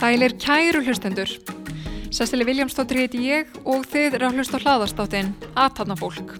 Sælir 0.00 0.32
kæru 0.42 0.80
hlustendur. 0.82 1.28
Sessili 2.10 2.42
Viljámsdóttir 2.48 2.98
heiti 2.98 3.18
ég 3.30 3.50
og 3.62 3.84
þið 3.92 4.16
eru 4.16 4.26
að 4.26 4.38
hlusta 4.40 4.58
á 4.58 4.62
hlaðastáttin 4.64 5.28
Aðtanna 5.54 5.94
fólk. 6.00 6.32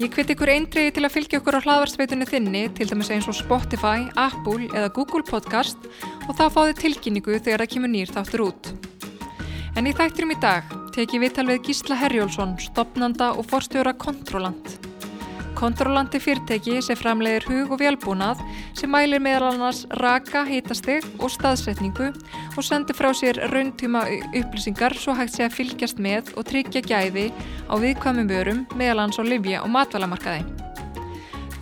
Ég 0.00 0.14
hviti 0.14 0.32
ykkur 0.32 0.52
eindriði 0.52 0.94
til 0.96 1.02
að 1.04 1.12
fylgja 1.16 1.40
ykkur 1.42 1.58
á 1.58 1.64
hlaðvarsveitunni 1.66 2.28
þinni 2.30 2.62
til 2.78 2.86
dæmis 2.90 3.10
eins 3.14 3.28
og 3.28 3.36
Spotify, 3.36 4.06
Apple 4.16 4.70
eða 4.70 4.88
Google 4.96 5.22
Podcast 5.28 5.84
og 6.28 6.36
þá 6.38 6.44
fáðu 6.54 6.78
tilkynningu 6.80 7.38
þegar 7.38 7.64
það 7.64 7.72
kemur 7.74 7.92
nýr 7.92 8.14
þáttur 8.14 8.46
út. 8.48 8.72
En 9.74 9.88
í 9.90 9.92
þætturum 9.96 10.34
í 10.34 10.40
dag 10.40 10.72
teki 10.94 11.18
við 11.22 11.36
tal 11.36 11.48
við 11.50 11.62
Gísla 11.68 11.98
Herjólfsson, 11.98 12.56
stopnanda 12.62 13.32
og 13.34 13.48
forstjóra 13.50 13.94
Kontrolant. 13.98 14.76
Kontrolanti 15.54 16.18
fyrirteki 16.18 16.80
sem 16.82 16.98
framleiðir 16.98 17.46
hug 17.48 17.74
og 17.74 17.80
velbúnað 17.82 18.42
sem 18.76 18.90
mælir 18.90 19.22
meðal 19.22 19.52
annars 19.52 19.84
raka, 20.02 20.42
hitastig 20.48 21.06
og 21.20 21.30
staðsetningu 21.32 22.10
og 22.10 22.66
sendir 22.66 22.98
frá 22.98 23.12
sér 23.14 23.38
rauntíma 23.54 24.04
upplýsingar 24.34 24.98
svo 24.98 25.14
hægt 25.18 25.38
sé 25.38 25.46
að 25.46 25.56
fylgjast 25.60 26.02
með 26.02 26.34
og 26.34 26.50
tryggja 26.50 26.84
gæði 26.84 27.30
á 27.70 27.74
viðkvæmum 27.78 28.30
vörum 28.34 28.66
meðal 28.74 29.06
annars 29.06 29.22
á 29.22 29.24
livja 29.24 29.62
og 29.62 29.72
matvælamarkaði. 29.78 30.63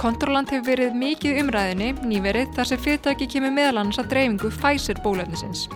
Kontrolant 0.02 0.50
hefur 0.50 0.66
verið 0.66 0.96
mikið 0.98 1.36
umræðinni 1.44 1.92
nýverið 2.10 2.56
þar 2.56 2.66
sem 2.72 2.80
fyrirtæki 2.82 3.28
kemur 3.30 3.52
meðal 3.54 3.84
annars 3.84 4.00
að 4.02 4.08
dreifingu 4.10 4.48
Pfizer 4.50 4.98
bólöfnisins. 5.04 5.68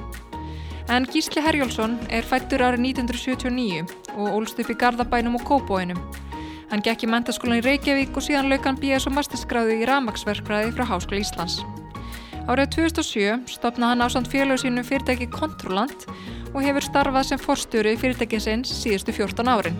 En 0.90 1.06
Gísli 1.06 1.44
Herjólfsson 1.44 1.94
er 2.10 2.26
fættur 2.26 2.64
árið 2.66 2.82
1979 2.88 3.84
og 4.16 4.32
ólst 4.34 4.58
upp 4.58 4.72
í 4.72 4.76
Garðabænum 4.80 5.38
og 5.38 5.44
Kóbóinum. 5.46 6.00
Hann 6.72 6.82
gekk 6.82 7.04
í 7.06 7.10
mentaskólan 7.12 7.60
í 7.60 7.64
Reykjavík 7.68 8.18
og 8.18 8.26
síðan 8.26 8.50
lauk 8.50 8.66
hann 8.66 8.80
BS 8.82 9.06
og 9.06 9.14
masterskráði 9.14 9.78
í 9.84 9.86
ramagsverkfræði 9.92 10.74
frá 10.74 10.88
Háskóla 10.90 11.22
Íslands. 11.22 11.60
Árið 12.50 12.74
2007 12.80 13.54
stopnaði 13.54 13.92
hann 13.92 14.02
á 14.02 14.08
samt 14.10 14.32
félög 14.32 14.58
sínu 14.64 14.82
fyrirtæki 14.86 15.30
Kontrolant 15.30 16.08
og 16.50 16.66
hefur 16.66 16.82
starfað 16.82 17.30
sem 17.30 17.46
forstjóri 17.46 17.94
fyrirtækinsins 18.02 18.74
síðustu 18.74 19.14
14 19.14 19.54
árin. 19.54 19.78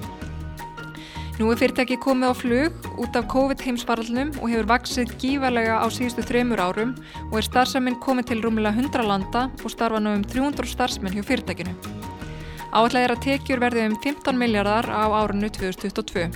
Nú 1.37 1.51
er 1.53 1.59
fyrirtæki 1.61 1.99
komið 2.01 2.31
á 2.33 2.35
flug 2.35 2.87
út 2.97 3.17
af 3.19 3.27
COVID 3.29 3.61
heimsvaralnum 3.61 4.31
og 4.41 4.49
hefur 4.49 4.69
vaksið 4.71 5.11
gífarlega 5.21 5.75
á 5.77 5.87
síðustu 5.93 6.23
þreymur 6.25 6.63
árum 6.65 6.95
og 7.27 7.35
er 7.37 7.45
starfsaminn 7.45 7.99
komið 8.01 8.31
til 8.31 8.39
rúmulega 8.41 8.73
100 8.73 9.05
landa 9.05 9.43
og 9.61 9.69
starfa 9.69 9.99
nú 10.01 10.15
um 10.17 10.23
300 10.25 10.65
starfsmenn 10.71 11.13
hjá 11.13 11.27
fyrirtækinu. 11.29 11.75
Áallega 12.73 13.03
er 13.05 13.13
að 13.13 13.21
tekjur 13.27 13.61
verði 13.61 13.85
um 13.85 13.97
15 14.01 14.41
miljardar 14.41 14.89
á 14.89 15.05
árunnu 15.13 15.51
2022. 15.53 16.31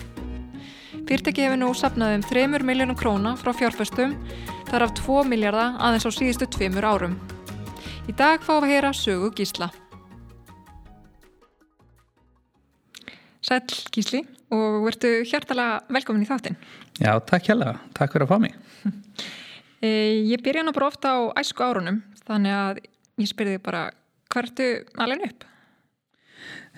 Fyrirtæki 1.08 1.46
hefur 1.46 1.60
nú 1.62 1.70
sapnað 1.72 2.18
um 2.18 2.26
3 2.28 2.60
miljónum 2.60 2.98
króna 3.00 3.32
frá 3.40 3.54
fjárfæstum, 3.56 4.12
þar 4.68 4.84
af 4.84 4.92
2 5.00 5.22
miljardar 5.24 5.78
aðeins 5.80 6.04
á 6.04 6.12
síðustu 6.12 6.44
tveimur 6.44 6.84
árum. 6.84 7.16
Í 8.04 8.12
dag 8.12 8.44
fáum 8.44 8.66
við 8.66 8.68
að 8.68 8.74
heyra 8.74 8.92
sögu 8.92 9.32
Gísla. 9.32 9.70
Sæl 13.40 13.64
Gísli 13.96 14.39
og 14.54 14.80
verðu 14.86 15.12
hjartalega 15.30 15.80
velkomin 15.94 16.24
í 16.24 16.28
þáttinn. 16.28 16.58
Já, 16.98 17.12
takk 17.26 17.50
hjálpa. 17.50 17.76
Takk 17.96 18.16
fyrir 18.16 18.26
að 18.26 18.34
fá 18.34 18.42
mig. 18.46 18.56
E, 19.80 19.88
ég 20.28 20.42
byrja 20.44 20.60
nú 20.60 20.74
bara 20.76 20.90
ofta 20.90 21.14
á 21.16 21.40
æsku 21.40 21.64
árunum, 21.64 22.02
þannig 22.28 22.52
að 22.52 22.80
ég 23.16 23.30
spyrði 23.30 23.62
bara, 23.64 23.86
hvað 24.28 24.50
ertu 24.50 24.66
alveg 25.00 25.22
upp? 25.24 25.46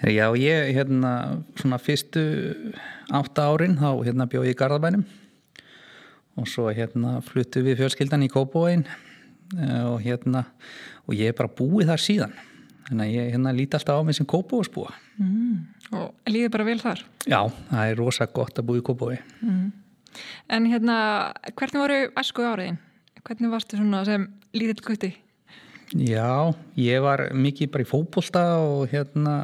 Já, 0.06 0.28
ég, 0.38 0.70
hérna, 0.76 1.10
svona 1.58 1.80
fyrstu 1.82 2.22
átta 3.10 3.48
árin, 3.50 3.74
þá 3.78 4.06
hérna 4.06 4.28
bjóð 4.30 4.46
ég 4.46 4.54
í 4.54 4.60
Garðabænum 4.60 5.02
og 6.38 6.48
svo 6.48 6.68
hérna 6.72 7.20
fluttu 7.26 7.64
við 7.66 7.82
fjölskyldan 7.82 8.24
í 8.24 8.30
Kópóin 8.32 8.86
og 9.52 9.98
hérna, 10.02 10.46
og 11.06 11.18
ég 11.18 11.30
er 11.30 11.36
bara 11.36 11.50
búið 11.52 11.92
þar 11.92 12.02
síðan. 12.06 12.38
Þannig 12.88 13.04
að 13.04 13.14
ég 13.16 13.30
hérna 13.34 13.52
líti 13.56 13.78
alltaf 13.78 14.00
á 14.00 14.06
mig 14.06 14.16
sem 14.18 14.28
Kópósbúa. 14.28 14.94
Mm, 15.18 15.58
og 15.96 16.30
líði 16.30 16.50
bara 16.52 16.66
vel 16.66 16.78
þar? 16.80 17.02
Já, 17.28 17.40
það 17.70 17.90
er 17.90 17.98
rosa 18.00 18.26
gott 18.32 18.58
að 18.58 18.68
búið 18.68 18.82
í 18.82 18.84
Kópói. 18.88 19.16
Mm. 19.44 19.66
En 20.52 20.68
hérna, 20.68 20.96
hvernig 21.56 21.80
voru 21.80 21.98
æsku 22.20 22.44
áriðin? 22.44 22.80
Hvernig 23.22 23.52
varstu 23.52 23.78
svona 23.78 24.02
sem 24.08 24.26
lítill 24.56 24.84
gutti? 24.84 25.12
Já, 25.92 26.52
ég 26.80 27.02
var 27.04 27.26
mikið 27.36 27.72
bara 27.72 27.84
í 27.84 27.88
fókbólsta 27.88 28.42
og 28.64 28.92
hérna, 28.92 29.36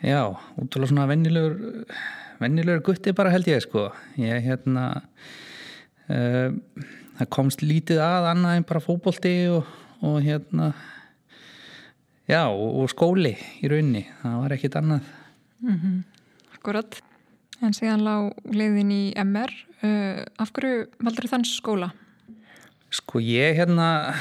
já, 0.00 0.22
útrúlega 0.56 0.90
svona 0.92 1.08
vennilegur, 1.10 1.84
vennilegur 2.40 2.84
gutti 2.88 3.12
bara 3.16 3.32
held 3.34 3.48
ég 3.50 3.60
sko. 3.64 3.90
Ég 4.20 4.44
hérna, 4.48 4.86
uh, 6.08 6.48
það 7.20 7.32
komst 7.36 7.64
lítið 7.64 8.00
að 8.04 8.30
annað 8.32 8.60
en 8.60 8.68
bara 8.68 8.84
fókbólti 8.84 9.34
og, 9.52 9.68
og 10.00 10.22
hérna, 10.24 10.72
Já, 12.28 12.42
og 12.52 12.90
skóli 12.92 13.30
í 13.64 13.68
raunni, 13.72 14.02
það 14.20 14.32
var 14.42 14.52
ekkit 14.52 14.74
annað. 14.76 15.06
Mm 15.60 15.78
-hmm. 15.78 16.02
Akkurat, 16.54 17.00
en 17.62 17.72
síðan 17.72 18.04
lág 18.04 18.32
leiðin 18.44 18.90
í 18.90 19.12
MR. 19.16 19.50
Uh, 19.82 20.24
af 20.38 20.52
hverju 20.52 20.86
valdur 20.98 21.28
þann 21.28 21.44
skóla? 21.44 21.92
Sko 22.90 23.20
ég 23.20 23.56
hérna, 23.56 24.14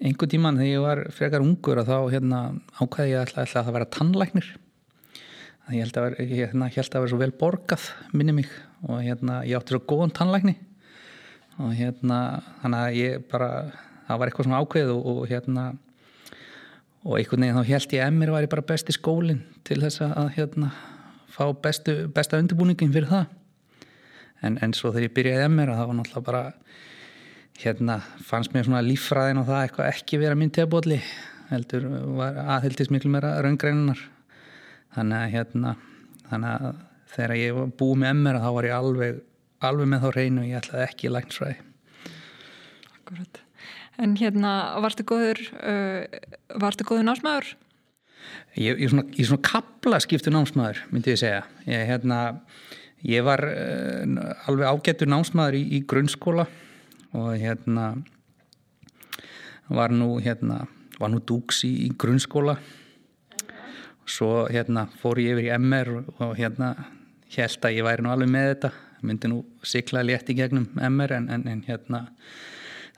einhver 0.00 0.28
tíman 0.28 0.56
þegar 0.56 0.72
ég 0.72 0.80
var 0.80 1.10
frekar 1.10 1.40
ungur 1.40 1.78
og 1.78 1.86
þá 1.86 2.10
hérna, 2.12 2.60
ákvæði 2.80 3.10
ég 3.10 3.20
alltaf, 3.20 3.38
alltaf 3.38 3.60
að 3.60 3.64
það 3.64 3.72
vera 3.72 3.84
tannlæknir. 3.84 4.56
Ég 5.72 5.80
held 5.80 5.96
að, 5.96 6.18
hérna, 6.18 6.68
held 6.68 6.94
að 6.94 7.00
vera 7.00 7.08
svo 7.08 7.18
vel 7.18 7.32
borgað, 7.32 7.88
minni 8.12 8.32
mig, 8.32 8.48
og 8.82 9.00
hérna, 9.00 9.40
ég 9.48 9.56
átti 9.56 9.72
svo 9.72 9.80
góðan 9.80 10.12
tannlækni 10.12 10.58
og 11.62 11.72
hérna, 11.78 12.18
þannig 12.62 12.80
að 12.82 12.98
ég 12.98 13.24
bara, 13.30 13.48
það 14.08 14.18
var 14.20 14.30
eitthvað 14.30 14.48
svona 14.48 14.60
ákveð 14.60 14.92
og, 14.92 15.06
og 15.12 15.26
hérna, 15.30 15.64
og 17.04 17.18
einhvern 17.18 17.44
veginn 17.44 17.58
þá 17.60 17.68
held 17.68 17.94
ég 17.94 18.02
að 18.02 18.12
Emir 18.12 18.32
væri 18.32 18.50
bara 18.50 18.66
besti 18.66 18.94
skólinn 18.96 19.42
til 19.66 19.80
þess 19.82 20.02
að 20.06 20.30
hérna, 20.38 20.70
fá 21.28 21.44
bestu, 21.52 21.96
besta 22.14 22.40
undirbúningin 22.40 22.92
fyrir 22.94 23.10
það. 23.10 23.26
En, 24.44 24.58
en 24.64 24.74
svo 24.76 24.92
þegar 24.92 25.08
ég 25.08 25.16
byrjaði 25.18 25.46
Emir 25.48 25.72
það 25.72 25.90
var 25.90 25.98
náttúrulega 25.98 26.28
bara 26.30 26.42
hérna 27.60 28.00
fannst 28.26 28.54
mér 28.54 28.66
svona 28.66 28.82
líffræðin 28.84 29.40
og 29.42 29.46
það 29.48 29.62
eitthvað 29.62 29.90
ekki 29.92 30.20
vera 30.22 30.38
minn 30.38 30.52
tebóli 30.54 30.98
heldur 31.52 31.86
var 32.18 32.40
aðheldist 32.56 32.92
miklu 32.92 33.12
meira 33.14 33.36
raungreinunar 33.44 34.00
þannig 34.96 35.20
að 35.20 35.34
hérna 35.36 35.76
þannig 36.30 36.66
að 36.66 36.82
þegar 37.14 37.36
ég 37.38 37.62
búið 37.78 38.02
með 38.02 38.12
Emir 38.14 38.40
þá 38.42 38.50
var 38.56 38.68
ég 38.68 38.76
alveg, 38.80 39.22
alveg 39.70 39.90
með 39.92 40.04
þá 40.04 40.10
reynu 40.18 40.46
ég 40.48 40.60
ætlaði 40.62 40.86
ekki 40.88 41.14
læknsfræði 41.14 41.58
Akkurat 42.96 43.43
En 44.02 44.16
hérna, 44.18 44.52
vartu 44.82 45.04
góður, 45.06 45.38
uh, 45.62 46.02
vartu 46.58 46.86
góður 46.86 47.06
námsmaður? 47.06 47.52
Ég 48.58 48.80
er 48.80 48.90
svona, 48.90 49.04
svona 49.14 49.44
kapla 49.46 50.00
skiptu 50.02 50.32
námsmaður, 50.34 50.80
myndi 50.90 51.12
ég 51.12 51.20
segja. 51.20 51.44
Ég, 51.68 51.84
hérna, 51.90 52.18
ég 53.06 53.26
var 53.26 53.44
uh, 53.46 54.48
alveg 54.50 54.70
ágættur 54.70 55.10
námsmaður 55.10 55.60
í, 55.60 55.64
í 55.78 55.82
grunnskóla 55.86 56.48
og 57.14 57.28
hérna 57.38 57.92
var 59.70 59.94
nú, 59.94 60.16
hérna, 60.22 60.64
var 60.98 61.12
nú 61.12 61.20
dúks 61.22 61.62
í, 61.68 61.72
í 61.86 61.92
grunnskóla. 61.98 62.56
Svo 64.10 64.44
hérna 64.50 64.88
fór 65.00 65.22
ég 65.22 65.36
yfir 65.36 65.46
í 65.46 65.54
MR 65.56 65.92
og, 66.00 66.10
og 66.18 66.34
hérna 66.36 66.74
held 67.34 67.64
að 67.66 67.78
ég 67.78 67.86
væri 67.86 68.04
nú 68.04 68.10
alveg 68.12 68.34
með 68.34 68.50
þetta. 68.50 68.72
Myndi 69.04 69.30
nú 69.30 69.38
sikla 69.66 70.02
létt 70.04 70.30
í 70.32 70.36
gegnum 70.38 70.66
MR 70.74 71.14
en, 71.18 71.30
en, 71.32 71.46
en 71.50 71.62
hérna 71.66 72.06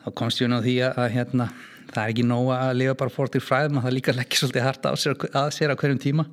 þá 0.07 0.13
komst 0.15 0.39
ég 0.39 0.51
nú 0.53 0.61
því 0.63 0.77
að, 0.87 1.01
að 1.03 1.11
hérna, 1.17 1.49
það 1.91 2.01
er 2.05 2.13
ekki 2.13 2.25
nóg 2.31 2.53
að 2.55 2.77
lifa 2.79 2.95
bara 3.01 3.15
fórtir 3.17 3.43
fræðum 3.43 3.81
að 3.81 3.89
það 3.89 3.97
líka 3.97 4.15
leggja 4.15 4.39
svolítið 4.41 4.67
harta 4.67 4.93
sér, 5.03 5.17
að 5.35 5.49
sér 5.57 5.75
á 5.75 5.79
hverjum 5.81 6.01
tíma. 6.03 6.27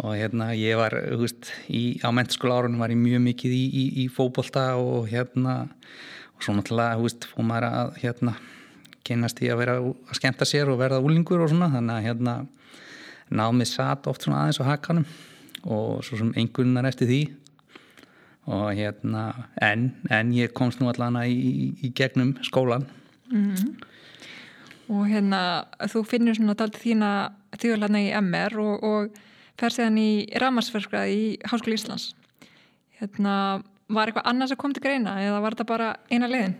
Og 0.00 0.14
hérna 0.16 0.46
ég 0.56 0.78
var 0.80 0.94
húst, 1.18 1.50
í, 1.68 1.98
á 2.00 2.08
mentaskóla 2.14 2.62
árunum 2.62 2.80
var 2.80 2.94
ég 2.94 3.00
mjög 3.00 3.24
mikið 3.26 3.52
í, 3.52 3.64
í, 3.66 3.82
í 4.04 4.06
fókbólta 4.08 4.70
og 4.80 5.10
hérna 5.10 5.64
og 6.32 6.46
svo 6.46 6.54
náttúrulega 6.56 7.26
fóð 7.26 7.44
maður 7.50 7.66
að 7.68 7.92
hérna 8.00 8.36
kynast 9.04 9.42
í 9.42 9.50
að 9.52 9.60
vera 9.60 9.76
að 9.82 10.16
skemta 10.16 10.48
sér 10.48 10.70
og 10.72 10.80
verða 10.80 11.02
úlingur 11.02 11.42
og 11.42 11.50
svona 11.50 11.68
þannig 11.74 11.98
að 11.98 12.06
hérna 12.06 12.36
námið 13.34 13.70
satt 13.72 14.08
oft 14.08 14.24
svona 14.24 14.46
aðeins 14.46 14.62
á 14.62 14.70
hakanum 14.70 15.06
og 15.66 16.00
svo 16.06 16.22
sem 16.22 16.32
einhvernar 16.38 16.88
eftir 16.88 17.10
því. 17.10 17.20
Og 18.52 18.72
hérna 18.78 19.28
en, 19.62 19.90
en 20.10 20.32
ég 20.34 20.54
komst 20.56 20.80
nú 20.80 20.88
allavega 20.90 21.28
í, 21.28 21.68
í 21.84 21.92
gegnum 21.94 22.32
skólan 22.46 22.88
mm 23.32 23.54
-hmm. 23.54 23.74
og 24.94 25.08
hérna 25.08 25.42
þú 25.88 26.04
finnir 26.06 26.36
svona 26.36 26.54
daldi 26.54 26.78
þína 26.78 27.32
þjóðlarna 27.58 28.00
í 28.00 28.12
MR 28.20 28.58
og, 28.60 28.84
og 28.84 29.10
fer 29.58 29.74
séðan 29.74 29.98
í 29.98 30.12
ramarsverkað 30.40 31.08
í 31.08 31.22
Háskóli 31.44 31.74
Íslands 31.80 32.14
hérna 33.00 33.62
var 33.92 34.08
eitthvað 34.08 34.28
annars 34.30 34.54
að 34.54 34.60
koma 34.62 34.74
til 34.74 34.84
greina 34.84 35.18
eða 35.22 35.42
var 35.42 35.56
þetta 35.56 35.68
bara 35.68 35.96
eina 36.10 36.30
leiðin? 36.30 36.56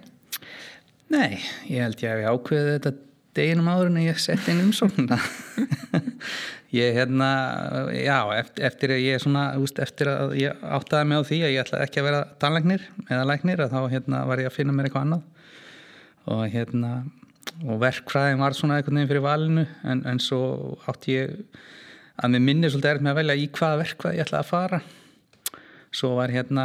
Nei, 1.13 1.41
ég 1.69 1.83
held 1.83 2.03
ég 2.03 2.13
að 2.13 2.21
við 2.21 2.31
ákveði 2.33 2.75
þetta 2.77 2.93
deginum 3.37 3.71
áður 3.73 3.91
en 3.93 4.03
ég 4.05 4.21
sett 4.21 4.49
inn 4.53 4.61
umsóknuna 4.67 5.19
ég 6.81 6.97
hérna 6.97 7.29
já, 7.97 8.19
eftir, 8.37 8.65
eftir 8.69 8.95
að 8.97 9.05
ég 9.05 9.23
svona 9.23 9.45
úst, 9.61 9.81
eftir 9.83 10.11
að 10.13 10.35
ég 10.41 10.65
áttaði 10.79 11.09
mig 11.09 11.21
á 11.21 11.29
því 11.29 11.39
að 11.43 11.55
ég 11.55 11.65
ætlaði 11.65 11.87
ekki 11.89 12.03
að 12.03 12.09
vera 12.11 12.23
tannlæknir 12.43 12.87
eða 13.09 13.29
læknir 13.29 13.65
að 13.65 13.77
þá 13.77 13.81
hérna 13.95 14.25
var 14.29 14.43
ég 14.43 14.51
að 14.51 14.59
finna 14.59 14.77
mér 14.77 14.89
eitthvað 14.89 15.07
annað 15.07 15.42
og 16.31 16.47
hérna 16.53 17.03
og 17.67 17.79
verkfræðin 17.83 18.43
var 18.43 18.55
svona 18.57 18.79
einhvern 18.79 19.01
veginn 19.01 19.11
fyrir 19.11 19.25
valinu 19.25 19.65
en, 19.87 20.03
en 20.07 20.21
svo 20.23 20.77
átti 20.91 21.17
ég 21.17 21.33
að 22.23 22.35
mér 22.35 22.45
minni 22.47 22.71
svolítið 22.71 22.93
erð 22.93 23.05
með 23.05 23.13
að 23.13 23.21
velja 23.21 23.39
í 23.39 23.49
hvaða 23.57 23.81
verkfræði 23.83 24.19
ég 24.19 24.27
ætlaði 24.27 24.43
að 24.43 24.51
fara. 24.51 24.81
Svo 25.93 26.15
var 26.17 26.33
hérna 26.33 26.65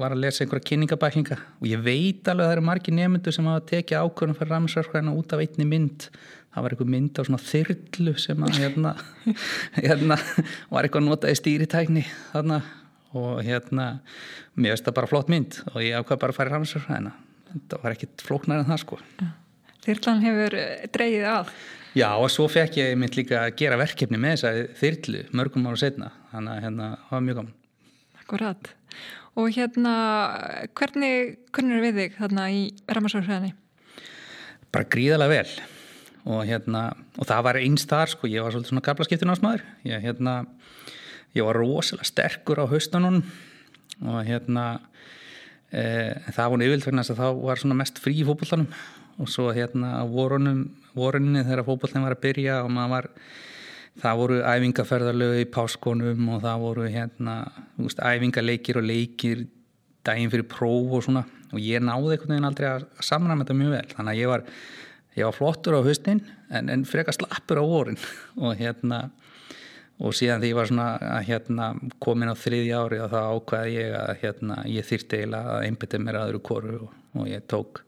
var 0.00 0.14
að 0.14 0.24
lesa 0.24 0.42
einhverja 0.42 0.66
kynningabæklinga 0.70 1.38
og 1.60 1.68
ég 1.70 1.84
veit 1.84 2.26
alveg 2.30 2.44
að 2.44 2.50
það 2.50 2.56
eru 2.56 2.66
margi 2.66 2.94
nefndu 2.96 3.34
sem 3.34 3.50
hafa 3.50 3.66
tekið 3.68 4.02
ákvörðum 4.02 4.38
fyrir 4.38 4.52
ramsverkfræðina 4.54 5.14
út 5.20 5.34
af 5.34 5.44
einni 5.44 5.68
mynd. 5.68 6.08
Það 6.48 6.64
var 6.64 6.74
einhver 6.74 6.90
mynd 6.96 7.20
á 7.20 7.22
svona 7.22 7.44
þyrlu 7.44 8.16
sem 8.18 8.42
að 8.48 8.58
hérna, 8.64 8.96
hérna 9.86 10.18
var 10.72 10.88
eitthvað 10.88 11.06
notað 11.06 11.36
í 11.36 11.38
stýritækni 11.42 12.04
þarna. 12.32 12.60
Og 13.18 13.38
hérna 13.46 13.86
mér 14.58 14.74
veist 14.74 14.84
það 14.88 14.98
bara 14.98 15.12
flott 15.12 15.32
mynd 15.32 15.62
og 15.72 15.80
ég 15.84 15.96
ákvað 15.96 16.24
bara 16.24 16.34
að 16.34 16.40
fara 16.40 16.50
í 16.50 16.56
ramsverkfræðina 16.56 17.14
það 17.54 17.82
var 17.82 17.96
ekkit 17.96 18.24
flóknar 18.24 18.62
en 18.62 18.68
það 18.68 18.82
sko. 18.84 18.98
Þyrlan 19.86 20.24
hefur 20.24 20.56
dreyið 20.94 21.28
að. 21.32 21.52
Já 21.96 22.08
og 22.20 22.28
svo 22.30 22.46
fekk 22.52 22.76
ég 22.78 22.96
mynd 23.00 23.16
líka 23.16 23.44
að 23.46 23.54
gera 23.58 23.78
verkefni 23.80 24.20
með 24.20 24.34
þessa 24.36 24.74
þyrlu 24.78 25.22
mörgum 25.38 25.68
ára 25.70 25.80
setna 25.80 26.10
þannig 26.32 26.52
að 26.52 26.66
hérna 26.66 26.90
var 27.08 27.24
mjög 27.24 27.40
gaman. 27.40 27.54
Akkurat. 28.20 28.70
Og 29.38 29.54
hérna, 29.54 29.94
hvernig 30.76 31.38
kunnur 31.54 31.82
við 31.84 32.02
þig 32.02 32.18
þarna 32.18 32.46
í 32.52 32.62
Ramarsvörðsfræðinni? 32.90 33.54
Bara 34.74 34.88
gríðalega 34.92 35.32
vel. 35.32 35.66
Og 36.28 36.42
hérna, 36.44 36.82
og 37.16 37.28
það 37.30 37.44
var 37.46 37.60
einst 37.62 37.88
þar 37.88 38.12
sko, 38.12 38.28
ég 38.28 38.44
var 38.44 38.52
svolítið 38.52 38.74
svona 38.74 38.84
gablaskiptun 38.84 39.32
ásmaður 39.32 39.62
ég 39.88 40.02
hérna, 40.04 40.34
ég 41.38 41.46
var 41.46 41.56
rosalega 41.56 42.08
sterkur 42.08 42.60
á 42.60 42.66
haustanun 42.68 43.22
og 44.04 44.18
hérna 44.26 44.66
e, 45.72 45.84
það 46.34 46.54
voru 46.54 46.68
yfirlt 46.68 46.88
vegna 46.88 47.04
að 47.04 47.20
þá 47.20 47.28
var 47.42 47.76
mest 47.80 48.00
frí 48.02 48.16
í 48.20 48.26
fókbóltanum 48.28 48.70
og 49.18 49.30
svo 49.32 49.50
hérna 49.54 50.00
vorunni 50.06 51.44
þegar 51.44 51.66
fókbóltan 51.66 52.06
var 52.06 52.14
að 52.14 52.24
byrja 52.24 52.62
og 52.64 52.72
maður 52.72 52.94
var 52.94 53.10
það 53.98 54.20
voru 54.20 54.40
æfingaferðarlegu 54.46 55.42
í 55.42 55.48
páskonum 55.52 56.28
og 56.34 56.42
það 56.44 56.64
voru 56.64 56.88
hérna 56.90 57.36
veist, 57.78 58.02
æfingaleikir 58.02 58.78
og 58.78 58.86
leikir 58.86 59.46
daginn 60.06 60.32
fyrir 60.32 60.46
próf 60.48 60.98
og 60.98 61.04
svona. 61.04 61.24
Og 61.52 61.62
ég 61.62 61.82
náði 61.82 62.14
einhvern 62.14 62.34
veginn 62.34 62.48
aldrei 62.48 62.68
að 62.70 62.86
samræma 63.04 63.44
þetta 63.44 63.56
mjög 63.58 63.74
vel. 63.74 63.86
Þannig 63.94 64.12
að 64.12 64.20
ég 64.20 64.30
var, 64.32 64.44
ég 65.18 65.28
var 65.28 65.36
flottur 65.36 65.78
á 65.80 65.86
höstin 65.86 66.22
en, 66.52 66.70
en 66.72 66.84
frekar 66.88 67.16
slappur 67.16 67.62
á 67.62 67.64
vorin. 67.64 67.98
Og 68.44 68.54
hérna 68.60 69.08
og 69.98 70.14
síðan 70.14 70.42
því 70.42 70.52
ég 70.52 70.58
var 70.58 70.70
svona 70.70 70.88
að 71.02 71.26
hérna 71.28 71.68
komin 72.02 72.30
á 72.30 72.36
þriði 72.38 72.74
ári 72.78 73.00
og 73.02 73.10
það 73.12 73.30
ákvaði 73.34 73.74
ég 73.74 73.96
að 73.98 74.12
hérna 74.22 74.58
ég 74.70 74.86
þýrti 74.86 75.20
eiginlega 75.20 75.56
að 75.56 75.66
einbita 75.66 76.00
mér 76.02 76.20
aðru 76.20 76.42
koru 76.50 76.74
og, 76.86 76.96
og 77.18 77.30
ég 77.30 77.46
tók, 77.50 77.82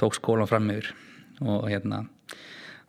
tók 0.00 0.16
skólan 0.16 0.48
fram 0.48 0.70
yfir 0.72 0.92
og 1.44 1.66
hérna 1.68 2.04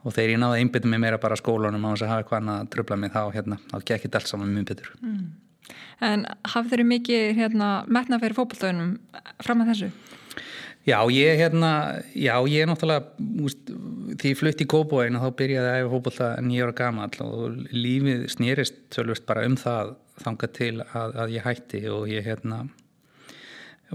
og 0.06 0.14
þegar 0.14 0.36
ég 0.36 0.42
náði 0.42 0.62
einbindum 0.62 0.94
mig 0.94 1.02
meira 1.04 1.20
bara 1.22 1.38
skólanum 1.40 1.88
á 1.88 1.90
þess 1.92 2.06
að 2.06 2.14
hafa 2.14 2.24
eitthvað 2.24 2.42
annað 2.44 2.62
að 2.62 2.70
tröfla 2.76 3.00
mig 3.02 3.16
þá 3.16 3.24
hérna, 3.34 3.58
þá 3.72 3.78
gekk 3.82 4.06
þetta 4.06 4.22
alls 4.22 4.32
saman 4.32 4.54
mjög 4.54 4.70
betur 4.72 4.94
mm. 5.02 5.26
En 6.06 6.28
hafður 6.52 6.84
þið 6.84 6.90
mikið 6.92 7.24
hérna, 7.40 7.70
metna 7.90 8.20
fyrir 8.22 8.38
fókbaltöðunum 8.38 8.90
fram 9.42 9.64
að 9.64 9.72
þessu? 9.72 9.88
Já, 10.86 11.00
ég 11.10 11.40
hérna 11.40 11.70
já, 12.14 12.36
ég 12.46 12.62
er 12.62 12.68
náttúrulega 12.70 13.08
úst, 13.42 13.72
því 14.22 14.32
ég 14.32 14.38
flutti 14.38 14.66
í 14.68 14.70
Kóbóin 14.70 15.16
og 15.18 15.24
þá 15.24 15.38
byrjaði 15.40 15.70
að 15.72 15.78
æfa 15.80 15.94
fókbalta 15.96 16.28
nýjára 16.46 16.76
gama 16.78 17.08
og 17.26 17.56
lífið 17.74 18.28
snýrist 18.30 18.78
svolvist 18.94 19.26
bara 19.26 19.48
um 19.50 19.56
það 19.58 19.96
þanga 20.22 20.50
til 20.54 20.76
að, 20.86 21.16
að 21.24 21.34
ég 21.34 21.48
hætti 21.48 21.82
og 21.90 22.06
ég 22.12 22.28
hérna 22.30 22.60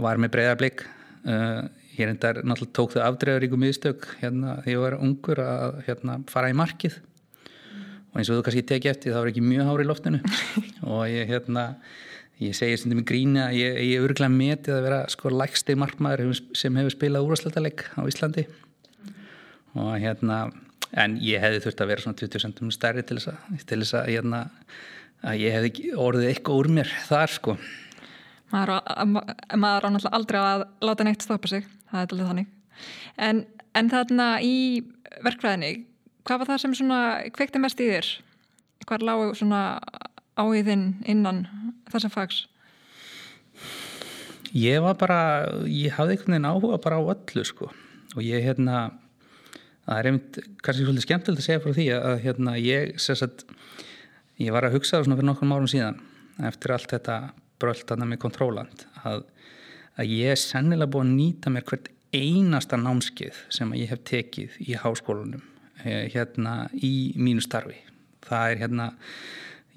var 0.02 0.18
með 0.18 0.34
breyðar 0.34 0.58
blik 0.58 0.82
uh, 0.82 1.62
ég 1.94 2.02
er 2.04 2.12
endar 2.16 2.42
náttúrulega 2.42 2.74
tók 2.80 2.96
þau 2.96 3.04
afdregaríku 3.06 3.62
miðstök 3.62 4.10
hérna 4.18 4.58
þegar 4.64 4.74
ég 4.74 4.82
var 4.82 4.98
ungur 4.98 5.44
að 5.46 5.80
hérna, 5.86 6.20
fara 6.30 6.50
í 6.50 6.58
markið 6.58 6.98
mm. 6.98 7.88
og 8.10 8.18
eins 8.18 8.34
og 8.34 8.40
þú 8.40 8.48
kannski 8.48 8.66
teki 8.66 8.90
eftir 8.90 9.14
það 9.14 9.22
var 9.22 9.32
ekki 9.32 9.46
mjög 9.46 9.70
hári 9.70 9.86
í 9.86 9.90
loftinu 9.94 10.24
og 10.90 11.02
ég 11.06 11.30
hérna 11.30 11.66
ég 12.40 12.56
segi 12.56 12.78
stundum 12.80 13.02
í 13.02 13.06
gríni 13.08 13.42
að 13.42 13.58
ég, 13.58 13.78
ég 13.90 14.06
örglega 14.06 14.32
metið 14.32 14.76
að 14.76 14.86
vera 14.88 15.00
sko 15.12 15.32
lægsti 15.34 15.76
markmaður 15.78 16.32
sem 16.56 16.80
hefur 16.80 16.94
spilað 16.94 17.26
úrvarsleitaleg 17.26 17.84
á 17.96 18.02
Íslandi. 18.08 18.46
Mm. 18.50 19.84
og 19.84 19.92
hérna 20.02 20.38
en 20.98 21.18
ég 21.22 21.42
hefði 21.42 21.60
þurft 21.66 21.82
að 21.82 21.92
vera 21.92 22.04
svona 22.04 22.18
20 22.20 22.44
cm 22.44 22.72
stærri 22.74 23.04
til 23.06 23.18
þess 23.18 23.30
að, 23.32 23.60
til 23.62 23.78
þess 23.82 23.96
að, 23.98 24.08
hérna, 24.10 24.40
að 25.22 25.44
ég 25.44 25.56
hefði 25.56 25.92
orðið 26.06 26.30
eitthvað 26.30 26.62
úr 26.62 26.70
mér 26.78 26.94
þar 27.06 27.34
sko. 27.34 27.56
Maður 28.50 28.80
á 28.82 29.04
náttúrulega 29.06 30.16
aldrei 30.18 30.40
að 30.40 30.64
láta 30.82 31.06
neitt 31.06 31.22
stoppa 31.22 31.50
sig. 31.50 31.68
Það 31.90 32.02
er 32.02 32.14
alveg 32.14 32.30
þannig. 32.30 32.50
En, 33.20 33.44
en 33.78 33.92
þarna 33.92 34.26
í 34.42 34.56
verkfræðinni 35.22 35.72
hvað 36.26 36.42
var 36.42 36.50
það 36.52 36.62
sem 36.64 36.76
svona 36.80 37.00
kveikti 37.36 37.62
mest 37.62 37.82
í 37.82 37.88
þér? 37.90 38.10
Hvað 38.88 39.06
lágu 39.06 39.30
svona 39.38 39.62
áiðinn 40.40 40.86
innan 41.08 41.44
þessa 41.92 42.10
fags? 42.12 42.44
Ég 44.56 44.80
var 44.82 44.96
bara 44.98 45.20
ég 45.70 45.94
hafði 45.94 46.16
einhvern 46.16 46.34
veginn 46.34 46.50
áhuga 46.50 46.80
bara 46.82 46.98
á 46.98 47.02
öllu 47.14 47.44
sko. 47.46 47.70
Og 48.16 48.24
ég 48.26 48.42
hérna 48.42 48.88
það 49.86 49.98
er 49.98 50.08
einmitt 50.10 50.38
kannski 50.64 50.86
svolítið 50.86 51.06
skemmtilegt 51.06 51.42
að 51.42 51.46
segja 51.46 51.62
frá 51.62 51.74
því 51.76 51.86
að 51.96 52.16
hérna 52.24 52.56
ég 52.58 52.96
sagt, 53.02 53.44
ég 54.40 54.54
var 54.54 54.66
að 54.66 54.76
hugsa 54.78 54.96
það 54.96 55.06
svona 55.06 55.20
fyrir 55.20 55.30
nokkrum 55.30 55.54
árum 55.54 55.70
síðan 55.70 56.00
eftir 56.50 56.74
allt 56.74 56.92
þetta 56.94 57.16
bröltana 57.60 58.08
með 58.08 58.22
kontróland 58.24 58.84
að, 59.04 59.24
að 60.00 60.12
ég 60.14 60.34
er 60.34 60.40
sennilega 60.40 60.90
búin 60.94 61.12
að 61.12 61.18
nýta 61.18 61.52
mér 61.52 61.66
hvert 61.68 61.90
einasta 62.14 62.78
námskið 62.80 63.44
sem 63.54 63.74
ég 63.78 63.92
hef 63.92 64.02
tekið 64.08 64.56
í 64.66 64.78
háskólanum 64.78 65.42
eh, 65.84 66.08
hérna 66.10 66.64
í 66.74 67.12
mínu 67.18 67.42
starfi. 67.44 67.78
Það 68.26 68.54
er 68.54 68.62
hérna 68.64 68.88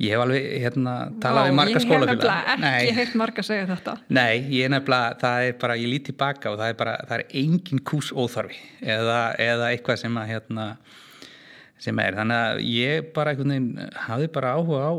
ég 0.01 0.15
hef 0.15 0.23
alveg 0.23 0.47
hérna 0.63 0.95
talað 1.21 1.49
við 1.49 1.55
marga 1.59 1.81
skólafélag 1.83 2.23
Ég 2.23 2.33
hef 2.33 2.49
nefnilega 2.49 2.81
ekki 2.81 2.97
heilt 2.97 3.15
marga 3.21 3.43
að 3.43 3.47
segja 3.49 3.69
þetta. 3.69 3.95
Nei, 4.17 4.33
ég 4.49 4.65
er 4.65 4.73
nefnilega, 4.73 5.15
það 5.21 5.47
er 5.47 5.55
bara 5.61 5.77
ég 5.79 5.91
lít 5.91 6.07
tilbaka 6.09 6.53
og 6.53 6.59
það 6.61 6.73
er 6.73 6.77
bara, 6.81 6.97
það 7.09 7.15
er 7.19 7.39
engin 7.43 7.83
kús 7.91 8.09
óþarfi 8.11 8.59
eða, 8.81 9.19
eða 9.41 9.71
eitthvað 9.71 10.01
sem 10.03 10.19
að 10.19 10.29
hérna 10.33 10.67
sem 11.83 11.99
er, 11.99 12.17
þannig 12.17 12.41
að 12.47 12.61
ég 12.69 13.09
bara 13.15 13.33
einhvern 13.33 13.53
veginn 13.53 13.95
hafði 14.07 14.29
bara 14.37 14.55
áhuga 14.57 14.83
á, 14.87 14.93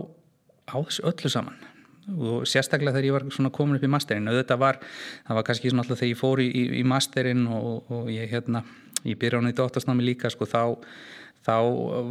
á 0.68 0.76
þessu 0.78 1.06
öllu 1.10 1.32
saman. 1.32 1.60
Og 2.14 2.44
sérstaklega 2.48 2.92
þegar 2.92 3.08
ég 3.08 3.14
var 3.16 3.26
svona 3.32 3.52
komin 3.54 3.78
upp 3.78 3.84
í 3.86 3.88
masterinn. 3.88 4.28
Og 4.28 4.36
þetta 4.36 4.58
var, 4.60 4.78
það 5.24 5.38
var 5.38 5.46
kannski 5.48 5.70
svona 5.72 5.84
alltaf 5.84 6.02
þegar 6.02 6.12
ég 6.12 6.20
fór 6.20 6.42
í, 6.44 6.48
í, 6.52 6.64
í 6.80 6.82
masterinn 6.88 7.46
og, 7.48 7.86
og 7.88 8.10
ég 8.12 8.28
hérna, 8.32 8.60
ég 9.08 9.16
byrja 9.20 9.40
á 9.40 9.44
nýtt 9.46 9.62
óttasnámi 9.64 10.04
líka 10.04 10.28
sko 10.32 10.48
þá, 10.48 10.76
þá 11.46 11.56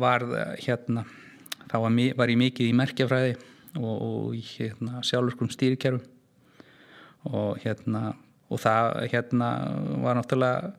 var 0.01 0.25
hérna, 0.63 1.05
þá 1.73 1.79
var, 1.81 1.95
var 2.19 2.29
ég 2.29 2.37
mikið 2.37 2.69
í 2.69 2.75
merkjafræði 2.77 3.33
og, 3.81 3.93
og 3.93 4.35
hérna 4.53 5.01
sjálfur 5.05 5.47
um 5.47 5.49
stýrikerfum. 5.49 6.03
Og 7.33 7.57
hérna 7.63 8.11
og 8.53 8.61
það 8.61 8.99
hérna 9.09 9.49
var 10.03 10.19
náttúrulega 10.19 10.73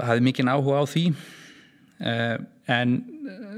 hafði 0.00 0.24
mikið 0.30 0.52
áhuga 0.54 0.80
á 0.80 0.84
því. 0.88 1.04
Eh, 2.00 2.36
en 2.72 2.96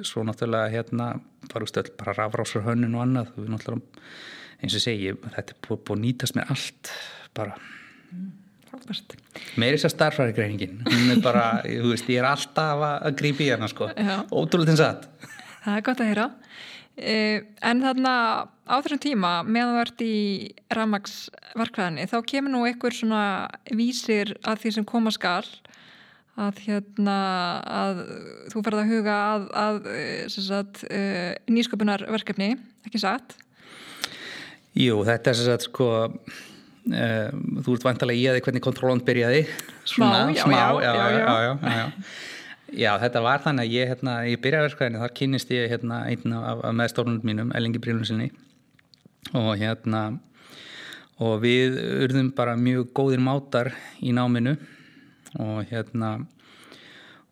svo 0.02 0.24
náttúrulega 0.26 0.72
hérna 0.72 1.12
bara, 1.52 1.84
bara 2.00 2.16
rafrásur 2.18 2.66
hönnun 2.66 2.98
og 2.98 3.04
annað. 3.06 3.82
Eins 4.62 4.74
og 4.78 4.82
segi, 4.82 5.14
þetta 5.14 5.54
er 5.54 5.62
búið 5.68 5.94
að 5.94 6.02
nýtast 6.06 6.38
mér 6.38 6.50
allt 6.54 6.92
bara. 7.36 7.54
Mér 9.60 9.74
er 9.74 9.78
þess 9.78 9.90
að 9.90 9.94
starfræðigreiningin. 9.94 10.82
Hún 10.88 11.14
er 11.14 11.22
bara, 11.22 11.46
þú 11.84 11.92
veist, 11.92 12.10
ég 12.10 12.22
er 12.22 12.30
alltaf 12.32 12.82
að 12.88 13.16
grípi 13.20 13.46
hérna 13.50 13.70
sko, 13.70 13.92
ótrúlega 14.32 14.72
þins 14.72 14.86
að 14.88 15.08
Það 15.62 15.76
er 15.76 15.84
gott 15.86 16.02
að 16.02 16.10
heyra. 16.10 16.28
Eh, 16.92 17.44
en 17.64 17.80
þarna 17.80 18.14
á 18.68 18.74
þessum 18.84 19.00
tíma 19.00 19.30
meðan 19.48 19.72
þú 19.72 19.80
ert 19.80 20.02
í 20.04 20.16
ramagsverkvæðinni 20.76 22.04
þá 22.10 22.16
kemur 22.28 22.52
nú 22.52 22.64
einhver 22.68 22.92
svona 22.92 23.22
vísir 23.72 24.34
að 24.44 24.60
því 24.60 24.72
sem 24.76 24.86
koma 24.88 25.12
skal 25.14 25.46
að 26.36 26.60
hérna 26.66 27.16
að 27.68 28.02
þú 28.52 28.64
ferð 28.66 28.82
að 28.82 28.92
huga 28.92 29.16
að, 29.30 29.48
að 29.62 29.80
sagt, 30.36 30.82
eh, 30.92 31.32
nýsköpunarverkefni 31.48 32.52
ekki 32.88 33.00
satt? 33.00 33.38
Jú, 34.76 35.00
þetta 35.08 35.32
er 35.32 35.40
sem 35.40 35.52
sagt 35.52 35.70
sko 35.70 35.92
Uh, 36.82 37.28
þú 37.62 37.76
ert 37.76 37.84
vantilega 37.86 38.18
í 38.18 38.22
að 38.26 38.34
því 38.34 38.40
hvernig 38.42 38.62
kontróland 38.64 39.04
byrjaði. 39.06 39.44
Svona, 39.86 40.24
smá, 40.24 40.32
já, 40.34 40.40
smá 40.42 40.56
já, 40.82 40.88
já, 40.90 41.04
já, 41.14 41.74
já 41.76 41.84
þetta 42.72 43.22
var 43.24 43.42
þannig 43.44 43.68
að 43.68 43.76
ég, 43.76 43.88
hérna, 43.92 44.18
ég 44.28 44.42
byrjaði 44.42 44.68
verkvæðinu, 44.70 45.00
þar 45.02 45.14
kynist 45.18 45.50
ég 45.52 45.72
hérna, 45.72 46.02
einn 46.08 46.36
af, 46.38 46.62
af 46.64 46.76
meðstórnum 46.78 47.24
mínum, 47.26 47.52
Ellingi 47.56 47.80
Brynlunsinni 47.82 48.30
og 49.38 49.54
hérna 49.60 50.02
og 51.22 51.42
við 51.44 51.76
urðum 52.06 52.32
bara 52.34 52.56
mjög 52.58 52.88
góðir 52.96 53.20
mátar 53.22 53.72
í 54.02 54.14
náminu. 54.16 54.56
Og 55.40 55.62
hérna 55.70 56.16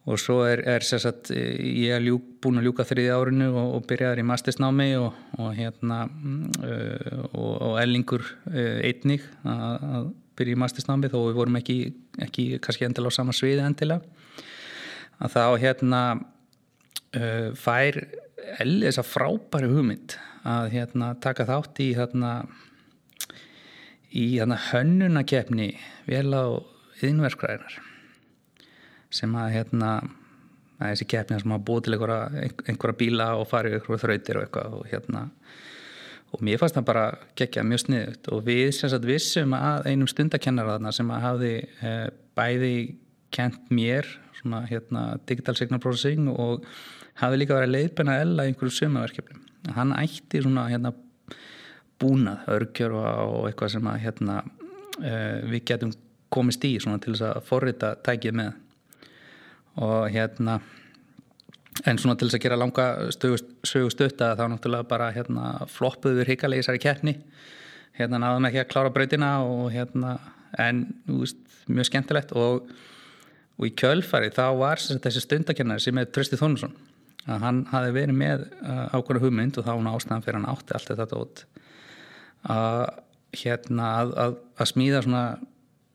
og 0.09 0.18
svo 0.18 0.40
er, 0.49 0.62
er 0.64 0.85
sagt, 0.85 1.30
ég 1.35 1.92
er 1.92 2.02
ljúk, 2.02 2.25
búin 2.40 2.61
að 2.61 2.70
ljúka 2.70 2.87
þriði 2.88 3.12
árinu 3.12 3.50
og, 3.52 3.75
og 3.76 3.85
byrjaður 3.90 4.23
í 4.23 4.26
mastersnámi 4.30 4.88
og, 4.99 5.18
og 5.38 5.50
hérna 5.59 5.99
uh, 6.09 7.26
og, 7.35 7.52
og 7.68 7.76
ellingur 7.82 8.25
uh, 8.25 8.80
einnig 8.87 9.26
að 9.44 10.09
byrja 10.40 10.56
í 10.56 10.62
mastersnámi 10.62 11.11
þó 11.12 11.18
við 11.26 11.37
vorum 11.37 11.61
ekki, 11.61 11.78
ekki 12.25 12.47
kannski 12.64 12.88
endilega 12.88 13.12
á 13.12 13.18
sama 13.20 13.37
sviði 13.37 13.66
endilega 13.66 14.00
að 15.20 15.36
þá 15.36 15.44
hérna 15.62 16.02
uh, 16.16 17.50
fær 17.58 18.00
þessa 18.56 19.04
frábæri 19.04 19.70
hugmynd 19.70 20.16
að 20.48 20.72
hérna 20.74 21.12
taka 21.20 21.46
þátt 21.48 21.82
í 21.84 21.90
hérna 21.98 22.32
í 24.10 24.24
hérna 24.38 24.56
hönnunakefni 24.70 25.74
vel 26.08 26.30
á 26.32 26.44
yðinverkræðinar 27.00 27.76
sem 29.10 29.34
að 29.36 29.52
hérna 29.58 29.90
að 30.80 30.94
þessi 30.94 31.08
keppni 31.12 31.40
sem 31.40 31.52
að 31.54 31.66
búið 31.68 31.84
til 31.86 31.96
einhverja, 31.96 32.46
einhverja 32.70 32.98
bíla 33.02 33.26
og 33.36 33.48
farið 33.50 33.76
einhverja 33.78 34.02
þrautir 34.04 34.38
og 34.38 34.46
eitthvað 34.46 34.78
og 34.78 34.88
hérna 34.90 35.26
og 36.30 36.42
mér 36.46 36.60
fannst 36.60 36.78
það 36.78 36.88
bara 36.88 37.04
gegja 37.38 37.64
mjög 37.66 37.82
sniðut 37.84 38.30
og 38.32 38.42
við 38.46 38.68
sem 38.76 38.92
sagt 38.92 39.06
vissum 39.08 39.54
að 39.58 39.90
einum 39.90 40.10
stundakennara 40.10 40.76
þarna 40.76 40.92
sem 40.94 41.10
að 41.12 41.24
hafði 41.26 41.54
eh, 41.84 42.06
bæði 42.38 42.74
kent 43.34 43.70
mér 43.70 44.08
svona 44.40 44.64
hérna 44.70 45.18
digital 45.28 45.56
signal 45.58 45.80
processing 45.82 46.30
og 46.32 46.64
hafði 47.20 47.42
líka 47.42 47.58
verið 47.58 47.68
að 47.68 47.76
leiðbenna 47.76 48.18
ella 48.22 48.46
einhverju 48.49 48.76
sumaverkefni. 48.76 49.40
Hann 49.76 49.92
ætti 49.96 50.40
svona 50.42 50.68
hérna 50.70 50.94
búnað, 52.00 52.46
örgjör 52.49 52.96
og 52.96 53.49
eitthvað 53.50 53.75
sem 53.75 53.88
að 53.90 54.02
hérna 54.06 54.40
eh, 55.04 55.40
við 55.50 55.64
getum 55.68 55.92
komist 56.32 56.64
í 56.64 56.76
svona 56.80 57.00
til 57.02 57.14
þess 57.14 57.26
að 57.28 57.46
forrita 57.49 57.94
tækið 58.06 58.37
með. 58.40 58.52
Og 59.80 60.08
hérna 60.14 60.60
en 61.88 62.00
svona 62.00 62.16
til 62.18 62.28
þess 62.28 62.38
að 62.38 62.44
gera 62.44 62.60
langa 62.60 62.87
sögu 63.12 63.92
stutta 63.92 64.34
þá 64.38 64.44
náttúrulega 64.52 64.88
bara 64.88 65.10
hérna 65.14 65.52
floppuðu 65.70 66.20
við 66.20 66.30
hrikalegi 66.30 66.64
þessari 66.64 66.82
keppni. 66.82 67.16
Hérna 67.99 68.20
náðum 68.22 68.49
ekki 68.49 68.62
að 68.62 68.70
klára 68.72 68.92
breytina 68.94 69.32
og 69.44 69.68
hérna 69.75 70.16
en 70.58 70.87
veist, 71.06 71.40
mjög 71.70 71.90
skemmtilegt 71.90 72.32
og, 72.38 72.70
og 73.60 73.68
í 73.68 73.74
kjölfari 73.76 74.32
þá 74.32 74.46
var 74.56 74.80
þessi 74.80 75.20
stundakennari 75.20 75.84
sem 75.84 76.00
er 76.00 76.08
Trösti 76.08 76.38
Þónusson 76.40 76.72
að 77.28 77.44
hann 77.44 77.60
hafi 77.68 77.92
verið 77.92 78.16
með 78.16 78.46
uh, 78.62 78.86
ákveðna 78.96 79.22
hugmynd 79.24 79.58
og 79.60 79.66
þá 79.66 79.72
hún 79.74 79.90
ástæðan 79.90 80.24
fyrir 80.24 80.38
hann 80.40 80.48
átti 80.48 80.76
allt 80.76 80.92
þetta 81.02 81.20
út 81.20 81.42
að 82.48 82.84
hérna 83.36 83.90
að, 84.00 84.14
að, 84.24 84.38
að 84.56 84.70
smíða 84.70 85.02
svona 85.04 85.24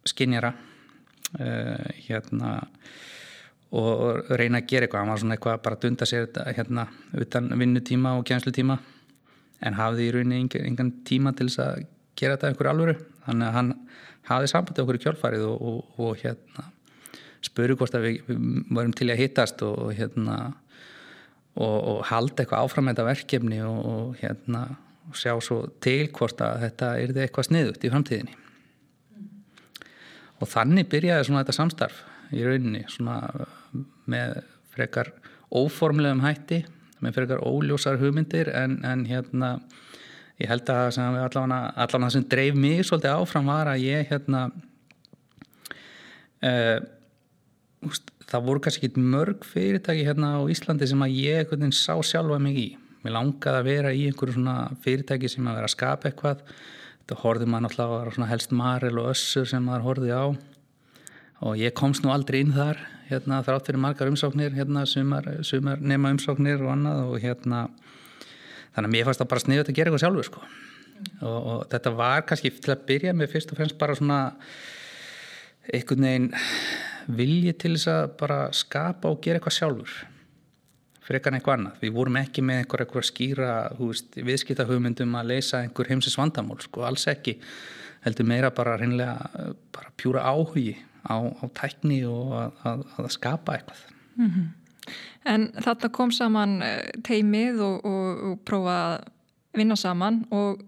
skinjara 0.05 0.51
uh, 0.53 1.87
hérna 2.05 2.51
og 3.75 4.29
reyna 4.37 4.61
að 4.61 4.69
gera 4.69 4.85
eitthvað. 4.85 5.01
Hann 5.01 5.11
var 5.11 5.21
svona 5.23 5.35
eitthvað 5.35 5.63
bara 5.65 5.75
að 5.75 5.87
dunda 5.87 6.07
sér 6.07 6.29
hérna 6.55 6.85
utan 7.17 7.49
vinnutíma 7.59 8.13
og 8.19 8.27
kjænslutíma 8.29 8.77
en 9.65 9.75
hafði 9.75 10.05
í 10.05 10.13
rauninni 10.13 10.61
engan, 10.61 10.93
tíma 11.07 11.33
til 11.35 11.49
þess 11.49 11.63
að 11.65 11.81
gera 12.15 12.37
þetta 12.37 12.51
einhverju 12.51 12.71
alvöru. 12.71 12.95
Þannig 13.25 13.49
að 13.49 13.57
hann 13.57 13.73
hafði 14.29 14.51
sambandið 14.53 14.85
okkur 14.85 14.99
í 14.99 15.03
kjálfarið 15.07 15.45
og, 15.49 15.65
og, 15.65 15.99
og 16.05 16.21
hérna 16.21 16.69
spuru 17.45 17.77
hvort 17.79 17.97
að 17.97 18.07
við, 18.07 18.21
við 18.29 18.39
varum 18.77 18.95
til 18.95 19.09
að 19.11 19.21
hittast 19.21 19.61
og 19.65 19.91
hérna 19.97 20.39
og, 21.55 21.77
og 21.77 21.99
halda 22.09 22.43
eitthvað 22.43 22.65
áfram 22.65 22.87
með 22.87 22.95
þetta 22.95 23.09
verkefni 23.11 23.61
og 23.65 24.17
hérna 24.21 24.65
sjá 25.15 25.35
svo 25.43 25.61
til 25.83 26.09
hvort 26.13 26.41
að 26.41 26.65
þetta 26.65 26.91
er 26.99 27.13
eitthvað 27.23 27.49
sniðut 27.49 27.85
í 27.85 27.91
framtíðinni. 27.93 28.35
Og 30.41 30.49
þannig 30.51 30.89
byrjaði 30.91 31.27
svona 31.27 31.43
þetta 31.43 31.57
samstarf 31.59 32.01
í 32.35 32.43
rauninni 32.43 32.83
svona 32.91 33.19
með 34.09 34.41
frekar 34.73 35.13
óformlegum 35.53 36.23
hætti 36.25 36.63
með 37.03 37.19
frekar 37.19 37.43
óljósar 37.45 37.99
hugmyndir 38.01 38.49
en, 38.55 38.79
en 38.87 39.05
hérna 39.07 39.59
ég 40.41 40.49
held 40.51 40.69
að 40.71 40.89
sem 40.97 41.17
allavega, 41.19 41.59
allavega 41.85 42.11
sem 42.15 42.25
dreif 42.31 42.57
mig 42.59 42.83
svolítið 42.83 43.15
áfram 43.15 43.51
var 43.51 43.71
að 43.71 43.85
ég 43.85 44.09
hérna 44.09 44.41
uh, 46.43 46.79
það 48.29 48.47
voru 48.47 48.63
kannski 48.65 48.89
ekki 48.89 49.03
mörg 49.03 49.45
fyrirtæki 49.47 50.07
hérna 50.07 50.35
á 50.37 50.41
Íslandi 50.51 50.89
sem 50.89 51.05
að 51.05 51.17
ég 51.19 51.43
einhvern 51.43 51.65
veginn 51.65 51.77
sá 51.77 51.93
sjálfa 52.01 52.39
mig 52.41 52.57
í. 52.57 52.67
Mér 53.05 53.17
langaði 53.19 53.61
að 53.61 53.69
vera 53.69 53.93
í 53.93 54.07
einhverju 54.09 54.37
svona 54.37 54.57
fyrirtæki 54.83 55.29
sem 55.29 55.45
að 55.45 55.59
vera 55.59 55.69
að 55.69 55.75
skapa 55.75 56.09
eitthvað. 56.09 56.43
Þetta 57.03 57.21
horfið 57.21 57.51
maður 57.53 57.67
náttúrulega 57.67 58.31
helst 58.31 58.55
Maril 58.55 58.97
og 58.97 59.11
Össur 59.13 59.47
sem 59.49 59.65
maður 59.65 59.87
horfið 59.89 60.13
á. 60.17 60.25
Og 61.45 61.59
ég 61.59 61.75
komst 61.77 62.01
nú 62.01 62.13
aldrei 62.13 62.41
inn 62.41 62.55
þar 62.55 62.79
hérna, 63.09 63.41
þrátt 63.45 63.69
fyrir 63.69 63.81
margar 63.81 64.09
umsóknir 64.09 64.55
hérna, 64.55 64.85
sumar, 64.89 65.27
sumar 65.45 65.81
nema 65.81 66.11
umsóknir 66.15 66.63
og 66.63 66.71
annað 66.73 67.01
og 67.11 67.19
hérna 67.21 67.65
þannig 68.75 68.89
að 68.89 68.93
mér 68.95 69.07
fannst 69.07 69.21
það 69.21 69.31
bara 69.33 69.43
sniðið 69.43 69.69
að 69.69 69.77
gera 69.77 69.91
eitthvað 69.91 70.03
sjálfur 70.03 70.29
sko. 70.29 70.45
og, 71.21 71.37
og 71.37 71.59
þetta 71.71 71.93
var 71.99 72.25
kannski 72.29 72.51
til 72.57 72.73
að 72.73 72.85
byrja 72.89 73.13
með 73.15 73.31
fyrst 73.35 73.53
og 73.53 73.59
fremst 73.59 73.77
bara 73.79 73.97
svona 73.97 74.19
einhvern 75.73 76.07
veginn 76.07 76.29
vilji 77.07 77.53
til 77.53 77.75
þess 77.75 77.91
að 77.91 78.03
bara 78.19 78.41
skapa 78.55 79.11
og 79.11 79.21
gera 79.23 79.39
eitthvað 79.39 79.57
sjálfur 79.59 79.95
frekar 81.05 81.31
en 81.31 81.39
eitthvað 81.39 81.59
annað. 81.59 81.79
Við 81.83 81.93
vorum 81.95 82.19
ekki 82.19 82.43
með 82.45 82.61
einhver, 82.63 82.83
einhver 82.85 83.05
skýra 83.05 83.49
viðskiptahugmyndum 84.25 85.17
að 85.19 85.31
leysa 85.33 85.61
einhver 85.61 85.89
heimsins 85.91 86.17
vandamál 86.17 86.57
sko, 86.63 86.85
alls 86.87 87.05
ekki 87.11 87.37
heldur 88.05 88.27
meira 88.29 88.51
bara 88.53 88.75
reynlega 88.79 89.53
bara 89.73 89.93
pjúra 89.97 90.25
áhugi 90.25 90.75
á, 91.05 91.17
á 91.21 91.45
tækni 91.57 92.01
og 92.09 92.33
að, 92.39 92.61
að, 92.71 92.85
að 93.01 93.11
skapa 93.13 93.57
eitthvað. 93.57 93.83
Mm 94.15 94.31
-hmm. 94.31 94.47
En 95.25 95.47
þarna 95.61 95.89
kom 95.89 96.11
saman 96.11 96.61
eh, 96.61 96.91
teimið 97.03 97.61
og, 97.61 97.85
og, 97.85 98.23
og 98.29 98.39
prófa 98.45 98.75
að 98.85 99.07
vinna 99.57 99.75
saman 99.75 100.25
og 100.31 100.61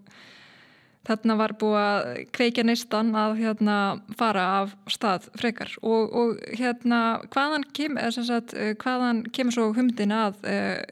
þarna 1.08 1.36
var 1.38 1.54
búið 1.60 1.78
að 1.80 2.20
kveikja 2.36 2.64
neistan 2.66 3.14
að 3.16 3.38
hérna, 3.40 3.78
fara 4.18 4.44
af 4.60 4.76
stað 4.92 5.30
frekar. 5.40 5.72
Og, 5.80 6.12
og 6.12 6.44
hérna 6.58 7.00
hvaðan, 7.32 7.66
kem, 7.76 7.98
sagt, 8.12 8.54
eh, 8.54 8.74
hvaðan 8.78 9.24
kemur 9.32 9.56
svo 9.56 9.72
humdin 9.76 10.14
að 10.14 10.38
eh, 10.48 10.84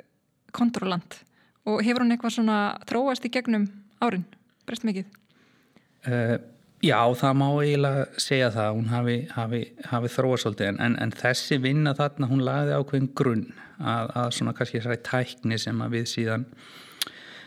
kontrolant 0.57 1.21
og 1.67 1.83
hefur 1.83 2.05
hann 2.05 2.15
eitthvað 2.15 2.37
svona 2.39 2.59
tróast 2.89 3.25
í 3.27 3.33
gegnum 3.35 3.67
árin, 4.01 4.25
breyst 4.69 4.87
mikið? 4.87 5.09
Uh, 6.07 6.37
Já, 6.85 7.01
það 7.17 7.39
má 7.41 7.47
eiginlega 7.65 8.21
segja 8.21 8.51
það. 8.53 8.75
Hún 8.77 8.91
hafi, 8.93 9.15
hafi, 9.33 9.61
hafi 9.91 10.11
þróa 10.13 10.37
svolítið. 10.39 10.81
En, 10.85 10.97
en 11.01 11.13
þessi 11.17 11.57
vinna 11.65 11.95
þarna 11.97 12.29
hún 12.31 12.45
lagði 12.47 12.77
ákveðin 12.77 13.09
grunn 13.17 13.47
að, 13.81 14.13
að 14.13 14.29
svona 14.37 14.53
kannski 14.55 14.79
þessari 14.79 15.01
tækni 15.09 15.59
sem 15.59 15.81
við 15.91 16.05
síðan 16.13 16.45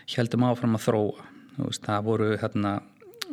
heldum 0.10 0.48
áfram 0.50 0.76
að 0.76 0.88
þróa 0.88 1.29
veist, 1.68 1.84
það 1.86 2.08
voru 2.08 2.30
hérna 2.40 2.80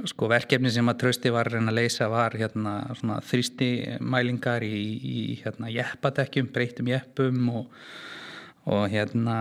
sko 0.05 0.29
verkefni 0.29 0.71
sem 0.73 0.89
að 0.91 0.99
trösti 1.05 1.33
var 1.33 1.49
að 1.49 1.73
leysa 1.73 2.09
var 2.13 2.37
hérna 2.37 2.75
svona 2.99 3.21
þrýsti 3.25 3.71
mælingar 4.05 4.65
í, 4.67 4.83
í 4.97 5.21
hérna 5.41 5.71
jeppadekkjum, 5.73 6.51
breytum 6.53 6.91
jeppum 6.93 7.49
og, 7.63 7.81
og 8.69 8.85
hérna 8.93 9.39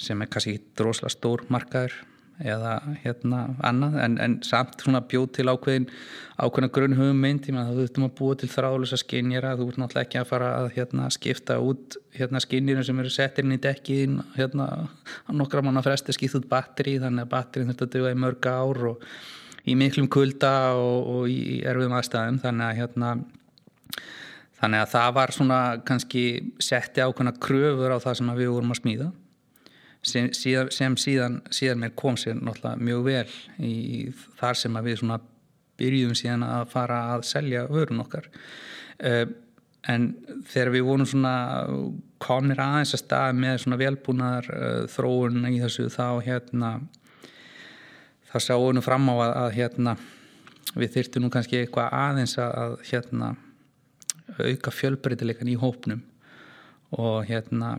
sem 0.00 0.20
er 0.22 0.30
kannski 0.32 0.56
drosla 0.78 1.12
stór 1.12 1.44
markaður 1.52 2.00
eða 2.42 2.72
hérna 3.04 3.40
annað 3.62 3.98
en, 4.02 4.16
en 4.18 4.32
samt 4.42 4.82
svona 4.82 5.00
bjóð 5.06 5.28
til 5.36 5.46
ákveðin 5.52 5.86
ákveðina 6.34 6.70
grunn 6.74 6.96
hugmynd. 6.98 7.46
Þá 7.46 7.70
þurftum 7.76 8.06
að 8.08 8.14
búa 8.18 8.38
til 8.40 8.48
þráðlösa 8.50 8.98
skinnjara 8.98 9.54
þú 9.58 9.68
ert 9.70 9.78
náttúrulega 9.82 10.08
ekki 10.08 10.20
að 10.20 10.28
fara 10.32 10.50
að 10.58 10.68
hérna, 10.74 11.06
skipta 11.14 11.60
út 11.62 11.98
hérna, 12.16 12.42
skinnjara 12.42 12.84
sem 12.86 13.00
eru 13.04 13.14
settir 13.14 13.46
inn 13.46 13.54
í 13.54 13.60
dekkin 13.62 14.18
hérna 14.34 14.68
nokkra 15.30 15.62
manna 15.62 15.84
fresti 15.84 16.16
skipt 16.16 16.40
út 16.40 16.50
batteri 16.50 16.98
þannig 17.02 17.26
að 17.26 17.32
batterin 17.36 17.70
þurft 17.70 17.86
að 17.86 17.94
döga 17.94 18.14
í 18.14 18.20
mörg 18.26 18.50
ár 18.50 18.84
og 18.90 19.08
í 19.64 19.78
miklum 19.78 20.10
kulda 20.12 20.54
og, 20.76 21.10
og 21.14 21.30
í 21.30 21.62
erfiðum 21.62 21.98
aðstæðum. 22.00 22.42
Þannig 22.42 22.70
að 22.70 22.78
hérna 22.82 23.16
þannig 24.58 24.82
að 24.82 24.94
það 24.96 25.18
var 25.20 25.38
svona 25.38 25.60
kannski 25.86 26.24
setti 26.62 27.04
ákveðina 27.04 27.38
kröfur 27.38 27.94
á 27.94 27.98
það 28.02 28.18
sem 28.18 28.34
við 28.38 28.56
vorum 28.56 28.74
að 28.74 28.82
smíða 28.82 29.14
sem, 30.04 30.30
síðan, 30.36 30.70
sem 30.74 30.96
síðan, 31.00 31.38
síðan 31.54 31.80
mér 31.82 31.94
kom 31.98 32.18
sér 32.20 32.36
náttúrulega 32.38 32.84
mjög 32.84 33.06
vel 33.08 33.36
í 33.64 33.76
þar 34.40 34.60
sem 34.60 34.76
að 34.78 34.90
við 34.90 35.00
svona 35.00 35.20
byrjum 35.80 36.14
síðan 36.18 36.46
að 36.46 36.66
fara 36.74 37.00
að 37.14 37.24
selja 37.28 37.64
vörun 37.70 38.04
okkar. 38.04 38.28
Uh, 39.02 39.24
en 39.90 40.10
þegar 40.48 40.72
við 40.72 40.86
vorum 40.86 41.08
svona 41.08 41.36
komnir 42.22 42.60
aðeins 42.62 42.94
að 42.96 43.02
stað 43.02 43.40
með 43.40 43.58
svona 43.64 43.80
velbúnaðar 43.80 44.50
uh, 44.54 44.82
þróun 44.92 45.48
í 45.50 45.58
þessu 45.60 45.90
þá 45.92 46.06
hérna 46.24 46.74
þá 48.30 48.36
sjáum 48.42 48.78
við 48.78 48.86
fram 48.86 49.10
á 49.12 49.14
að, 49.14 49.32
að 49.32 49.56
hérna 49.58 49.96
við 50.74 50.94
þyrtum 50.96 51.24
nú 51.24 51.30
kannski 51.30 51.60
eitthvað 51.60 51.92
aðeins 51.94 52.38
að 52.42 52.78
hérna 52.88 53.34
auka 54.40 54.72
fjölbreytileikan 54.74 55.50
í 55.52 55.58
hópnum. 55.60 56.00
Og 56.94 57.26
hérna 57.28 57.76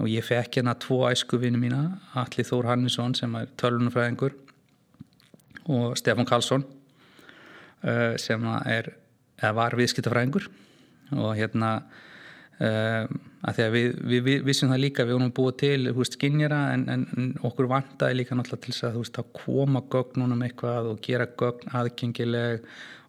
og 0.00 0.08
ég 0.10 0.24
fekk 0.26 0.58
hérna 0.58 0.74
tvo 0.80 1.04
æskuvinu 1.10 1.60
mína 1.60 1.82
Alli 2.18 2.44
Þór 2.46 2.70
Hannesson 2.72 3.14
sem 3.14 3.34
er 3.38 3.52
tölunumfræðingur 3.60 4.34
og 5.70 5.94
Stefan 5.98 6.26
Karlsson 6.28 6.64
uh, 7.84 8.14
sem 8.20 8.48
er, 8.66 8.90
var 9.40 9.76
viðskiptafræðingur. 9.78 10.48
Og 11.14 11.30
hérna 11.38 11.76
um, 12.58 13.20
að 13.44 13.58
því 13.58 13.64
að 13.64 13.74
við, 13.74 13.86
við, 14.08 14.24
við 14.26 14.44
vissum 14.48 14.72
það 14.72 14.82
líka 14.82 15.06
við 15.06 15.18
vorum 15.18 15.34
búið 15.36 15.56
til 15.62 16.08
skinnjara 16.08 16.60
en, 16.74 16.84
en, 16.90 17.30
okkur 17.44 17.68
vantaði 17.70 18.20
líka 18.20 18.38
náttúrulega 18.38 18.66
til 18.66 18.88
að, 18.88 18.98
veist, 19.02 19.20
að 19.20 19.32
koma 19.36 19.84
gögnunum 19.92 20.44
eitthvað 20.46 20.90
og 20.94 21.00
gera 21.04 21.28
gögn 21.40 21.74
aðgengileg 21.76 22.64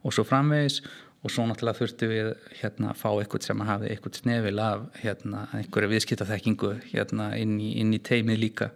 og 0.05 0.13
svo 0.13 0.25
framvegis 0.27 0.81
og 1.25 1.33
svo 1.33 1.47
náttúrulega 1.49 1.79
þurftu 1.79 2.07
við 2.11 2.27
hérna 2.59 2.91
að 2.91 2.99
fá 3.01 3.07
eitthvað 3.09 3.47
sem 3.47 3.61
að 3.63 3.69
hafi 3.71 3.87
eitthvað 3.89 4.17
snefil 4.19 4.59
af 4.61 4.83
hérna 5.01 5.45
einhverju 5.57 5.89
viðskiptaþekkingu 5.95 6.73
hérna 6.91 7.31
inn 7.41 7.55
í, 7.57 7.71
inn 7.81 7.95
í 7.97 8.01
teimið 8.05 8.41
líka. 8.43 8.67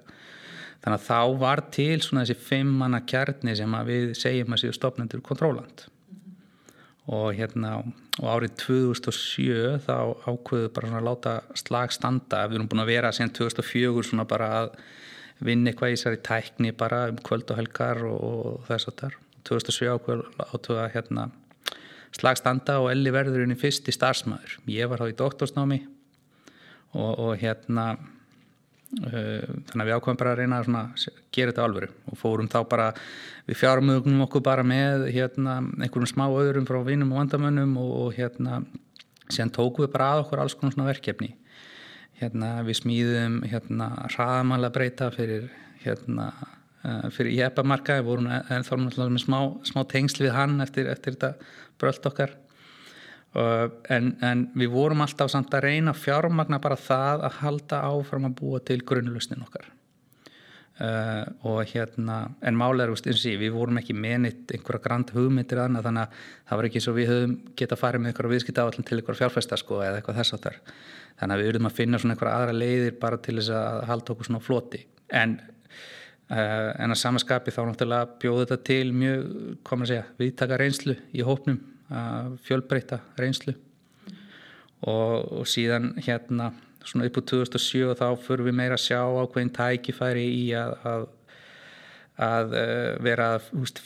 Þannig 0.81 0.95
að 0.95 1.05
þá 1.05 1.39
var 1.43 1.61
til 1.75 1.99
svona 2.01 2.23
þessi 2.25 2.47
fimm 2.49 2.71
manna 2.81 3.03
kjarni 3.05 3.53
sem 3.59 3.75
að 3.77 3.91
við 3.91 4.13
segjum 4.17 4.55
að 4.55 4.63
séu 4.63 4.75
stopnendur 4.75 5.21
kontróland 5.25 5.85
og 7.09 7.33
hérna 7.37 7.75
og 8.19 8.27
árið 8.33 8.55
2007 8.63 9.83
þá 9.85 9.95
ákveðu 10.25 10.71
bara 10.73 10.89
svona 10.89 11.01
að 11.01 11.07
láta 11.07 11.35
slag 11.57 11.93
standa. 11.93 12.43
Við 12.47 12.59
erum 12.59 12.69
búin 12.71 12.83
að 12.83 12.91
vera 12.93 13.11
síðan 13.15 13.35
2004 13.37 14.05
svona 14.09 14.25
bara 14.29 14.49
að 14.61 14.71
vinna 15.45 15.71
eitthvað 15.71 15.93
í 15.93 15.97
þessari 15.97 16.21
tækni 16.25 16.73
bara 16.77 17.05
um 17.11 17.21
kvöld 17.23 17.53
og 17.53 17.61
helgar 17.61 18.01
og 18.09 18.65
þess 18.67 18.89
að 18.89 18.97
þar 19.03 19.19
2007 19.49 19.93
ákveðu 19.93 20.79
að 20.79 20.91
hérna 20.97 21.29
slag 22.15 22.39
standa 22.39 22.79
og 22.81 22.91
Elli 22.93 23.13
verður 23.13 23.45
í 23.45 23.57
fyrsti 23.59 23.93
starfsmæður 23.95 24.59
ég 24.71 24.89
var 24.89 25.03
þá 25.03 25.11
í 25.11 25.17
doktorsnámi 25.19 25.79
og, 26.93 27.11
og 27.13 27.33
hérna 27.41 27.85
uh, 27.95 29.45
þannig 29.69 29.83
að 29.83 29.89
við 29.89 29.95
ákveðum 29.95 30.21
bara 30.21 30.33
að 30.33 30.41
reyna 30.41 30.61
að 30.61 31.07
gera 31.35 31.53
þetta 31.53 31.65
alvöru 31.65 31.91
og 32.09 32.19
fórum 32.19 32.51
þá 32.51 32.59
bara 32.69 32.91
við 33.49 33.59
fjármögnum 33.61 34.25
okkur 34.25 34.45
bara 34.45 34.65
með 34.65 35.07
hérna, 35.13 35.59
einhverjum 35.79 36.11
smá 36.13 36.25
öðrum 36.29 36.67
frá 36.69 36.79
vinum 36.85 37.13
og 37.13 37.23
vandamönnum 37.23 37.77
og, 37.81 37.91
og 38.03 38.17
hérna 38.17 38.61
síðan 39.29 39.53
tókum 39.53 39.85
við 39.85 39.93
bara 39.93 40.13
að 40.13 40.23
okkur 40.25 40.43
alls 40.43 40.55
konar 40.57 40.73
svona 40.73 40.89
verkefni. 40.89 41.33
Hérna 42.19 42.59
við 42.67 42.79
smíðum 42.81 43.41
hérna 43.47 43.91
hraðamála 44.09 44.71
breyta 44.73 45.09
fyrir 45.13 45.47
hérna 45.83 46.31
uh, 46.83 47.07
fyrir 47.13 47.37
jæpamarka, 47.37 47.99
við 47.99 48.09
vorum 48.09 48.29
en 48.33 48.65
þá 48.67 48.73
náttúrulega 48.75 49.15
með 49.15 49.25
smá, 49.25 49.39
smá 49.69 49.83
tengsl 49.89 50.25
við 50.25 50.35
hann 50.35 50.59
eftir, 50.65 50.89
eftir 50.91 51.15
þetta 51.15 51.33
bröld 51.81 52.05
okkar. 52.11 52.37
En, 53.93 54.13
en 54.25 54.47
við 54.57 54.71
vorum 54.73 55.03
alltaf 55.05 55.29
samt 55.29 55.53
að 55.53 55.67
reyna 55.67 55.93
fjármagna 55.93 56.57
bara 56.61 56.79
það 56.79 57.27
að 57.27 57.35
halda 57.43 57.83
áfram 57.91 58.25
að 58.29 58.39
búa 58.39 58.61
til 58.65 58.79
grunnlustin 58.81 59.45
okkar. 59.45 59.67
Uh, 60.79 61.25
og 61.43 61.57
hérna, 61.67 62.29
en 62.39 62.55
málega 62.55 62.93
við 63.35 63.49
vorum 63.51 63.81
ekki 63.81 63.91
menitt 63.91 64.53
einhverja 64.55 64.79
grand 64.85 65.09
hugmyndir 65.11 65.59
aðna 65.59 65.81
þannig 65.83 66.05
að 66.05 66.21
það 66.47 66.59
var 66.59 66.67
ekki 66.69 66.81
svo 66.85 66.93
við 66.95 67.09
höfum 67.11 67.33
geta 67.59 67.75
farið 67.75 67.99
með 67.99 68.13
einhverja 68.13 68.31
viðskipt 68.31 68.61
áallin 68.63 68.87
til 68.87 68.95
einhverja 68.95 69.19
fjárfæsta 69.19 69.59
sko 69.59 69.81
eða 69.83 69.99
eitthvað 69.99 70.21
þess 70.21 70.37
að 70.37 70.45
þar 70.45 70.59
þannig 71.19 71.33
að 71.35 71.41
við 71.41 71.49
verðum 71.49 71.67
að 71.67 71.75
finna 71.81 71.99
svona 71.99 72.15
einhverja 72.15 72.37
aðra 72.37 72.55
leiðir 72.55 72.95
bara 73.01 73.19
til 73.25 73.35
þess 73.41 73.51
að 73.59 73.83
halda 73.89 74.13
okkur 74.13 74.29
svona 74.29 74.41
floti. 74.45 74.81
En, 75.19 75.35
en 76.29 76.93
að 76.93 76.99
samaskapi 77.01 77.53
þá 77.53 77.63
náttúrulega 77.65 78.09
bjóðu 78.21 78.43
þetta 78.43 78.57
til 78.69 78.93
mjög, 78.93 79.29
komur 79.65 79.87
að 79.87 79.93
segja, 79.93 80.07
viðtaka 80.19 80.57
reynslu 80.61 80.95
í 81.09 81.25
hópnum, 81.25 81.57
fjölbreyta 82.45 82.99
reynslu. 83.17 83.55
Og, 84.85 85.15
og 85.41 85.47
síðan 85.49 85.95
hérna 86.05 86.51
svona 86.85 87.07
upp 87.09 87.17
á 87.19 87.21
2007 87.33 87.87
og 87.89 87.97
þá 87.99 88.05
fyrir 88.23 88.45
við 88.47 88.59
meira 88.59 88.77
að 88.77 88.85
sjá 88.85 88.99
ákveðin 89.01 89.55
tækifæri 89.57 90.27
í 90.31 90.43
að, 90.55 90.75
að, 90.87 91.07
að 92.29 92.53
vera 93.03 93.31
úst, 93.57 93.81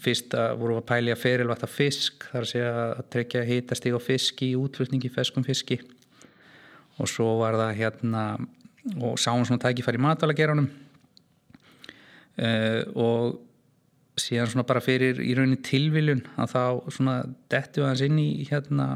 fyrst 0.00 0.34
að 0.34 0.56
voru 0.62 0.78
að 0.80 0.88
pælja 0.88 1.18
ferilvægt 1.20 1.66
af 1.66 1.76
fisk 1.76 2.26
þar 2.30 2.40
að 2.40 2.50
segja 2.54 2.72
að 2.86 3.04
trekja 3.12 3.44
hitastíg 3.46 3.96
á 3.96 4.00
fiski 4.00 4.50
útflutningi, 4.56 5.12
feskum 5.12 5.44
fiski. 5.46 5.78
Og 6.96 7.12
svo 7.12 7.34
var 7.42 7.60
það 7.60 7.76
hérna 7.82 8.24
og 8.96 9.20
sáum 9.20 9.44
svona 9.44 9.60
tækifæri 9.60 10.00
matalageranum 10.00 10.70
og 12.36 13.38
síðan 14.20 14.50
svona 14.50 14.66
bara 14.68 14.82
fyrir 14.84 15.20
í 15.24 15.34
raunin 15.36 15.60
tilviljun 15.64 16.22
að 16.40 16.52
þá 16.52 16.62
svona 16.92 17.16
dettu 17.52 17.84
aðeins 17.84 18.04
inn 18.06 18.18
í 18.20 18.30
hérna 18.48 18.88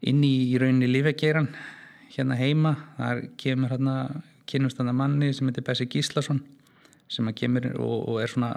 inn 0.00 0.22
í, 0.24 0.34
í 0.52 0.58
rauninni 0.60 0.88
lífegeran 0.88 1.50
hérna 2.10 2.36
heima, 2.40 2.74
þar 2.96 3.22
kemur 3.40 3.74
hérna 3.74 3.96
kynumstanda 4.50 4.94
manni 4.96 5.30
sem 5.36 5.48
heitir 5.48 5.64
Bessi 5.66 5.86
Gíslason 5.90 6.40
sem 7.10 7.26
að 7.26 7.38
kemur 7.42 7.66
og, 7.74 7.96
og 8.10 8.20
er 8.22 8.30
svona, 8.30 8.50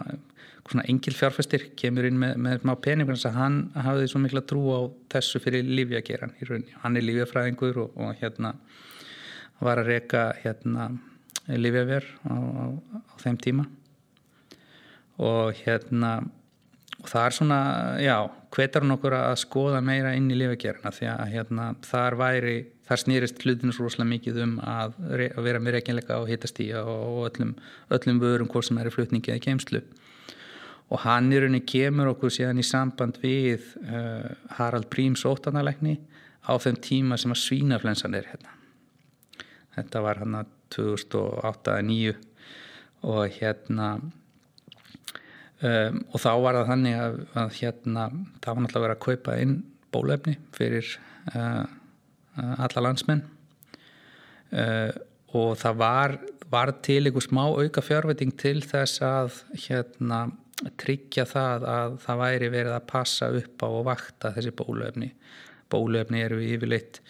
svona 0.68 0.86
engil 0.90 1.16
fjárfæstir 1.18 1.70
kemur 1.80 2.08
inn 2.10 2.20
með, 2.22 2.36
með 2.46 2.60
smá 2.64 2.74
pening 2.82 3.10
þannig 3.10 3.30
að 3.30 3.40
hann 3.40 3.60
hafði 3.88 4.10
svo 4.12 4.22
mikla 4.24 4.44
trú 4.50 4.64
á 4.70 4.80
þessu 5.16 5.42
fyrir 5.42 5.66
lífjageran 5.66 6.36
í 6.38 6.50
rauninni. 6.50 6.76
Hann 6.84 7.00
er 7.00 7.08
lífjafræðingur 7.08 7.82
og, 7.86 7.98
og 7.98 8.14
hérna 8.22 8.54
var 9.64 9.82
að 9.82 9.90
reyka 9.94 10.28
hérna 10.44 10.92
lífjaver 11.48 12.08
á, 12.28 12.34
á, 12.34 12.66
á 13.12 13.16
þeim 13.24 13.40
tíma. 13.42 13.68
Og 15.22 15.54
hérna 15.64 16.22
og 17.04 17.10
það 17.12 17.26
er 17.26 17.36
svona, 17.36 17.58
já, 18.00 18.16
hvetar 18.56 18.86
hún 18.86 18.96
okkur 18.96 19.16
að 19.18 19.34
skoða 19.42 19.82
meira 19.84 20.14
inn 20.16 20.30
í 20.32 20.38
lífegerina 20.40 20.92
því 20.96 21.10
að 21.12 21.34
hérna, 21.34 21.66
þar 21.84 22.16
væri, 22.20 22.54
þar 22.88 23.02
snýrist 23.02 23.44
hlutinu 23.44 23.76
svo 23.76 23.90
rosalega 23.90 24.12
mikið 24.14 24.40
um 24.46 24.54
að, 24.64 24.96
að 25.26 25.42
vera 25.44 25.60
með 25.60 25.78
reynleika 25.78 26.22
og 26.22 26.32
hitastíja 26.32 26.86
og 26.88 27.28
öllum, 27.28 27.52
öllum 27.92 28.24
vörum 28.24 28.52
hvort 28.52 28.70
sem 28.70 28.80
er 28.80 28.88
í 28.88 28.96
flutningi 28.96 29.34
eða 29.34 29.44
keimslu 29.50 29.84
og 30.94 31.02
hann 31.08 31.32
í 31.34 31.40
rauninni 31.42 31.64
kemur 31.66 32.12
okkur 32.14 32.34
síðan 32.34 32.62
í 32.62 32.66
samband 32.68 33.18
við 33.24 33.66
uh, 33.84 34.30
Harald 34.60 34.90
Príms 34.94 35.24
óttanarleikni 35.28 35.98
á 36.44 36.54
þeim 36.62 36.78
tíma 36.84 37.18
sem 37.20 37.34
að 37.34 37.42
svínaflensan 37.42 38.18
er 38.18 38.28
hérna. 38.30 38.52
Þetta 39.74 40.04
var 40.06 40.20
hann 40.22 40.38
að 40.38 40.52
2008-2009 40.74 42.14
og 43.04 43.24
hérna 43.38 43.96
Um, 45.64 46.02
og 46.12 46.20
þá 46.20 46.32
var 46.44 46.58
það 46.58 46.70
þannig 46.74 46.96
að, 47.00 47.14
að 47.40 47.54
hérna, 47.62 48.02
það 48.44 48.56
var 48.56 48.64
náttúrulega 48.66 48.84
verið 48.84 48.98
að 48.98 49.04
kaupa 49.06 49.36
inn 49.40 49.54
bólefni 49.96 50.34
fyrir 50.52 50.90
uh, 51.32 51.62
alla 52.66 52.84
landsmenn. 52.84 53.22
Uh, 54.52 54.92
og 55.40 55.54
það 55.62 55.78
var, 55.80 56.16
var 56.52 56.74
til 56.84 57.00
einhver 57.06 57.24
smá 57.24 57.46
auka 57.46 57.84
fjárveiting 57.86 58.36
til 58.44 58.58
þess 58.66 59.06
að 59.08 59.40
hérna, 59.70 60.20
tryggja 60.84 61.24
það 61.32 61.70
að 61.70 61.96
það 62.04 62.22
væri 62.26 62.52
verið 62.58 62.76
að 62.76 62.90
passa 62.92 63.32
upp 63.40 63.64
á 63.64 63.68
og 63.70 63.88
vakta 63.88 64.34
þessi 64.36 64.52
bólefni 64.60 65.10
bólefni 65.74 66.22
eru 66.24 66.38
yfirleitt 66.44 67.02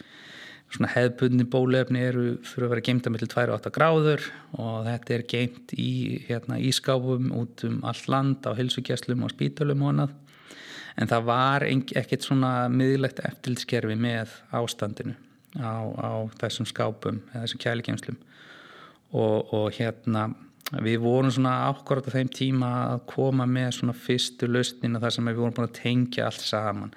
svona 0.74 0.90
hefðbundin 0.90 1.50
bólefni 1.54 2.02
eru 2.02 2.26
fyrir 2.48 2.68
að 2.68 2.74
vera 2.74 2.86
geimt 2.88 3.08
að 3.08 3.14
millir 3.14 3.32
2-8 3.32 3.72
gráður 3.76 4.24
og 4.58 4.88
þetta 4.88 5.16
er 5.16 5.26
geimt 5.30 5.74
í 5.78 5.92
hérna, 6.28 6.58
ískáfum 6.58 7.30
út 7.38 7.66
um 7.68 7.80
allt 7.86 8.10
land 8.10 8.48
á 8.50 8.52
hilsugjastlum 8.58 9.26
og 9.26 9.34
spítölum 9.36 9.86
og 9.86 9.94
annað. 9.94 10.16
En 10.98 11.10
það 11.10 11.28
var 11.30 11.66
ekkert 11.70 12.26
svona 12.26 12.54
miðlegt 12.70 13.22
eftirlitskerfi 13.26 13.98
með 13.98 14.34
ástandinu 14.54 15.16
á, 15.58 15.82
á 15.94 16.12
þessum 16.42 16.70
skápum 16.70 17.22
eða 17.32 17.46
þessum 17.46 17.64
kæligeimslum 17.64 18.20
og, 19.14 19.54
og 19.54 19.70
hérna 19.78 20.28
við 20.82 21.02
vorum 21.04 21.34
svona 21.34 21.68
ákvarðat 21.70 22.14
á 22.14 22.16
þeim 22.18 22.30
tíma 22.34 22.70
að 22.94 23.04
koma 23.14 23.46
með 23.50 23.76
svona 23.78 23.98
fyrstu 23.98 24.50
lausnina 24.50 25.02
þar 25.02 25.18
sem 25.18 25.30
við 25.30 25.42
vorum 25.42 25.58
búin 25.58 25.70
að 25.70 25.82
tengja 25.82 26.30
allt 26.30 26.46
saman 26.46 26.96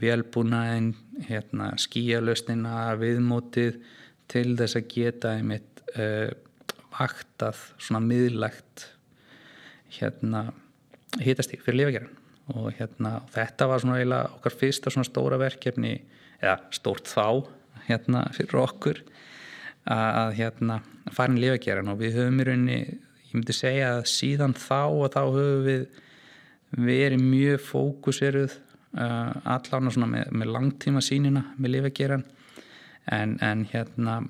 velbúnaðin, 0.00 0.90
hérna, 1.28 1.72
skíalösnina, 1.80 2.90
viðmótið 3.00 3.80
til 4.30 4.50
þess 4.58 4.78
að 4.80 4.90
geta 4.92 5.36
einmitt 5.38 5.82
uh, 5.94 6.28
vaktað 6.96 7.60
svona 7.78 8.02
miðlægt 8.04 8.86
hérna 9.96 10.48
hitastík 11.22 11.62
fyrir 11.64 11.82
lifagerðan 11.82 12.22
og 12.56 12.70
hérna 12.78 13.20
þetta 13.34 13.68
var 13.70 13.82
svona 13.82 13.98
eiginlega 14.00 14.36
okkar 14.36 14.54
fyrsta 14.60 14.92
svona 14.92 15.08
stóra 15.08 15.38
verkefni 15.40 15.94
eða 16.38 16.56
stórt 16.74 17.10
þá 17.10 17.46
hérna 17.88 18.26
fyrir 18.36 18.60
okkur 18.62 19.02
að 19.92 20.32
hérna 20.40 20.80
farin 21.14 21.40
lifagerðan 21.42 21.92
og 21.92 22.00
við 22.02 22.18
höfum 22.20 22.42
í 22.42 22.48
rauninni 22.48 22.78
ég 22.80 23.34
myndi 23.34 23.56
segja 23.56 23.96
að 23.96 24.08
síðan 24.10 24.56
þá 24.58 24.82
og 24.86 25.08
þá 25.14 25.22
höfum 25.24 25.64
við 25.66 25.86
verið 26.86 27.22
mjög 27.22 27.62
fókuseruð 27.62 28.56
uh, 28.96 29.32
allan 29.56 29.92
með, 30.10 30.32
með 30.32 30.52
langtíma 30.52 31.02
sínina 31.04 31.44
með 31.56 31.76
lifageran 31.76 32.24
en, 33.12 33.36
en 33.40 33.66
hérna 33.70 34.22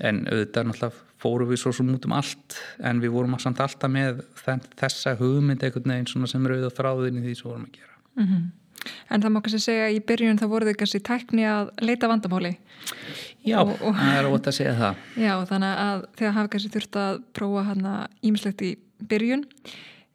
en 0.00 0.22
auðvitað 0.30 0.68
náttúrulega 0.70 1.08
fórum 1.20 1.50
við 1.50 1.60
svo 1.60 1.72
sem 1.76 1.90
út 1.92 2.06
um 2.08 2.14
allt 2.16 2.56
en 2.86 3.02
við 3.02 3.12
vorum 3.12 3.36
samt 3.42 3.60
alltaf 3.60 3.92
með 3.92 4.22
þessa 4.80 5.16
hugmynd 5.20 5.62
einhvern 5.66 5.92
veginn 5.92 6.08
sem 6.30 6.46
er 6.46 6.54
auðvitað 6.54 6.78
þráðin 6.78 7.20
í 7.20 7.24
því 7.26 7.34
sem 7.36 7.50
vorum 7.50 7.66
að 7.66 7.76
gera. 7.76 7.96
Mm 8.16 8.26
-hmm. 8.26 8.48
En 9.10 9.22
það 9.22 9.32
má 9.34 9.40
kannski 9.44 9.60
segja 9.60 9.88
í 9.92 10.00
byrjun 10.08 10.38
þá 10.40 10.46
voruð 10.48 10.70
þau 10.70 10.78
kannski 10.80 11.00
tækni 11.04 11.44
að 11.44 11.70
leita 11.84 12.08
vandamáli. 12.08 12.52
Já, 13.44 13.58
og, 13.60 13.74
og, 13.82 13.96
það 13.96 14.18
er 14.18 14.28
ótt 14.30 14.48
að 14.48 14.56
segja 14.56 14.74
það. 14.78 15.02
Já, 15.26 15.34
þannig 15.50 15.82
að 15.84 16.04
þegar 16.16 16.36
hafi 16.36 16.52
kannski 16.54 16.72
þurft 16.76 17.00
að 17.00 17.20
prófa 17.36 17.64
hérna 17.68 17.94
ímislegt 18.22 18.64
í 18.64 18.70
byrjun. 19.10 19.44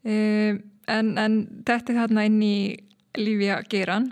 Um, 0.06 0.62
en, 0.88 1.14
en 1.18 1.38
þetta 1.66 1.94
er 1.94 2.00
þarna 2.02 2.26
inn 2.30 2.42
í 2.46 2.58
lífja 3.22 3.62
geran 3.72 4.10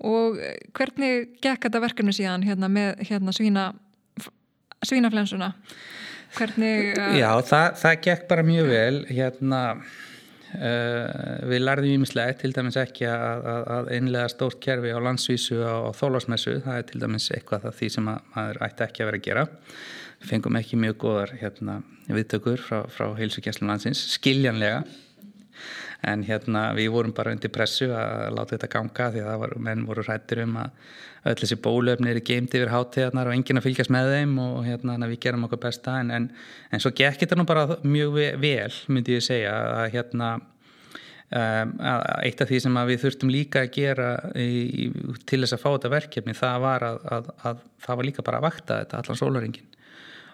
og 0.00 0.38
hvernig 0.76 1.36
gekk 1.44 1.66
þetta 1.66 1.82
verkefni 1.84 2.14
síðan 2.16 2.46
hérna 2.46 2.70
með 2.72 3.02
hérna 3.04 3.34
svína 3.36 3.70
svínaflensuna 4.86 5.52
hvernig 6.36 6.94
uh... 6.96 7.16
Já, 7.18 7.30
það, 7.46 7.66
það 7.82 7.98
gekk 8.06 8.28
bara 8.30 8.46
mjög 8.46 8.70
vel 8.70 9.00
hérna 9.10 9.60
uh, 9.80 11.38
við 11.50 11.64
lærðum 11.64 11.96
ímislegt 11.98 12.42
til 12.44 12.52
dæmis 12.56 12.78
ekki 12.80 13.08
að, 13.10 13.48
að, 13.52 13.70
að 13.76 13.92
einlega 13.96 14.32
stórt 14.32 14.60
kerfi 14.64 14.94
á 14.94 14.98
landsvísu 15.04 15.60
á 15.60 15.90
þólasmessu, 15.96 16.60
það 16.64 16.78
er 16.80 16.88
til 16.90 17.02
dæmis 17.02 17.30
eitthvað 17.34 17.66
það 17.66 17.80
því 17.80 17.90
sem 17.96 18.08
maður 18.10 18.62
ætti 18.68 18.86
ekki 18.86 19.04
að 19.04 19.10
vera 19.10 19.20
að 19.20 19.26
gera. 19.28 19.46
Við 20.20 20.32
fengum 20.34 20.58
ekki 20.60 20.76
mjög 20.80 20.98
góðar 21.00 21.30
hérna, 21.40 21.78
viðtökur 22.10 22.60
frá, 22.60 22.82
frá 22.92 23.06
heilsugjæslum 23.16 23.70
landsins 23.70 24.02
skiljanlega 24.18 24.82
en 26.06 26.24
hérna 26.24 26.70
við 26.76 26.90
vorum 26.94 27.12
bara 27.16 27.34
undir 27.34 27.52
pressu 27.52 27.90
að 27.92 28.30
láta 28.36 28.54
þetta 28.54 28.70
ganga 28.72 29.08
því 29.14 29.24
að 29.24 29.40
var, 29.42 29.54
menn 29.68 29.86
voru 29.88 30.04
rættir 30.06 30.44
um 30.46 30.56
að 30.62 30.70
öll 31.30 31.36
þessi 31.42 31.58
bólöfni 31.60 32.14
eru 32.14 32.22
geimt 32.24 32.54
yfir 32.56 32.72
hátíðarnar 32.72 33.28
og 33.28 33.36
enginn 33.36 33.60
að 33.60 33.66
fylgjast 33.68 33.92
með 33.92 34.14
þeim 34.14 34.38
og 34.40 34.62
hérna 34.64 35.10
við 35.10 35.18
gerum 35.26 35.44
okkur 35.48 35.60
besta. 35.60 35.98
En, 36.00 36.12
en, 36.16 36.30
en 36.72 36.80
svo 36.80 36.94
gekk 36.96 37.20
þetta 37.24 37.36
nú 37.36 37.44
bara 37.48 37.76
mjög 37.84 38.16
vel 38.40 38.72
myndi 38.88 39.18
ég 39.18 39.26
segja 39.26 39.52
að 39.82 39.90
hérna 39.98 40.30
um, 41.30 41.74
eitt 42.24 42.40
af 42.40 42.50
því 42.50 42.62
sem 42.64 42.78
við 42.90 43.02
þurftum 43.04 43.32
líka 43.32 43.64
að 43.64 43.74
gera 43.76 44.12
í, 44.34 44.88
til 45.28 45.42
þess 45.42 45.56
að 45.56 45.64
fá 45.64 45.68
þetta 45.74 45.92
verkefni 45.96 46.36
það 46.38 46.64
var 46.64 46.86
að, 46.86 47.02
að, 47.18 47.34
að 47.50 47.66
það 47.84 48.00
var 48.00 48.08
líka 48.08 48.26
bara 48.26 48.40
að 48.40 48.48
vakta 48.48 48.80
þetta 48.82 49.02
allan 49.02 49.20
sólaringin 49.20 49.68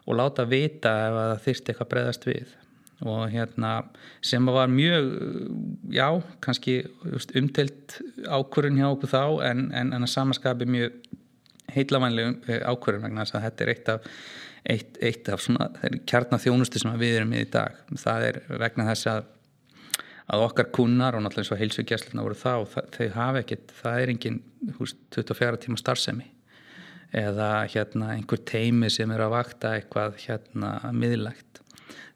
og 0.06 0.20
láta 0.20 0.46
vita 0.46 0.94
ef 1.08 1.18
það 1.18 1.44
þyrsti 1.48 1.72
eitthvað 1.72 1.92
breyðast 1.92 2.28
við 2.28 2.54
og 3.04 3.28
hérna 3.32 3.72
sem 4.24 4.46
var 4.46 4.70
mjög 4.72 5.10
já, 5.92 6.08
kannski 6.40 6.78
umtelt 7.36 7.98
ákvörðun 8.24 8.80
hjá 8.80 8.88
okkur 8.88 9.12
þá 9.12 9.22
en, 9.50 9.68
en, 9.76 9.92
en 9.92 10.06
að 10.06 10.12
samanskapi 10.14 10.68
mjög 10.70 10.96
heitlavænlega 11.74 12.62
ákvörðun 12.70 13.08
vegna 13.08 13.26
þess 13.26 13.36
að 13.36 13.48
þetta 13.48 13.64
er 13.64 13.72
eitt 13.74 13.88
af 13.92 14.10
eitt, 14.66 14.98
eitt 15.04 15.28
af 15.30 15.42
svona 15.44 15.68
kjarnaþjónustu 16.08 16.80
sem 16.82 16.94
við 16.98 17.20
erum 17.20 17.34
í 17.36 17.44
dag. 17.50 17.76
Það 18.00 18.28
er 18.30 18.38
vegna 18.62 18.88
þess 18.90 19.10
að 19.12 19.32
að 20.26 20.42
okkar 20.42 20.70
kunnar 20.74 21.14
og 21.14 21.22
náttúrulega 21.22 21.44
eins 21.44 21.52
og 21.54 21.60
heilsugjæsluna 21.60 22.24
voru 22.26 22.38
þá, 22.38 22.54
það, 22.72 22.86
þau 22.96 23.10
hafa 23.14 23.42
ekkit 23.44 23.74
það 23.78 23.98
er 24.00 24.10
engin 24.10 24.38
húst, 24.80 24.98
24 25.14 25.60
tíma 25.62 25.78
starfsemi. 25.78 26.26
Eða 27.14 27.50
hérna 27.70 28.08
einhver 28.16 28.40
teimi 28.42 28.90
sem 28.90 29.12
er 29.14 29.22
að 29.22 29.36
vakta 29.36 29.76
eitthvað 29.76 30.16
hérna 30.24 30.72
miðlægt 30.90 31.60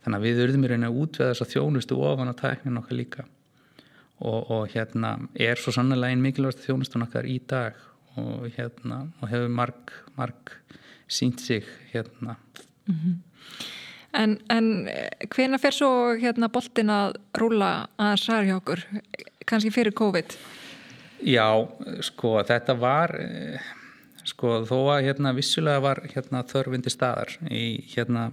þannig 0.04 0.18
að 0.18 0.26
við 0.26 0.42
urðum 0.44 0.64
í 0.64 0.70
rauninni 0.70 0.88
að 0.88 1.00
útveða 1.02 1.32
þess 1.32 1.44
að 1.44 1.52
þjónustu 1.54 2.00
ofan 2.08 2.32
á 2.32 2.40
tæknin 2.40 2.80
okkar 2.80 2.98
líka 2.98 3.26
og, 4.20 4.50
og 4.50 4.62
hérna 4.74 5.16
er 5.34 5.60
svo 5.60 5.74
sannlega 5.74 6.12
einn 6.12 6.24
mikilvægast 6.24 6.64
þjónustun 6.66 7.06
okkar 7.06 7.28
í 7.28 7.38
dag 7.50 7.78
og 8.20 8.48
hérna 8.56 9.04
og 9.20 9.30
hefur 9.30 9.52
marg, 9.54 9.92
marg 10.16 10.54
sínt 11.08 11.40
sig 11.40 11.64
hérna 11.92 12.36
mm 12.86 12.94
-hmm. 12.94 13.18
En, 14.12 14.38
en 14.50 14.88
hvena 15.30 15.58
fer 15.58 15.70
svo 15.70 16.16
hérna 16.18 16.48
boltin 16.48 16.90
að 16.90 17.14
rúla 17.38 17.86
að 17.98 18.16
særi 18.16 18.48
hjá 18.48 18.56
okkur 18.56 18.80
kannski 19.46 19.70
fyrir 19.70 19.94
COVID? 19.94 20.34
Já, 21.22 21.68
sko 22.02 22.42
þetta 22.42 22.74
var 22.74 23.14
sko 24.24 24.64
þó 24.68 24.78
að 24.96 25.04
hérna 25.04 25.32
vissulega 25.36 25.82
var 25.84 26.02
hérna 26.14 26.42
þörfindi 26.42 26.90
staðar 26.90 27.36
í 27.50 27.84
hérna 27.94 28.32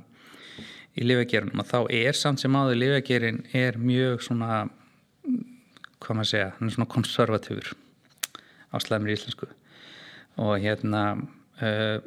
í 0.98 1.06
lifagerunum 1.06 1.62
og 1.62 1.70
þá 1.70 1.80
er 1.94 2.18
samt 2.18 2.42
sem 2.42 2.58
áður 2.58 2.82
lifagerin 2.82 3.44
er 3.56 3.78
mjög 3.80 4.26
svona 4.26 4.66
hvað 6.02 6.20
maður 6.20 6.30
segja, 6.32 6.52
hann 6.58 6.70
er 6.70 6.76
svona 6.76 6.92
konservatúr 6.92 7.72
á 8.72 8.76
slæmri 8.84 9.16
íslensku. 9.16 9.50
Og 10.38 10.60
hérna 10.62 11.04
uh, 11.18 11.98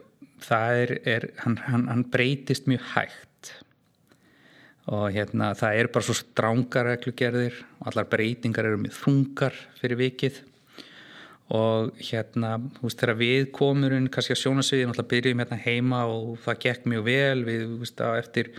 það 0.44 0.83
er, 0.85 0.92
er 1.09 1.26
hann, 1.42 1.59
hann, 1.66 1.88
hann 1.90 2.07
breytist 2.12 2.68
mjög 2.70 2.87
hægt. 2.94 3.55
Og 4.90 5.11
hérna 5.14 5.53
það 5.59 5.81
er 5.81 5.90
bara 5.94 6.07
svo 6.07 6.16
strángar 6.18 6.88
reglugerðir 6.88 7.59
og 7.81 7.90
allar 7.90 8.09
breytingar 8.11 8.70
eru 8.70 8.81
mjög 8.85 8.96
þungar 9.00 9.59
fyrir 9.81 10.00
vikið 10.00 10.40
og 11.50 11.96
hérna, 11.98 12.54
þú 12.76 12.84
veist, 12.86 13.00
þegar 13.00 13.18
við 13.18 13.48
komum 13.54 14.06
kannski 14.12 14.36
að 14.36 14.42
sjónasviðin, 14.44 14.92
alltaf 14.92 15.08
byrjum 15.10 15.42
hérna 15.42 15.58
heima 15.64 16.04
og 16.06 16.36
það 16.44 16.60
gekk 16.64 16.86
mjög 16.92 17.08
vel. 17.08 17.40
Við, 17.48 17.64
þú 17.66 17.78
veist, 17.80 18.02
að 18.06 18.18
eftir 18.20 18.50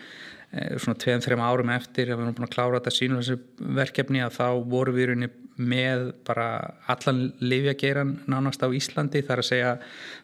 eh, 0.52 0.74
svona 0.76 1.00
2-3 1.00 1.38
árum 1.46 1.72
eftir 1.72 2.12
að 2.12 2.20
við 2.20 2.26
erum 2.26 2.36
búin 2.40 2.50
að 2.50 2.58
klára 2.58 2.82
þetta 2.82 2.94
sínuleysu 2.98 3.38
verkefni 3.80 4.26
að 4.26 4.36
þá 4.42 4.48
voru 4.76 4.96
við 4.98 5.10
rauninni 5.12 5.32
með 5.62 6.06
bara 6.28 6.50
allan 6.92 7.24
livjageiran 7.40 8.14
nánast 8.32 8.64
á 8.66 8.68
Íslandi. 8.76 9.24
Þar 9.24 9.46
að 9.46 9.50
segja 9.54 9.74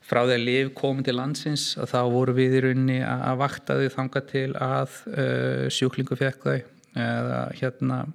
frá 0.03 0.23
því 0.25 0.35
að 0.35 0.45
liv 0.49 0.75
komið 0.75 1.07
til 1.07 1.17
landsins 1.21 1.67
að 1.79 1.91
þá 1.95 1.99
voru 2.17 2.35
við 2.35 2.61
rauninni 2.67 2.99
að 3.05 3.43
vakta 3.45 3.79
þau 3.79 3.95
þanga 3.95 4.27
til 4.27 4.47
að 4.59 5.01
uh, 5.13 5.65
sjúklingu 5.71 6.19
fekk 6.19 6.47
þau 6.47 6.57
eða 6.97 7.41
hérna 7.59 8.05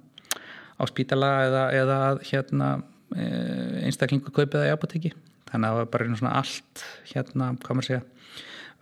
á 0.73 0.83
spítala 0.89 1.37
eða, 1.47 1.67
eða 1.79 2.01
hérna 2.27 2.73
Eh, 2.75 2.92
einstaklingu 3.13 4.31
kaupið 4.33 4.59
það 4.59 4.69
í 4.69 4.73
apotekki 4.73 5.13
þannig 5.49 5.67
að 5.67 5.73
það 5.73 5.79
var 5.79 5.91
bara 5.93 6.17
svona 6.17 6.35
allt 6.39 6.83
hérna, 7.11 7.49
hvað 7.61 7.77
maður 7.79 7.89
segja 7.89 8.03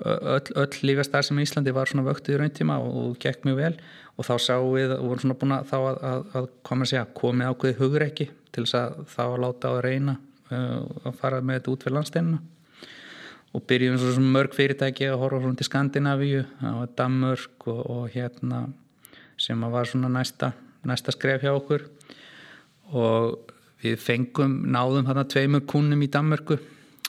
öll, 0.01 0.53
öll 0.55 0.79
lífastar 0.87 1.25
sem 1.25 1.39
í 1.39 1.45
Íslandi 1.45 1.73
var 1.75 1.89
svona 1.89 2.05
vöktið 2.07 2.35
í 2.35 2.39
rauntíma 2.41 2.77
og, 2.81 2.95
og 3.01 3.17
gekk 3.21 3.45
mjög 3.47 3.59
vel. 3.59 3.73
Og 4.17 4.27
þá 4.27 4.33
sáum 4.41 4.71
við 4.75 4.95
og 4.95 5.03
vorum 5.07 5.23
svona 5.23 5.37
búin 5.41 5.55
að 5.55 5.67
þá 5.69 5.77
að, 5.79 5.99
að, 6.11 6.23
að 6.39 6.47
hvað 6.65 6.79
maður 6.79 6.91
segja, 6.91 7.03
komið 7.17 7.51
ákveði 7.51 7.77
hugur 7.79 8.05
ekki 8.05 8.27
til 8.51 8.65
þess 8.65 8.79
að 8.79 8.97
þá 9.13 9.21
að 9.25 9.37
láta 9.45 9.71
á 9.71 9.73
að 9.73 9.83
reyna 9.85 10.17
uh, 10.51 10.79
að 11.05 11.21
fara 11.21 11.43
með 11.43 11.59
þetta 11.59 11.73
út 11.73 11.85
fyrir 11.85 11.97
landsteinina 11.97 12.41
og 13.51 13.63
byrjum 13.67 13.97
svona 13.99 14.33
mörg 14.37 14.53
fyrirtæki 14.55 15.09
að 15.11 15.21
horfa 15.21 15.41
svona 15.43 15.59
til 15.59 15.67
Skandinavíu. 15.67 16.43
Og 16.71 16.93
Danmörk 16.97 17.65
og, 17.67 17.81
og 17.91 18.03
hérna 18.13 18.65
sem 19.41 19.65
að 19.65 19.73
var 19.75 19.89
svona 19.89 20.11
næsta, 20.11 20.53
næsta 20.87 21.11
skref 21.11 21.43
hjá 21.43 21.51
okkur. 21.51 21.83
Og 22.91 23.50
Við 23.81 23.97
fengum, 24.01 24.59
náðum 24.69 25.07
þarna 25.07 25.25
tveimur 25.29 25.65
kúnum 25.69 26.03
í 26.05 26.09
Danmörku. 26.11 26.59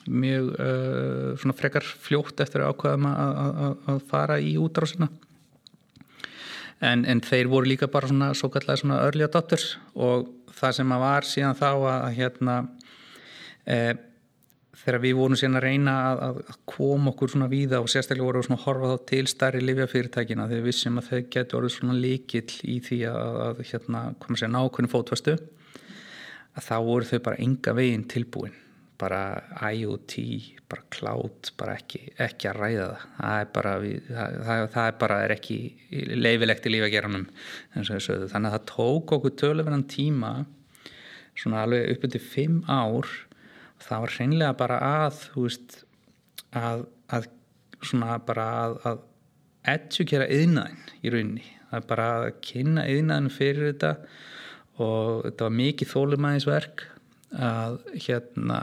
Mjög 0.09 0.47
uh, 0.57 1.35
svona 1.39 1.55
frekar 1.55 1.85
fljótt 1.85 2.41
eftir 2.43 2.65
ákveðum 2.67 3.07
að 3.13 4.01
fara 4.11 4.41
í 4.43 4.57
útrásina. 4.59 5.11
En, 6.83 7.05
en 7.07 7.21
þeir 7.23 7.51
voru 7.53 7.71
líka 7.71 7.87
bara 7.87 8.09
svona 8.11 8.33
svo 8.35 8.51
kallega 8.51 8.81
svona 8.81 9.03
early 9.05 9.23
adopters 9.23 9.77
og 9.95 10.33
það 10.59 10.79
sem 10.79 10.95
að 10.95 11.05
var 11.05 11.29
síðan 11.29 11.59
þá 11.61 11.69
að 11.71 12.09
hérna 12.17 12.57
e, 13.63 13.77
þegar 14.83 14.99
við 15.05 15.15
vorum 15.21 15.39
síðan 15.39 15.61
að 15.61 15.67
reyna 15.69 15.95
að, 16.09 16.41
að 16.43 16.59
koma 16.73 17.13
okkur 17.13 17.33
svona 17.35 17.51
víða 17.53 17.79
og 17.83 17.91
sérstaklega 17.93 18.27
voru 18.27 18.43
svona 18.43 18.59
að 18.59 18.67
horfa 18.67 18.93
þá 18.93 19.09
til 19.13 19.23
starri 19.31 19.63
livjafyrirtækina 19.63 20.49
þegar 20.51 20.65
við 20.65 20.69
vissum 20.73 20.99
að 20.99 21.09
þau 21.13 21.21
getur 21.37 21.61
orðið 21.61 21.75
svona 21.77 21.99
líkill 22.03 22.59
í 22.67 22.79
því 22.89 23.01
að, 23.13 23.41
að 23.47 23.65
hérna 23.71 24.05
koma 24.23 24.41
sér 24.41 24.55
nákvæmni 24.57 24.93
fótvastu 24.93 25.37
að 26.57 26.67
þá 26.67 26.75
voru 26.87 27.09
þau 27.09 27.23
bara 27.29 27.41
enga 27.47 27.75
veginn 27.77 28.09
tilbúin. 28.11 28.59
Bara 29.03 29.21
IoT, 29.73 30.15
bara 30.71 30.85
cloud 30.95 31.51
bara 31.59 31.75
ekki, 31.81 32.05
ekki 32.23 32.51
að 32.51 32.59
ræða 32.61 32.89
það. 32.89 33.07
Það 33.19 33.39
er 33.41 33.49
bara, 33.57 33.73
það, 33.83 34.37
það, 34.47 34.83
er, 34.85 34.97
bara 35.01 35.21
er 35.25 35.35
ekki 35.35 35.59
leifilegt 36.23 36.69
í 36.69 36.75
lífageranum 36.77 37.29
þannig 37.75 38.37
að 38.37 38.55
það 38.55 38.67
tók 38.71 39.15
okkur 39.17 39.37
töluverðan 39.43 39.89
tíma 39.91 40.33
svona 41.39 41.65
alveg 41.65 41.95
upp 41.95 42.07
undir 42.07 42.25
fimm 42.25 42.61
ár 42.69 43.09
og 43.09 43.87
það 43.87 44.05
var 44.05 44.15
hreinlega 44.17 44.59
bara 44.61 44.79
að 44.87 45.23
veist 45.35 45.79
að, 46.55 46.85
að 47.11 47.31
svona 47.83 48.19
bara 48.27 48.47
að, 48.63 48.77
að 48.91 49.01
edukera 49.73 50.29
yðnaðin 50.31 50.93
í 51.03 51.13
rauninni. 51.13 51.49
Það 51.71 51.79
er 51.79 51.89
bara 51.89 52.09
að 52.19 52.29
kynna 52.45 52.87
yðnaðin 52.91 53.33
fyrir 53.33 53.73
þetta 53.73 53.93
og 54.81 55.27
þetta 55.27 55.49
var 55.49 55.57
mikið 55.59 55.91
þólumæðisverk 55.93 56.87
að 57.33 57.79
hérna 58.07 58.63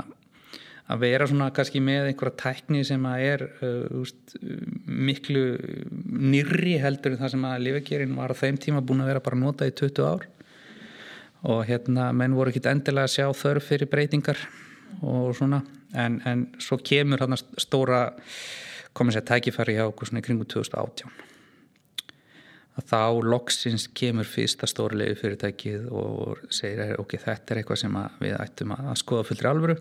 að 0.89 1.03
vera 1.03 1.27
svona 1.29 1.51
kannski 1.53 1.81
með 1.85 2.09
einhverja 2.09 2.37
tækni 2.41 2.81
sem 2.87 3.03
að 3.05 3.25
er 3.27 3.43
uh, 3.61 3.99
úst, 4.01 4.35
miklu 4.85 5.43
nýri 6.09 6.79
heldur 6.81 7.13
en 7.13 7.21
það 7.21 7.33
sem 7.35 7.45
að 7.45 7.65
lifagerinn 7.67 8.17
var 8.17 8.33
á 8.33 8.41
þeim 8.41 8.57
tíma 8.61 8.81
búin 8.81 9.03
að 9.05 9.11
vera 9.11 9.23
bara 9.25 9.41
nota 9.41 9.69
í 9.69 9.75
20 9.75 10.07
ár. 10.09 10.25
Og 11.49 11.61
hérna 11.69 12.09
menn 12.11 12.33
voru 12.35 12.51
ekki 12.51 12.65
endilega 12.67 13.07
að 13.07 13.13
sjá 13.13 13.27
þörf 13.37 13.69
fyrir 13.69 13.91
breytingar 13.91 14.41
og 15.05 15.31
svona. 15.37 15.61
En, 15.93 16.17
en 16.27 16.47
svo 16.61 16.81
kemur 16.81 17.21
hérna 17.21 17.37
stóra 17.37 18.07
komið 18.97 19.19
sér 19.19 19.29
tækifæri 19.29 19.77
hjá 19.77 19.85
okkur 19.87 20.09
svona 20.09 20.23
í 20.23 20.25
kringu 20.25 20.49
2018 20.49 21.13
að 21.13 21.27
þá 22.87 23.21
loksins 23.25 23.87
kemur 23.97 24.27
fyrsta 24.27 24.67
stórlegu 24.69 25.17
fyrirtækið 25.19 25.87
og 25.95 26.43
segir 26.53 26.95
ok, 27.01 27.15
þetta 27.21 27.53
er 27.53 27.61
eitthvað 27.61 27.81
sem 27.81 27.97
við 28.21 28.35
ættum 28.39 28.75
að 28.75 28.91
skoða 29.01 29.25
fullri 29.29 29.49
alvöru. 29.49 29.77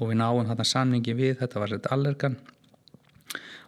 Og 0.00 0.10
við 0.10 0.20
náum 0.22 0.46
þarna 0.48 0.64
samningi 0.64 1.14
við, 1.16 1.34
þetta 1.42 1.60
var 1.60 1.74
þetta 1.74 1.92
allergan. 1.96 2.38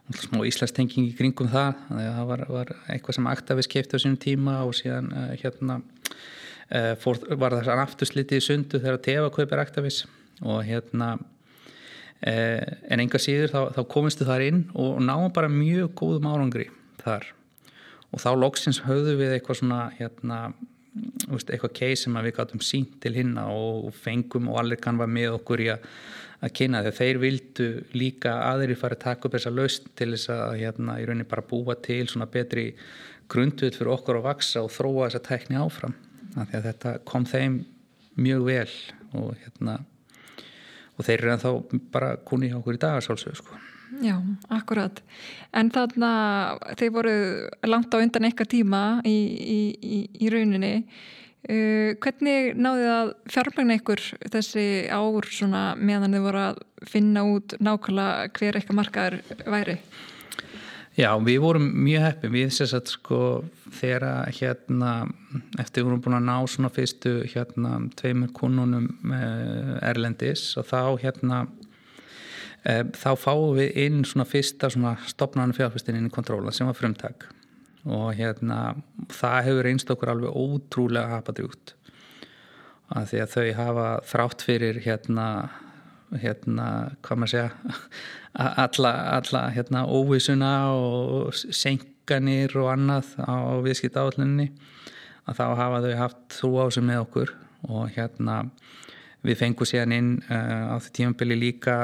Og 0.09 0.17
smá 0.19 0.39
íslastengjing 0.49 1.11
í 1.11 1.15
kringum 1.15 1.51
það 1.51 1.83
það 1.93 2.23
var, 2.31 2.45
var 2.51 2.71
eitthvað 2.91 3.19
sem 3.19 3.29
Actavis 3.31 3.69
keipti 3.71 3.95
á 3.95 4.03
sínum 4.03 4.19
tíma 4.19 4.57
og 4.65 4.73
síðan 4.75 5.11
uh, 5.13 5.29
hérna 5.39 5.77
uh, 5.79 6.95
fór, 6.99 7.21
var 7.39 7.55
það 7.61 7.83
afturslitið 7.85 8.41
í 8.41 8.47
sundu 8.47 8.81
þegar 8.81 8.99
Teva 9.05 9.29
kaupir 9.35 9.61
Actavis. 9.63 10.03
Og 10.43 10.65
hérna 10.65 11.13
eh, 12.19 12.59
en 12.91 12.99
enga 12.99 13.21
síður 13.21 13.53
þá, 13.53 13.59
þá 13.77 13.81
komistu 13.93 14.27
þar 14.27 14.43
inn 14.47 14.65
og 14.73 14.97
náum 15.05 15.29
bara 15.31 15.51
mjög 15.51 15.93
góðum 16.01 16.27
árangri 16.31 16.65
þar 17.03 17.29
og 18.13 18.21
þá 18.21 18.29
loksins 18.37 18.83
höfðu 18.85 19.17
við 19.19 19.35
eitthvað 19.35 19.59
svona 19.61 19.79
hérna, 19.97 20.39
veist, 21.27 21.49
eitthvað 21.49 21.73
case 21.79 22.03
sem 22.05 22.19
við 22.19 22.35
gáttum 22.37 22.61
sínt 22.63 22.99
til 23.03 23.15
hinna 23.17 23.47
og 23.51 23.89
fengum 23.97 24.51
og 24.51 24.59
allir 24.61 24.81
kann 24.81 24.99
var 25.01 25.09
með 25.09 25.39
okkur 25.39 25.63
í 25.65 25.71
að, 25.73 25.87
að 26.45 26.53
kynna 26.59 26.83
þegar 26.85 26.99
þeir 26.99 27.21
vildu 27.23 27.69
líka 27.97 28.35
aðri 28.51 28.77
fara 28.77 28.99
að 28.99 29.05
taka 29.07 29.27
upp 29.27 29.37
þessa 29.37 29.53
laust 29.53 29.89
til 29.97 30.11
þess 30.13 30.33
að 30.35 30.59
hérna, 30.61 30.99
í 31.01 31.07
rauninni 31.09 31.29
bara 31.29 31.45
búa 31.49 31.77
til 31.81 32.03
svona 32.11 32.29
betri 32.29 32.71
grunduð 33.31 33.79
fyrir 33.79 33.95
okkur 33.95 34.19
að 34.19 34.27
vaksa 34.27 34.65
og 34.65 34.73
þróa 34.75 35.07
þessa 35.07 35.25
tækni 35.29 35.61
áfram 35.61 35.97
að 36.37 36.57
að 36.59 36.67
þetta 36.69 36.93
kom 37.09 37.25
þeim 37.29 37.61
mjög 38.19 38.45
vel 38.45 38.69
og 39.17 39.33
hérna 39.41 39.79
og 40.93 41.05
þeir 41.07 41.19
eru 41.19 41.33
ennþá 41.33 41.53
bara 41.93 42.15
kunni 42.27 42.51
hjá 42.51 42.59
okkur 42.59 42.77
í 42.77 42.81
dagasálsög 42.81 43.37
sko. 43.39 43.57
Já, 44.01 44.15
akkurat. 44.53 45.01
En 45.53 45.69
þarna 45.73 46.11
þeir 46.79 46.93
voru 46.95 47.17
langt 47.67 47.93
á 47.93 47.99
undan 47.99 48.25
eitthvað 48.25 48.53
tíma 48.55 48.83
í, 49.05 49.17
í, 49.43 49.59
í, 49.83 49.99
rauninni. 50.33 50.73
Uh, 51.43 51.91
hvernig 51.99 52.53
náðu 52.55 52.85
það 52.87 52.99
að 53.01 53.09
fjármægna 53.33 53.75
ykkur 53.81 54.03
þessi 54.31 54.65
ár 54.87 55.27
meðan 55.75 56.15
þið 56.15 56.23
voru 56.23 56.41
að 56.45 56.61
finna 56.87 57.25
út 57.27 57.57
nákvæmlega 57.59 58.31
hver 58.37 58.59
eitthvað 58.59 58.79
markaður 58.79 59.17
væri? 59.51 59.77
Já, 60.93 61.09
við 61.25 61.39
vorum 61.41 61.65
mjög 61.83 62.03
heppið, 62.05 62.33
við 62.35 62.51
að 62.77 62.91
sko 62.93 63.19
þegar 63.73 64.29
hérna 64.37 64.91
eftir 65.61 65.87
vorum 65.87 66.03
búin 66.05 66.19
að 66.19 66.27
ná 66.27 66.35
svona 66.53 66.69
fyrstu 66.73 67.13
hérna 67.31 67.79
tveimur 67.97 68.29
konunum 68.37 68.91
eh, 69.09 69.73
erlendis 69.89 70.51
og 70.61 70.67
þá 70.69 70.81
hérna 71.01 71.39
þá 72.63 73.09
fáum 73.19 73.57
við 73.57 73.77
inn 73.85 74.03
svona 74.07 74.25
fyrsta 74.29 74.69
svona 74.71 74.95
stopnarnu 75.09 75.55
fjárfæstin 75.57 75.97
inn 75.99 76.07
í 76.07 76.13
kontróla 76.13 76.53
sem 76.55 76.69
var 76.69 76.77
frumtak. 76.77 77.27
Og 77.83 78.13
hérna 78.15 78.77
það 79.11 79.39
hefur 79.49 79.69
einst 79.71 79.89
okkur 79.91 80.13
alveg 80.13 80.37
ótrúlega 80.39 81.17
hapadrjúkt 81.17 81.75
að 82.93 83.09
því 83.09 83.19
að 83.23 83.33
þau 83.33 83.45
hafa 83.57 83.87
þrátt 84.07 84.43
fyrir 84.45 84.79
hérna 84.85 85.27
hérna, 86.21 86.67
hvað 87.05 87.19
maður 87.19 87.31
segja 87.31 87.75
alla, 88.63 88.91
alla 89.17 89.43
hérna 89.53 89.85
óvísuna 89.89 90.53
og 90.75 91.33
senkanir 91.33 92.53
og 92.59 92.69
annað 92.73 93.13
á 93.23 93.57
viðskipt 93.65 93.97
áallinni 93.97 94.51
að 95.29 95.39
þá 95.39 95.45
hafa 95.59 95.81
þau 95.85 95.95
haft 96.01 96.37
þrú 96.37 96.51
ásum 96.65 96.89
með 96.89 97.03
okkur. 97.05 97.33
Og 97.71 97.93
hérna 97.95 98.41
við 99.23 99.39
fengum 99.39 99.67
síðan 99.67 99.95
inn 99.95 100.09
uh, 100.27 100.73
á 100.73 100.77
því 100.83 100.93
tímabili 100.97 101.37
líka 101.39 101.75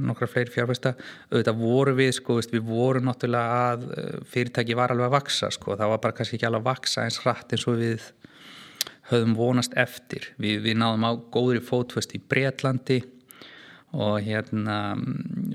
nokkra 0.00 0.28
fleiri 0.30 0.54
fjárfæsta 0.54 0.94
auðvitað 1.30 1.60
voru 1.60 1.96
við, 1.98 2.12
sko, 2.18 2.38
við 2.52 2.62
voru 2.66 3.02
náttúrulega 3.04 3.58
að 3.72 3.88
uh, 3.90 4.06
fyrirtæki 4.32 4.78
var 4.78 4.94
alveg 4.94 5.10
að 5.10 5.16
vaksa 5.18 5.50
sko, 5.54 5.76
það 5.76 5.92
var 5.92 6.04
bara 6.06 6.16
kannski 6.20 6.38
ekki 6.38 6.48
alveg 6.48 6.64
að 6.64 6.70
vaksa 6.70 7.04
eins 7.04 7.20
rætt 7.24 7.56
eins 7.56 7.66
og 7.68 7.82
við 7.82 8.08
höfum 9.10 9.36
vonast 9.38 9.76
eftir. 9.78 10.32
Við, 10.42 10.62
við 10.64 10.80
náðum 10.80 11.06
á 11.06 11.12
góðri 11.34 11.62
fótvöst 11.62 12.16
í 12.16 12.22
Breitlandi 12.22 13.02
og 13.96 14.18
hérna 14.26 14.96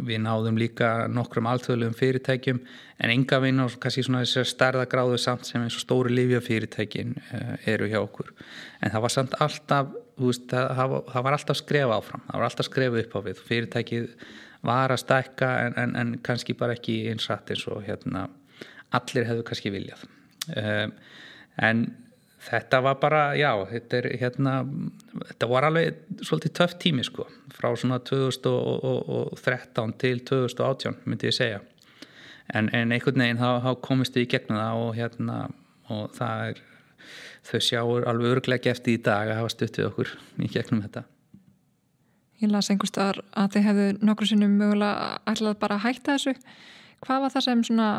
við 0.01 0.21
náðum 0.23 0.57
líka 0.57 1.07
nokkrum 1.11 1.49
alþjóðlegum 1.51 1.97
fyrirtækjum 1.97 2.61
en 3.01 3.13
enga 3.13 3.41
vinn 3.43 3.59
og 3.61 3.75
kannski 3.81 4.05
svona 4.07 4.23
þessar 4.23 4.47
starða 4.49 4.87
gráðu 4.89 5.19
samt 5.21 5.45
sem 5.49 5.61
eins 5.61 5.75
og 5.77 5.83
stóri 5.83 6.13
lífjafyrirtækin 6.15 7.17
uh, 7.19 7.53
eru 7.69 7.89
hjá 7.91 7.99
okkur. 8.01 8.31
En 8.81 8.93
það 8.93 9.05
var 9.05 9.15
samt 9.17 9.37
alltaf 9.43 9.91
veist, 10.29 10.47
það, 10.51 10.95
það 11.11 11.25
var 11.27 11.37
alltaf 11.37 11.59
skref 11.59 11.95
áfram 11.95 12.23
það 12.27 12.37
var 12.37 12.47
alltaf 12.49 12.67
skref 12.69 12.99
upp 13.01 13.17
á 13.17 13.19
við. 13.27 13.41
Fyrirtækið 13.49 14.05
var 14.67 14.93
að 14.93 15.01
stækka 15.01 15.49
en, 15.65 15.79
en, 15.81 15.97
en 15.97 16.13
kannski 16.25 16.55
bara 16.57 16.77
ekki 16.77 17.01
einsrætt 17.11 17.51
eins 17.53 17.65
og 17.71 17.81
hérna 17.87 18.27
allir 18.95 19.27
hefðu 19.29 19.43
kannski 19.47 19.73
viljað. 19.73 20.05
Uh, 20.51 20.87
en 21.61 21.85
þetta 22.41 22.81
var 22.85 22.95
bara, 23.01 23.21
já, 23.37 23.51
þetta 23.69 23.97
er 23.99 24.07
hérna, 24.21 24.53
þetta 25.29 25.49
var 25.51 25.67
alveg 25.67 25.85
svolítið 26.25 26.53
töff 26.57 26.73
tími 26.81 27.03
sko, 27.05 27.23
frá 27.53 27.69
svona 27.77 27.99
2013 28.07 29.93
til 30.01 30.17
2018 30.25 30.95
myndi 31.05 31.29
ég 31.29 31.37
segja. 31.37 31.59
En, 32.51 32.65
en 32.75 32.91
einhvern 32.91 33.21
veginn 33.21 33.41
þá 33.41 33.71
komist 33.85 34.15
við 34.17 34.25
í 34.25 34.31
gegnum 34.33 34.59
það 34.59 34.73
og 34.85 34.91
hérna 34.97 35.37
og 35.91 36.03
það 36.17 36.35
er, 36.49 36.57
þau 37.47 37.61
sjáur 37.67 38.05
alveg 38.09 38.37
örglega 38.37 38.73
eftir 38.73 38.97
í 38.97 39.01
dag 39.01 39.31
að 39.31 39.41
hafa 39.41 39.55
stuttið 39.55 39.89
okkur 39.89 40.13
í 40.41 40.51
gegnum 40.51 40.83
þetta 40.85 41.07
Ég 42.41 42.49
las 42.49 42.71
einhverstaðar 42.73 43.19
að 43.37 43.51
þið 43.53 43.65
hefðu 43.67 43.87
nokkur 44.01 44.29
sinnum 44.31 44.53
mögulega 44.57 45.09
ætlað 45.29 45.59
bara 45.61 45.77
að 45.77 45.83
hætta 45.85 46.15
þessu 46.15 46.33
hvað 47.05 47.21
var 47.25 47.33
það 47.33 47.45
sem 47.45 47.61
svona 47.67 47.89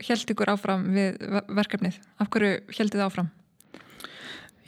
held 0.00 0.24
eh, 0.24 0.32
ykkur 0.34 0.50
áfram 0.52 0.88
við 0.94 1.22
verkefnið? 1.58 2.00
Af 2.22 2.30
hverju 2.32 2.58
held 2.78 2.94
þið 2.94 3.04
áfram? 3.06 3.30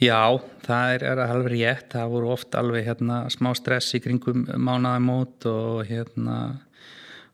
Já, 0.03 0.35
það 0.65 0.93
er, 0.93 1.05
er 1.07 1.21
alveg 1.23 1.53
rétt, 1.53 1.87
það 1.93 2.09
voru 2.11 2.31
oft 2.33 2.55
alveg 2.59 2.83
hérna, 2.83 3.21
smá 3.31 3.53
stress 3.55 3.95
í 3.95 4.01
kringum 4.03 4.43
mánaðamót 4.43 5.47
og 5.47 5.85
hérna, 5.87 6.39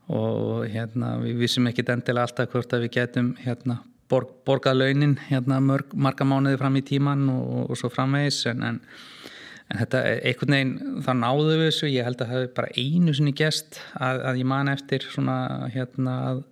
og, 0.05 0.67
hérna 0.69 1.15
við 1.23 1.41
vissum 1.41 1.69
ekki 1.71 1.87
endilega 1.89 2.27
alltaf 2.27 2.51
hvort 2.53 2.75
að 2.77 2.85
við 2.85 2.93
getum 2.99 3.31
hérna, 3.41 3.79
borg, 4.11 4.35
borgað 4.47 4.81
launin 4.81 5.15
hérna, 5.29 5.61
mörg, 5.63 5.95
marga 5.95 6.27
mánuði 6.27 6.59
fram 6.61 6.77
í 6.79 6.83
tíman 6.85 7.25
og, 7.31 7.71
og 7.71 7.79
svo 7.79 7.91
framvegis 7.93 8.43
en, 8.51 8.63
en, 8.67 8.79
en 9.71 9.81
þetta 9.81 10.03
einhvern 10.19 10.57
veginn 10.57 11.03
þá 11.07 11.11
náðu 11.23 11.47
við 11.55 11.65
þessu, 11.69 11.91
ég 11.93 12.07
held 12.07 12.19
að 12.19 12.27
það 12.27 12.37
hefði 12.37 12.53
bara 12.59 12.73
einu 12.83 13.15
sinni 13.17 13.35
gest 13.41 13.81
að, 13.95 14.23
að 14.31 14.41
ég 14.43 14.51
man 14.51 14.73
eftir 14.73 15.07
svona 15.07 15.37
hérna 15.73 16.17
að 16.31 16.43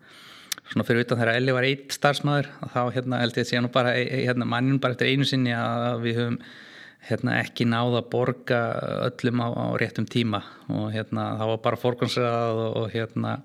svona 0.69 0.85
fyrir 0.85 1.05
utan 1.05 1.17
þegar 1.17 1.35
Eli 1.35 1.53
var 1.55 1.65
eitt 1.65 1.93
starfsmæður 1.95 2.49
þá 2.73 2.81
hérna 2.93 3.21
held 3.23 3.37
ég 3.37 3.45
að 3.45 3.51
sé 3.51 3.61
nú 3.61 3.71
bara 3.73 3.93
hérna, 3.97 4.47
mannin 4.49 4.81
bara 4.81 4.93
eftir 4.95 5.09
einu 5.09 5.25
sinni 5.25 5.53
að 5.55 6.03
við 6.03 6.19
höfum 6.21 6.41
hérna, 7.09 7.39
ekki 7.41 7.67
náða 7.69 8.03
að 8.03 8.09
borga 8.11 8.59
öllum 9.07 9.41
á, 9.41 9.47
á 9.49 9.67
réttum 9.81 10.07
tíma. 10.09 10.43
Og 10.69 10.91
hérna 10.93 11.31
það 11.39 11.53
var 11.53 11.61
bara 11.65 11.81
fórgjónsrað 11.81 12.61
og, 12.65 12.77
og 12.83 12.93
hérna 12.93 13.37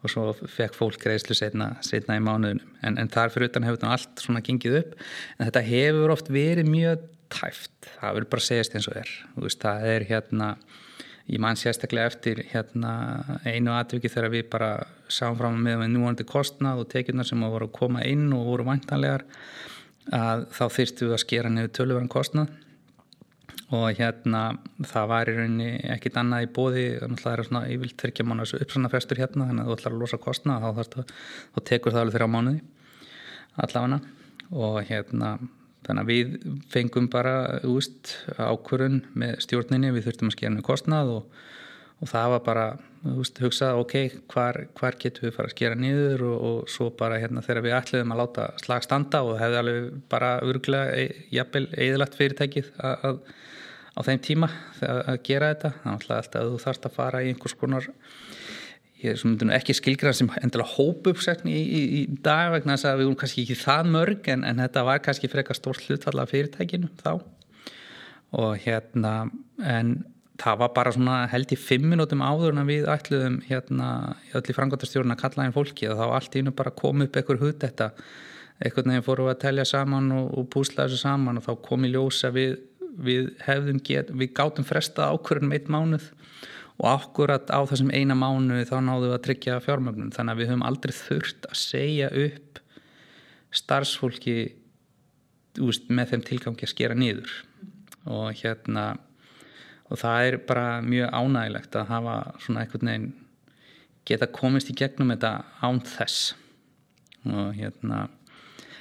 og 0.00 0.12
svo 0.12 0.26
fekk 0.32 0.76
fólk 0.78 1.00
greiðslu 1.02 1.36
setna, 1.36 1.74
setna 1.84 2.16
í 2.16 2.22
mánuðunum 2.24 2.76
en, 2.86 2.98
en 3.00 3.10
þar 3.12 3.32
fyrir 3.34 3.50
utan 3.50 3.66
hefur 3.66 3.80
þetta 3.80 3.94
allt 3.96 4.22
svona 4.24 4.42
gengið 4.44 4.78
upp. 4.80 4.94
En 5.36 5.48
þetta 5.48 5.64
hefur 5.66 6.14
oft 6.14 6.30
verið 6.32 6.70
mjög 6.70 7.08
tæft, 7.30 7.74
það 7.98 8.16
verður 8.16 8.30
bara 8.32 8.46
segjast 8.46 8.76
eins 8.76 8.88
og 8.90 8.96
er. 9.00 9.10
Veist, 9.36 9.60
það 9.62 9.90
er 9.92 10.06
hérna 10.08 10.54
ég 11.30 11.42
man 11.42 11.58
sérstaklega 11.58 12.10
eftir 12.10 12.40
hérna, 12.50 12.92
einu 13.46 13.74
atviki 13.76 14.10
þegar 14.10 14.32
við 14.32 14.48
bara 14.50 14.70
sáum 15.10 15.36
fram 15.38 15.60
með 15.62 15.84
núandi 15.92 16.26
kostnað 16.26 16.82
og 16.82 16.90
tekjurnar 16.90 17.28
sem 17.28 17.44
voru 17.44 17.68
að 17.68 17.76
koma 17.76 18.02
inn 18.08 18.30
og 18.34 18.48
voru 18.48 18.66
vantanlegar 18.66 19.26
að 20.16 20.48
þá 20.56 20.64
þyrstum 20.74 21.10
við 21.10 21.16
að 21.16 21.22
skera 21.22 21.52
niður 21.52 21.74
tölurverðan 21.76 22.10
kostnað 22.10 22.50
og 23.70 23.86
hérna 23.94 24.42
það 24.82 25.08
var 25.12 25.30
í 25.30 25.36
rauninni 25.36 25.70
ekkit 25.94 26.18
annað 26.18 26.46
í 26.46 26.50
bóði 26.56 26.84
að 26.98 27.16
það 27.22 27.32
er 27.32 27.42
svona 27.46 27.62
yfir 27.70 27.94
tryggja 28.02 28.26
mánu 28.26 28.46
uppsannafestur 28.58 29.20
hérna 29.22 29.46
þannig 29.46 29.62
að 29.62 29.70
þú 29.70 29.76
ætlar 29.78 29.94
að 29.94 30.02
losa 30.02 30.18
kostnað 30.24 30.66
þá, 30.80 31.02
þá 31.54 31.60
tekur 31.70 31.94
það 31.94 32.04
alveg 32.04 32.16
þrjá 32.18 32.30
mánuði 32.34 32.62
allavega. 33.60 34.00
Og 34.50 34.80
hérna 34.88 35.36
þannig 35.86 36.02
að 36.02 36.10
við 36.10 36.34
fengum 36.72 37.08
bara 37.12 37.34
úst 37.68 38.16
ákvörun 38.36 39.00
með 39.18 39.38
stjórninni. 39.46 39.92
Við 39.94 40.08
þurftum 40.08 40.30
að 40.30 40.36
skera 40.36 40.54
með 40.56 40.66
kostnað 40.66 41.12
og, 41.14 41.42
og 42.00 42.10
það 42.10 42.34
var 42.34 42.42
bara 42.46 42.66
úst 43.16 43.38
hugsað 43.40 43.80
ok, 43.80 43.94
hvar, 44.32 44.58
hvar 44.76 44.98
getum 45.00 45.28
við 45.28 45.36
fara 45.36 45.48
að 45.48 45.54
skera 45.54 45.78
niður 45.78 46.26
og, 46.28 46.40
og 46.48 46.72
svo 46.72 46.90
bara 46.96 47.20
hérna 47.22 47.44
þegar 47.44 47.64
við 47.64 47.76
ætliðum 47.78 48.12
að 48.14 48.20
láta 48.20 48.48
slag 48.60 48.84
standa 48.84 49.22
og 49.24 49.38
hefði 49.40 49.60
alveg 49.62 49.86
bara 50.12 50.32
örgulega 50.44 50.98
e, 50.98 51.06
jafnvel 51.32 51.64
eðlagt 51.86 52.18
fyrirtækið 52.18 52.68
að, 52.76 53.06
að, 53.08 53.22
á 54.00 54.06
þeim 54.08 54.22
tíma 54.24 54.48
að 54.80 55.16
gera 55.26 55.52
þetta. 55.52 55.72
Þannig 55.84 56.12
að 56.40 56.52
þú 56.54 56.60
þarfst 56.64 56.88
að 56.88 56.96
fara 56.96 57.22
í 57.24 57.32
einhvers 57.32 57.56
konar 57.60 57.90
ég 59.00 59.14
er 59.14 59.20
svona 59.20 59.56
ekki 59.56 59.74
skilgrað 59.76 60.18
sem 60.18 60.30
endilega 60.42 60.74
hópuppsækni 60.74 61.52
í, 61.56 61.60
í, 61.64 61.82
í 62.00 62.20
dag 62.24 62.50
vegna 62.52 62.76
þess 62.76 62.88
að 62.90 62.98
við 62.98 63.08
vorum 63.08 63.20
kannski 63.22 63.44
ekki 63.46 63.58
það 63.62 63.92
mörg 63.94 64.30
en, 64.34 64.44
en 64.44 64.62
þetta 64.64 64.86
var 64.88 65.04
kannski 65.04 65.30
frekar 65.32 65.56
stórt 65.56 65.86
hlutfalla 65.86 66.26
fyrirtækinu 66.28 66.90
þá. 67.00 67.12
Og 68.40 68.58
hérna 68.64 69.14
en 69.66 69.94
það 70.40 70.60
var 70.62 70.72
bara 70.76 70.92
svona 70.94 71.20
held 71.30 71.52
í 71.52 71.58
fimm 71.60 71.88
minútum 71.92 72.24
áður 72.24 72.56
en 72.60 72.68
við 72.68 72.88
ætluðum 72.92 73.40
hérna 73.48 73.90
í 74.28 74.34
öllu 74.38 74.56
frangotastjórun 74.56 75.14
að 75.14 75.22
kalla 75.24 75.46
einn 75.46 75.56
fólki 75.56 75.88
og 75.90 76.00
þá 76.00 76.06
allt 76.08 76.36
í 76.36 76.42
innu 76.42 76.54
bara 76.56 76.72
kom 76.76 77.04
upp 77.04 77.16
einhver 77.18 77.40
hud 77.40 77.58
þetta 77.60 77.90
einhvern 78.60 78.92
veginn 78.92 79.04
fórum 79.04 79.28
við 79.28 79.34
að 79.34 79.42
telja 79.44 79.66
saman 79.68 80.10
og, 80.16 80.30
og 80.36 80.48
púsla 80.52 80.86
þessu 80.86 81.00
saman 81.00 81.40
og 81.40 81.46
þá 81.46 81.52
kom 81.64 81.84
í 81.84 81.92
ljósa 81.92 82.32
við, 82.34 82.58
við 82.98 83.30
get, 83.86 84.10
við 84.10 84.32
gátum 84.34 84.66
fresta 84.66 85.10
ákvörðum 85.12 85.52
eitt 85.54 85.68
mánuð 85.68 86.10
og 86.80 86.86
akkurat 86.88 87.50
á 87.52 87.60
þessum 87.68 87.92
eina 87.92 88.16
mánu 88.16 88.62
þá 88.64 88.80
náðum 88.80 89.06
við 89.08 89.16
að 89.16 89.24
tryggja 89.26 89.60
fjármögnum 89.64 90.14
þannig 90.14 90.32
að 90.32 90.40
við 90.40 90.50
höfum 90.50 90.66
aldrei 90.66 90.94
þurft 90.96 91.46
að 91.50 91.60
segja 91.60 92.08
upp 92.08 92.60
starfsfólki 93.50 94.36
úst, 95.60 95.90
með 95.90 96.14
þeim 96.14 96.26
tilgangi 96.28 96.66
að 96.66 96.72
skera 96.72 96.96
nýður 96.96 97.32
og 98.10 98.30
hérna 98.40 98.86
og 99.90 99.98
það 99.98 100.26
er 100.28 100.36
bara 100.46 100.68
mjög 100.86 101.10
ánægilegt 101.10 101.76
að 101.76 101.90
hafa 101.90 102.16
svona 102.40 102.62
einhvern 102.64 102.90
veginn 102.92 103.10
geta 104.08 104.28
komist 104.30 104.70
í 104.70 104.76
gegnum 104.78 105.12
þetta 105.12 105.32
án 105.62 105.80
þess. 105.86 106.34
Og 107.28 107.52
hérna 107.58 108.06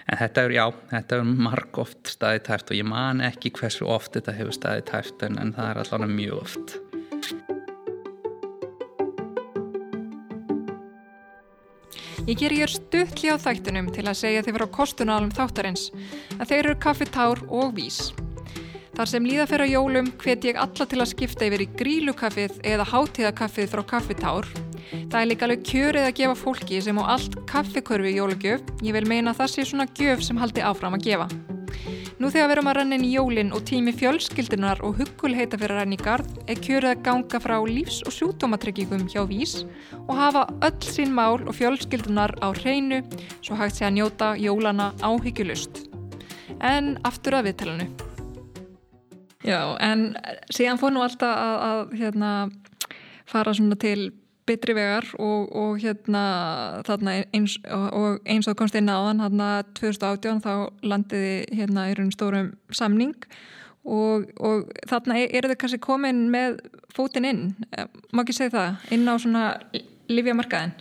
en 0.09 0.17
þetta 0.17 0.45
er, 0.47 0.55
já, 0.57 0.65
þetta 0.91 1.17
er 1.19 1.31
marg 1.47 1.81
oft 1.81 2.13
staðið 2.15 2.45
tæft 2.49 2.71
og 2.73 2.79
ég 2.79 2.87
man 2.89 3.23
ekki 3.25 3.53
hversu 3.59 3.89
oft 3.89 4.15
þetta 4.17 4.37
hefur 4.39 4.55
staðið 4.57 4.85
tæft 4.89 5.25
en, 5.27 5.37
en 5.41 5.53
það 5.57 5.71
er 5.71 5.81
allavega 5.83 6.15
mjög 6.15 6.39
oft 6.43 6.79
Ég 12.29 12.37
ger 12.37 12.53
ég 12.53 12.69
stuttli 12.69 13.31
á 13.33 13.41
þættunum 13.41 13.87
til 13.95 14.03
að 14.05 14.19
segja 14.19 14.41
þið 14.45 14.57
vera 14.57 14.65
á 14.69 14.75
kostunalum 14.75 15.31
þáttarins 15.33 15.87
að 16.35 16.51
þeir 16.51 16.59
eru 16.59 16.75
kaffitár 16.83 17.41
og 17.47 17.71
vís. 17.79 18.11
Þar 18.99 19.07
sem 19.07 19.27
líða 19.29 19.43
fyrir 19.47 19.69
jólum 19.71 20.07
hvet 20.19 20.43
ég 20.43 20.57
alla 20.59 20.85
til 20.91 20.97
að 20.99 21.07
skipta 21.13 21.45
yfir 21.47 21.61
í 21.63 21.67
grílukaffið 21.79 22.57
eða 22.67 22.83
hátíðakaffið 22.89 23.69
frá 23.71 23.81
kaffitár. 23.93 24.47
Það 24.91 25.15
er 25.21 25.29
líka 25.29 25.45
alveg 25.47 25.61
kjörið 25.69 26.07
að 26.09 26.17
gefa 26.17 26.33
fólki 26.35 26.81
sem 26.83 26.99
á 26.99 27.15
allt 27.15 27.37
kaffikörfi 27.47 28.11
jólugjöf. 28.17 28.65
Ég 28.83 28.97
vil 28.97 29.05
meina 29.07 29.31
að 29.31 29.39
það 29.39 29.53
sé 29.53 29.65
svona 29.69 29.85
gjöf 29.95 30.25
sem 30.27 30.41
haldi 30.41 30.65
áfram 30.67 30.97
að 30.97 31.05
gefa. 31.05 31.29
Nú 32.19 32.27
þegar 32.27 32.49
við 32.49 32.55
erum 32.57 32.71
að 32.73 32.75
ranna 32.81 32.99
inn 32.99 33.05
í 33.07 33.13
jólinn 33.13 33.53
og 33.55 33.63
tími 33.69 33.95
fjölskyldunar 33.95 34.83
og 34.83 34.99
huggulheita 34.99 35.61
fyrir 35.61 35.77
að 35.77 35.79
ranna 35.79 35.95
í 35.95 36.03
gard 36.03 36.43
er 36.51 36.59
kjörið 36.59 36.91
að 36.91 37.07
ganga 37.07 37.41
frá 37.45 37.55
lífs- 37.71 38.01
og 38.03 38.17
sjúkdómatryggingum 38.17 39.07
hjá 39.07 39.23
Vís 39.31 39.61
og 40.09 40.11
hafa 40.19 40.43
öll 40.59 40.91
sín 40.91 41.15
mál 41.15 41.39
og 41.39 41.55
fjölskyldunar 41.55 42.35
á 42.43 42.51
hreinu 42.51 42.99
svo 43.39 43.55
hægt 43.55 43.79
sé 43.79 43.87
að 43.87 43.95
njóta 44.01 44.35
jólana 44.35 44.91
áhyggjulust. 44.99 45.85
En 46.59 46.97
aftur 47.07 47.39
að 47.39 47.53
viðtælanu. 47.53 48.08
Já, 49.45 49.77
en 49.79 50.17
síðan 50.51 50.79
fór 50.81 50.91
nú 50.91 51.03
alltaf 51.03 51.31
að, 51.31 51.59
að 51.69 51.93
hérna, 52.01 52.31
fara 53.29 53.53
til 53.79 54.11
betri 54.49 54.73
vegar 54.73 55.05
og, 55.21 55.51
og 55.55 55.77
hérna 55.81 56.23
eins, 57.35 57.59
og 57.69 58.19
eins 58.25 58.49
og 58.49 58.57
komst 58.59 58.77
inn 58.77 58.89
á 58.89 58.97
þann 58.97 59.23
hérna 59.23 59.49
2018 59.77 60.41
þá 60.45 60.51
landiði 60.83 61.33
hérna 61.59 61.87
í 61.91 61.95
raun 61.99 62.11
stórum 62.15 62.51
samning 62.73 63.15
og, 63.85 64.27
og 64.41 64.69
þarna 64.89 65.21
eru 65.27 65.53
þau 65.53 65.59
kannski 65.63 65.81
komin 65.83 66.25
með 66.33 66.59
fótin 66.95 67.29
inn, 67.29 67.43
má 68.11 68.23
ekki 68.23 68.35
segja 68.35 68.55
það? 68.57 68.85
Inn 68.95 69.07
á 69.07 69.15
svona 69.21 69.45
livjamarkaðin 70.09 70.77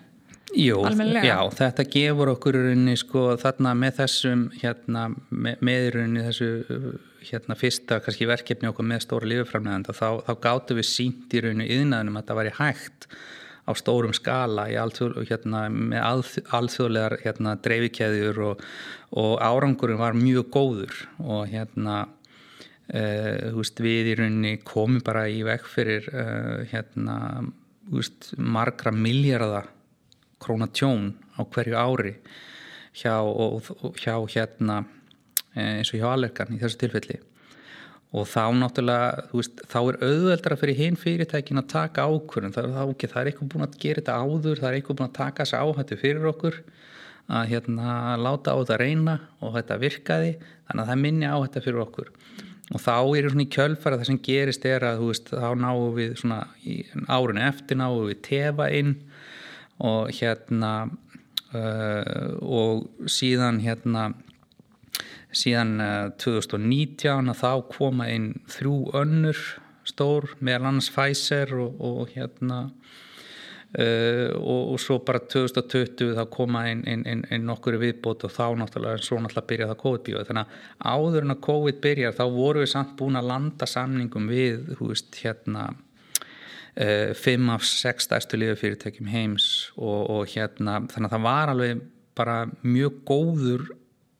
Jú, 0.57 0.81
já, 1.21 1.37
þetta 1.53 1.85
gefur 1.93 2.31
okkur 2.33 2.57
rauninni 2.57 2.97
sko 2.97 3.35
þarna 3.37 3.75
með 3.77 3.99
þessum 3.99 4.47
hérna 4.63 5.03
með, 5.29 5.61
með 5.61 5.89
rauninni 5.93 6.25
þessu 6.25 6.49
hérna 7.29 7.57
fyrsta 7.59 8.01
kannski 8.05 8.29
verkefni 8.29 8.71
okkur 8.71 8.87
með 8.89 9.05
stóra 9.05 9.29
lífeframleganda 9.31 9.95
þá, 9.97 10.23
þá 10.27 10.33
gáttu 10.45 10.79
við 10.79 10.89
sínt 10.89 11.35
í 11.35 11.43
rauninni 11.45 11.69
yðnaðunum 11.77 12.21
að 12.21 12.31
það 12.31 12.41
væri 12.41 12.55
hægt 12.59 13.09
á 13.69 13.73
stórum 13.77 14.15
skala 14.17 14.67
alþjóð, 14.81 15.19
hérna, 15.29 15.67
með 15.69 16.05
alþ, 16.05 16.37
alþjóðlegar 16.57 17.17
hérna, 17.25 17.57
dreifikæðjur 17.65 18.43
og, 18.47 18.63
og 19.21 19.35
árangurinn 19.45 20.01
var 20.01 20.17
mjög 20.17 20.49
góður 20.55 20.95
og 21.21 21.43
hérna 21.53 21.99
uh, 22.09 23.49
veist, 23.59 23.83
við 23.85 24.13
í 24.15 24.19
rauninni 24.23 24.55
komum 24.65 25.03
bara 25.05 25.27
í 25.29 25.43
vekk 25.47 25.69
fyrir 25.69 26.09
uh, 26.13 26.65
hérna, 26.73 27.19
veist, 27.93 28.33
margra 28.41 28.95
miljardar 28.95 29.69
krónatjón 30.41 31.13
á 31.37 31.45
hverju 31.45 31.77
ári 31.77 32.15
hjá, 32.97 33.19
og, 33.21 33.69
og, 33.83 33.99
hjá 34.01 34.17
hérna 34.33 34.85
eins 35.59 35.93
og 35.93 36.01
hjá 36.01 36.09
Allergan 36.13 36.55
í 36.55 36.61
þessu 36.63 36.81
tilfelli. 36.83 37.19
Og 38.17 38.25
þá 38.25 38.45
náttúrulega, 38.57 39.25
þú 39.29 39.41
veist, 39.43 39.63
þá 39.69 39.79
er 39.83 39.99
auðveldra 40.07 40.57
fyrir 40.57 40.79
hinn 40.79 40.97
fyrirtækin 40.97 41.61
að 41.61 41.71
taka 41.75 42.07
ákvörðun. 42.09 42.55
Það, 42.57 42.77
okay, 42.89 43.11
það 43.13 43.21
er 43.21 43.31
eitthvað 43.33 43.51
búin 43.53 43.67
að 43.67 43.81
gera 43.83 44.01
þetta 44.01 44.21
áður 44.23 44.63
það 44.63 44.69
er 44.69 44.79
eitthvað 44.79 45.01
búin 45.01 45.09
að 45.11 45.19
taka 45.19 45.45
þessu 45.45 45.61
áhættu 45.61 45.99
fyrir 46.01 46.29
okkur 46.33 46.61
að 47.29 47.51
hérna 47.51 47.97
láta 48.17 48.55
á 48.57 48.61
þetta 48.63 48.79
reyna 48.81 49.19
og 49.45 49.53
þetta 49.59 49.77
virkaði 49.83 50.31
þannig 50.41 50.83
að 50.83 50.89
það 50.89 51.03
minni 51.03 51.29
áhættu 51.29 51.65
fyrir 51.67 51.83
okkur. 51.85 52.09
Og 52.69 52.83
þá 52.85 52.95
er 52.97 53.29
svona 53.29 53.45
í 53.45 53.53
kjölfara 53.53 53.99
það 53.99 54.09
sem 54.11 54.21
gerist 54.25 54.65
er 54.69 54.85
að 54.85 55.03
þú 55.03 55.11
veist, 55.11 55.29
þá 55.33 55.51
náum 55.61 55.93
við 55.97 56.17
svona 56.21 56.41
árunni 57.09 57.45
eftir 57.45 57.81
náum 57.81 58.09
við 58.09 58.23
tefa 58.25 58.71
inn 58.77 58.95
og 59.85 60.11
hérna 60.17 60.73
uh, 61.55 62.33
og 62.41 63.09
síðan 63.09 63.61
hérna 63.65 64.11
síðan 65.35 65.77
2019 66.21 67.09
uh, 67.09 67.33
að 67.33 67.41
þá 67.43 67.53
koma 67.73 68.09
inn 68.13 68.31
þrjú 68.49 68.77
önnur 68.97 69.43
stór 69.89 70.33
meðal 70.45 70.73
annars 70.73 70.91
Pfizer 70.93 71.53
og, 71.57 71.81
og 71.81 72.13
hérna 72.15 72.61
uh, 73.79 74.31
og, 74.37 74.75
og 74.75 74.79
svo 74.83 74.99
bara 75.05 75.21
2020 75.25 76.15
þá 76.19 76.23
koma 76.33 76.65
inn, 76.73 76.85
inn, 76.89 77.05
inn, 77.09 77.25
inn 77.35 77.49
nokkur 77.49 77.79
viðbót 77.81 78.27
og 78.29 78.35
þá 78.35 78.47
náttúrulega 78.61 79.03
svo 79.05 79.21
náttúrulega 79.23 79.51
byrja 79.53 79.71
það 79.73 79.83
COVID-bíu 79.85 80.25
þannig 80.29 80.55
að 80.55 80.95
áður 80.95 81.27
en 81.27 81.35
að 81.37 81.45
COVID 81.49 81.83
byrjar 81.85 82.17
þá 82.17 82.25
voru 82.37 82.65
við 82.65 82.73
samt 82.75 82.97
búin 83.01 83.21
að 83.21 83.31
landa 83.33 83.69
samningum 83.69 84.31
við 84.33 84.73
hú 84.79 84.93
veist 84.93 85.21
hérna 85.23 85.69
uh, 85.73 87.11
fimm 87.19 87.53
af 87.55 87.67
sex 87.69 88.09
stærstu 88.09 88.41
liðafyrirtækjum 88.41 89.13
heims 89.13 89.51
og, 89.77 90.01
og 90.09 90.33
hérna 90.35 90.81
þannig 90.89 91.11
að 91.11 91.17
það 91.17 91.29
var 91.29 91.55
alveg 91.55 91.85
bara 92.19 92.41
mjög 92.65 93.05
góður 93.07 93.69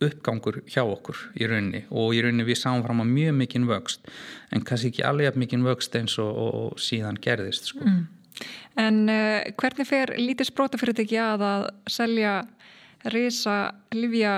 uppgangur 0.05 0.61
hjá 0.71 0.85
okkur 0.85 1.19
í 1.39 1.49
rauninni 1.51 1.83
og 1.91 2.15
í 2.15 2.21
rauninni 2.23 2.47
við 2.47 2.61
sáum 2.61 2.85
fram 2.85 3.03
á 3.03 3.07
mjög 3.09 3.35
mikinn 3.41 3.67
vöxt 3.69 4.07
en 4.55 4.63
kannski 4.67 4.93
ekki 4.93 5.07
alveg 5.07 5.39
mikinn 5.41 5.67
vöxt 5.67 5.97
eins 5.99 6.15
og, 6.23 6.31
og, 6.31 6.55
og 6.61 6.83
síðan 6.83 7.19
gerðist 7.23 7.73
sko. 7.73 7.83
mm. 7.83 8.07
En 8.79 9.01
uh, 9.11 9.43
hvernig 9.59 9.89
fer 9.89 10.13
lítið 10.15 10.53
sprótafyrirtæki 10.53 11.17
að 11.19 11.43
að 11.43 11.65
selja 11.91 12.35
reysa 13.11 13.57
livja 13.95 14.35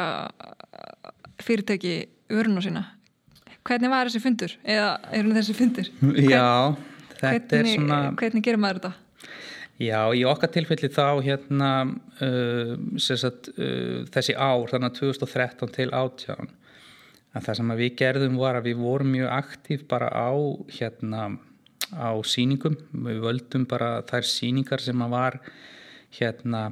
fyrirtæki 1.44 1.94
örun 2.32 2.56
á 2.56 2.62
sína? 2.64 2.84
Hvernig 3.68 3.92
var 3.92 4.08
þessi 4.08 4.22
fundur? 4.24 4.56
Eða 4.64 4.94
er 5.12 5.28
þessi 5.36 5.56
fundur? 5.56 5.90
Hvern, 6.00 6.30
Já, 6.30 6.48
þetta 7.20 7.28
hvernig, 7.28 7.58
er 7.60 7.72
svona 7.74 8.00
Hvernig 8.16 8.46
gerir 8.46 8.62
maður 8.62 8.80
þetta? 8.80 8.92
Já, 9.80 10.12
í 10.12 10.26
okkar 10.28 10.50
tilfelli 10.52 10.90
þá 10.92 11.22
hérna 11.24 11.68
uh, 12.20 12.72
sagt, 13.00 13.48
uh, 13.56 14.02
þessi 14.12 14.34
ár, 14.36 14.66
þannig 14.68 14.90
að 14.90 14.98
2013 14.98 15.72
til 15.78 15.86
18 15.88 16.50
að 17.30 17.46
það 17.46 17.56
sem 17.60 17.72
við 17.78 17.94
gerðum 18.00 18.36
var 18.40 18.58
að 18.58 18.68
við 18.68 18.82
vorum 18.82 19.14
mjög 19.14 19.32
aktív 19.38 19.86
bara 19.88 20.10
á 20.12 20.34
hérna 20.76 21.30
á 21.94 22.12
síningum, 22.26 22.76
við 22.92 23.22
völdum 23.24 23.66
bara 23.70 24.02
þær 24.06 24.28
síningar 24.28 24.82
sem 24.82 25.00
að 25.02 25.14
var 25.14 25.38
hérna, 26.18 26.62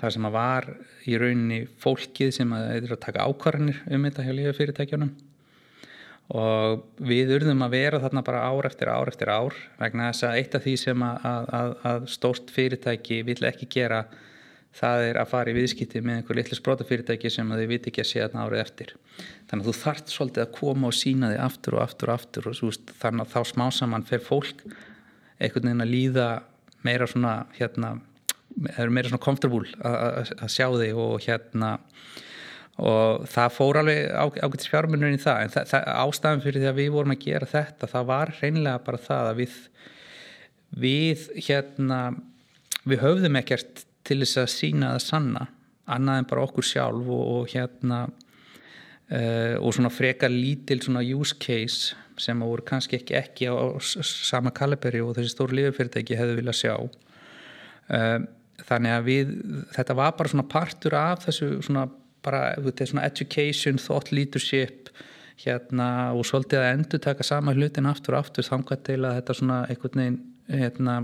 þar 0.00 0.14
sem 0.16 0.28
að 0.28 0.36
var 0.38 0.68
í 1.06 1.18
rauninni 1.20 1.60
fólkið 1.82 2.32
sem 2.38 2.54
að, 2.56 2.88
að 2.88 3.00
taka 3.02 3.26
ákvarðinir 3.26 3.82
um 3.90 4.08
þetta 4.08 4.26
hjá 4.26 4.36
lífafyrirtækjunum 4.40 5.12
og 6.34 6.86
við 7.06 7.36
urðum 7.36 7.62
að 7.62 7.74
vera 7.76 8.00
þarna 8.02 8.22
bara 8.26 8.46
ár 8.50 8.66
eftir 8.66 8.90
ár 8.90 9.10
eftir 9.12 9.30
ár 9.30 9.58
vegna 9.78 10.08
þess 10.10 10.26
að 10.26 10.38
eitt 10.40 10.56
af 10.58 10.64
því 10.64 10.76
sem 10.82 11.04
að, 11.06 11.28
að, 11.58 11.74
að 11.90 12.08
stórt 12.10 12.54
fyrirtæki 12.54 13.20
vil 13.28 13.38
ekki 13.46 13.68
gera 13.76 14.06
það 14.76 15.04
er 15.10 15.20
að 15.20 15.30
fara 15.30 15.52
í 15.52 15.56
viðskipti 15.56 16.02
með 16.04 16.20
einhver 16.20 16.38
litlu 16.38 16.58
sprótafyrirtæki 16.58 17.30
sem 17.32 17.52
þið 17.52 17.70
viti 17.70 17.92
ekki 17.92 18.02
að 18.02 18.08
sé 18.10 18.22
þarna 18.22 18.44
árið 18.44 18.62
eftir. 18.62 18.92
Þannig 19.48 19.62
að 19.62 19.68
þú 19.68 19.74
þart 19.80 20.12
svolítið 20.12 20.44
að 20.44 20.52
koma 20.58 20.90
og 20.90 20.96
sína 20.96 21.30
þig 21.32 21.44
aftur 21.46 21.76
og 21.76 21.84
aftur 21.84 22.12
og 22.12 22.18
aftur 22.20 22.50
og 22.50 22.58
veist, 22.60 22.92
þannig 23.00 23.24
að 23.24 23.32
þá 23.32 23.52
smá 23.52 23.64
saman 23.72 24.06
fer 24.08 24.24
fólk 24.24 24.66
einhvern 25.36 25.70
veginn 25.70 25.86
að 25.86 25.94
líða 25.94 26.28
meira 26.86 27.08
svona 27.10 27.34
hérna, 27.56 27.94
meira 28.56 29.08
svona 29.08 29.22
comfortable 29.22 29.72
að 29.80 30.52
sjá 30.52 30.68
þig 30.76 31.00
og 31.06 31.16
hérna 31.24 31.76
og 32.76 33.24
það 33.32 33.54
fór 33.56 33.80
alveg 33.80 34.00
ágættis 34.42 34.68
fjármunur 34.68 35.14
í 35.14 35.20
það. 35.20 35.42
En 35.42 35.52
það, 35.54 35.68
það, 35.72 35.90
ástæðan 36.04 36.44
fyrir 36.44 36.62
því 36.62 36.70
að 36.70 36.80
við 36.80 36.92
vorum 36.92 37.14
að 37.14 37.22
gera 37.24 37.50
þetta 37.50 37.90
það 37.92 38.08
var 38.10 38.32
reynilega 38.40 38.84
bara 38.86 39.02
það 39.06 39.30
að 39.30 39.42
við 39.42 39.58
við 40.76 41.26
hérna 41.46 42.00
við 42.86 43.02
höfðum 43.02 43.40
ekkert 43.40 43.84
til 44.06 44.20
þess 44.22 44.42
að 44.42 44.52
sína 44.52 44.92
það 44.94 45.04
sanna 45.06 45.46
annað 45.96 46.20
en 46.20 46.30
bara 46.30 46.46
okkur 46.46 46.66
sjálf 46.66 47.10
og, 47.14 47.26
og 47.36 47.52
hérna 47.52 48.00
uh, 48.06 49.56
og 49.60 49.74
svona 49.74 49.92
freka 49.94 50.30
lítil 50.30 50.80
svona 50.82 51.04
use 51.06 51.36
case 51.40 51.96
sem 52.20 52.40
að 52.42 52.52
voru 52.52 52.64
kannski 52.66 52.98
ekki 52.98 53.16
ekki 53.18 53.50
á, 53.50 53.54
á 53.54 53.66
sama 53.80 54.52
kaliberi 54.54 55.02
og 55.04 55.14
þessi 55.16 55.34
stóru 55.34 55.56
lífefyrirtæki 55.58 56.16
hefðu 56.18 56.38
viljað 56.40 56.58
sjá. 56.62 56.74
Uh, 57.86 58.18
þannig 58.66 58.94
að 58.96 59.06
við 59.06 59.32
þetta 59.76 59.96
var 59.98 60.16
bara 60.18 60.32
svona 60.32 60.48
partur 60.50 60.96
af 60.98 61.26
þessu 61.26 61.50
svona 61.66 61.86
bara 62.26 62.56
education, 63.06 63.78
thought 63.78 64.12
leadership 64.12 64.90
hérna 65.40 66.12
og 66.16 66.24
svolítið 66.26 66.62
að 66.62 66.72
endur 66.72 67.02
taka 67.04 67.24
sama 67.26 67.54
hlutin 67.56 67.88
aftur 67.88 68.16
og 68.16 68.24
aftur 68.24 68.46
þangað 68.46 68.82
til 68.88 69.00
að 69.04 69.18
þetta 69.18 69.36
svona 69.36 69.58
einhvern 69.68 70.00
veginn 70.00 70.18
hérna, 70.46 70.96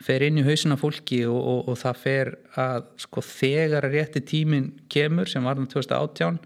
fer 0.00 0.24
inn 0.24 0.40
í 0.40 0.44
hausina 0.46 0.78
fólki 0.80 1.22
og, 1.28 1.38
og, 1.38 1.62
og 1.68 1.78
það 1.80 2.02
fer 2.04 2.32
að 2.60 2.84
sko 3.04 3.24
þegar 3.26 3.88
að 3.88 3.96
rétti 3.98 4.22
tímin 4.24 4.70
kemur 4.92 5.28
sem 5.28 5.44
var 5.44 5.60
um 5.60 5.68
2018 5.68 6.38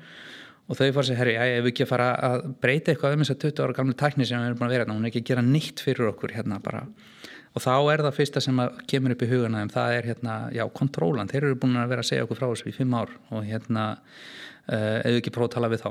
og 0.65 0.79
þau 0.79 0.87
fór 0.97 1.07
sér, 1.07 1.19
herri, 1.21 1.35
ég 1.37 1.59
hef 1.61 1.69
ekki 1.71 1.85
að 1.85 1.91
fara 1.93 2.09
að 2.31 2.47
breyta 2.65 2.93
eitthvað 2.93 3.19
um 3.19 3.23
þess 3.23 3.35
að 3.35 3.43
20 3.45 3.67
ára 3.67 3.77
gamlu 3.79 3.97
tækni 4.01 4.27
sem 4.27 4.41
við 4.41 4.49
erum 4.49 4.59
búin 4.59 4.71
að 4.71 4.75
vera 4.75 4.87
hérna, 4.87 4.97
hún 4.97 5.05
er 5.05 5.13
ekki 5.13 5.23
að 5.23 5.31
gera 5.31 5.45
nýtt 5.47 5.83
fyrir 5.85 6.11
okkur 6.11 6.35
hérna 6.35 6.61
bara 6.65 6.87
og 7.55 7.63
þá 7.63 7.75
er 7.93 8.03
það 8.07 8.17
fyrsta 8.19 8.43
sem 8.43 8.63
kemur 8.91 9.15
upp 9.15 9.23
í 9.23 9.29
hugana 9.31 9.63
um 9.65 9.71
það 9.73 9.99
er 9.99 10.09
hérna, 10.11 10.39
já, 10.55 10.65
kontrólan. 10.75 11.31
Þeir 11.31 11.51
eru 11.51 11.61
búin 11.63 11.79
að 11.79 11.93
vera 11.93 12.03
að 12.03 12.11
segja 12.11 12.27
okkur 12.27 12.41
frá 12.41 12.49
þessu 12.49 12.71
í 12.73 12.75
fimm 12.75 12.97
ár 12.99 13.13
og 13.31 13.47
hérna, 13.47 13.85
uh, 14.67 14.99
eða 15.05 15.21
ekki 15.21 15.35
prófa 15.35 15.53
að 15.53 15.57
tala 15.59 15.71
við 15.73 15.85
þá. 15.85 15.91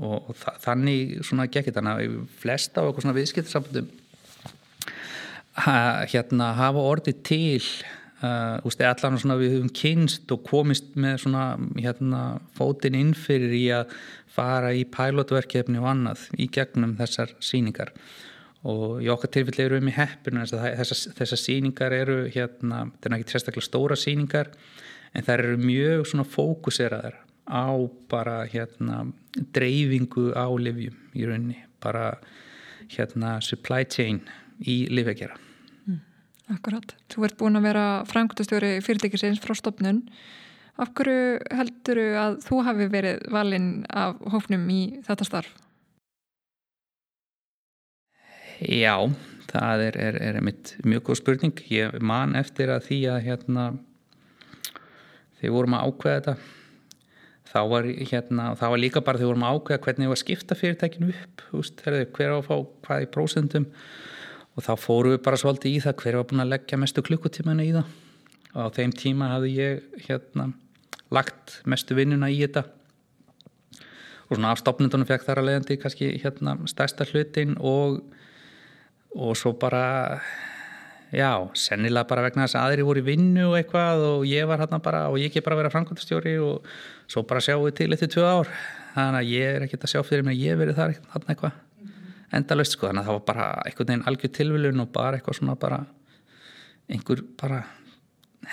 Og, 0.00 0.30
og 0.30 0.44
þannig 0.62 1.16
svona 1.26 1.48
gekkir 1.50 1.74
þannig 1.76 1.98
að 1.98 2.20
flesta 2.40 2.84
á 2.84 2.88
okkur 2.88 3.04
svona 3.04 3.16
viðskiptarsambundum 3.18 3.90
ha, 5.58 6.06
hérna 6.10 6.52
hafa 6.58 6.84
orðið 6.92 7.18
til 7.26 7.58
uh, 8.22 8.60
úst, 8.66 8.82
allan 8.84 9.18
svona 9.20 9.38
við 9.40 9.56
höfum 9.56 9.74
kynst 9.76 10.30
og 10.34 10.44
komist 10.46 10.94
með 10.94 11.24
svona 11.24 11.44
hérna 11.76 12.22
fótinn 12.56 12.98
inn 12.98 13.12
fyrir 13.18 13.54
í 13.56 13.64
að 13.74 13.94
fara 14.30 14.72
í 14.76 14.86
pilotverkefni 14.88 15.80
og 15.82 15.90
annað 15.90 16.28
í 16.38 16.48
gegnum 16.52 16.96
þessar 17.00 17.34
síningar 17.42 17.92
og 18.68 19.00
í 19.00 19.08
okkar 19.12 19.32
tilfelli 19.36 19.64
eru 19.64 19.78
við 19.78 19.86
með 19.88 19.98
heppinu 20.00 20.44
þessar, 20.44 21.14
þessar 21.16 21.40
síningar 21.40 21.96
eru 21.96 22.18
hérna, 22.28 22.84
þetta 22.92 23.10
er 23.10 23.16
ekki 23.18 23.34
sérstaklega 23.34 23.68
stóra 23.68 23.98
síningar 23.98 24.52
en 25.14 25.26
það 25.26 25.34
eru 25.38 25.60
mjög 25.64 26.06
svona 26.10 26.28
fókuseraðar 26.28 27.20
á 27.50 27.72
bara 28.10 28.42
hérna 28.50 29.06
dreifingu 29.56 30.30
á 30.36 30.46
livjum 30.60 30.98
í 31.16 31.26
rauninni, 31.26 31.62
bara 31.82 32.12
hérna 32.92 33.38
supply 33.44 33.86
chain 33.88 34.20
í 34.60 34.84
livjagjara 34.92 35.38
Akkurat. 36.50 36.94
Þú 37.10 37.26
ert 37.26 37.38
búin 37.38 37.58
að 37.60 37.66
vera 37.68 37.84
frangutastjóri 38.10 38.72
fyrirtækisins 38.82 39.38
frá 39.42 39.54
stopnun. 39.54 40.02
Af 40.80 40.90
hverju 40.98 41.38
heldur 41.54 42.00
að 42.18 42.38
þú 42.46 42.62
hafi 42.66 42.86
verið 42.90 43.26
valinn 43.30 43.68
af 43.86 44.18
hófnum 44.32 44.64
í 44.72 44.80
þetta 45.06 45.28
starf? 45.28 45.52
Já, 48.60 48.94
það 49.48 49.82
er, 49.86 49.96
er, 49.96 50.16
er 50.20 50.38
mjög 50.84 51.06
góð 51.06 51.20
spurning. 51.22 51.60
Ég 51.72 51.94
man 52.04 52.36
eftir 52.36 52.72
að 52.72 52.90
því 52.90 52.98
að 53.14 53.22
hérna, 53.24 53.66
þegar 55.40 55.54
vorum 55.54 55.76
að 55.78 55.86
ákveða 55.88 56.18
þetta, 56.18 56.34
þá 57.50 57.60
var, 57.72 57.88
hérna, 58.12 58.50
var 58.60 58.82
líka 58.82 59.02
bara 59.06 59.20
þegar 59.20 59.32
vorum 59.32 59.46
að 59.48 59.56
ákveða 59.56 59.84
hvernig 59.86 60.12
að 60.12 60.20
skipta 60.20 60.58
fyrirtækinu 60.60 61.08
upp, 61.14 61.46
veist, 61.54 61.80
hver 61.80 62.36
á 62.36 62.36
að 62.36 62.46
fá 62.50 62.54
hvað 62.84 63.06
í 63.06 63.10
prósendum 63.16 63.66
og 64.54 64.66
þá 64.66 64.72
fóru 64.82 65.14
við 65.14 65.22
bara 65.24 65.40
svolítið 65.40 65.72
í 65.72 65.82
það 65.86 65.98
hver 66.02 66.20
var 66.20 66.28
búin 66.28 66.44
að 66.44 66.52
leggja 66.52 66.80
mestu 66.82 67.04
klukkutímanu 67.06 67.64
í 67.64 67.72
það. 67.78 67.96
Og 68.50 68.60
á 68.60 68.68
þeim 68.76 68.92
tíma 68.92 69.32
hafði 69.32 69.56
ég 69.56 70.04
hérna 70.04 70.50
lagt 71.14 71.60
mestu 71.64 71.96
vinnuna 71.96 72.28
í 72.28 72.42
þetta. 72.42 72.66
Og 74.28 74.36
svona 74.36 74.52
af 74.52 74.60
stopnundunum 74.60 75.08
fekk 75.08 75.24
þar 75.26 75.40
að 75.40 75.48
leiðandi 75.48 75.78
kannski 75.80 76.10
hérna 76.22 76.58
stærsta 76.70 77.06
hlutin 77.08 77.56
og 77.56 78.02
og 79.16 79.36
svo 79.38 79.52
bara 79.58 80.20
já, 81.10 81.32
sennilega 81.58 82.06
bara 82.10 82.24
vegna 82.28 82.46
þess 82.46 82.58
að 82.58 82.66
aðri 82.68 82.86
voru 82.86 83.02
í 83.02 83.06
vinnu 83.08 83.48
og 83.48 83.56
eitthvað 83.58 84.04
og 84.06 84.26
ég 84.28 84.46
var 84.46 84.62
hérna 84.62 84.78
bara 84.82 85.06
og 85.10 85.18
ég 85.18 85.30
ekki 85.30 85.42
bara 85.46 85.58
vera 85.58 85.72
framkvæmstjóri 85.72 86.36
og 86.44 86.68
svo 87.10 87.24
bara 87.26 87.42
sjáum 87.42 87.66
við 87.66 87.80
til 87.80 87.90
eftir 87.96 88.12
tvö 88.14 88.26
ár. 88.26 88.52
Þannig 88.94 89.20
að 89.20 89.32
ég 89.32 89.56
er 89.56 89.66
ekkert 89.66 89.86
að 89.86 89.92
sjá 89.94 90.02
fyrir 90.06 90.26
mig 90.26 90.38
að 90.38 90.46
ég 90.46 90.60
verið 90.60 90.78
þar 90.78 90.94
eitthvað. 91.26 91.58
Endalust 92.34 92.76
sko 92.76 92.86
þannig 92.86 93.02
að 93.02 93.08
það 93.08 93.18
var 93.18 93.26
bara 93.26 93.46
einhvern 93.66 93.90
veginn 93.90 94.06
algjör 94.10 94.34
tilviljun 94.38 94.84
og 94.84 94.92
bara 94.94 95.18
eitthvað 95.18 95.38
svona 95.40 95.56
bara 95.58 95.80
einhver 96.90 97.24
bara 97.38 97.64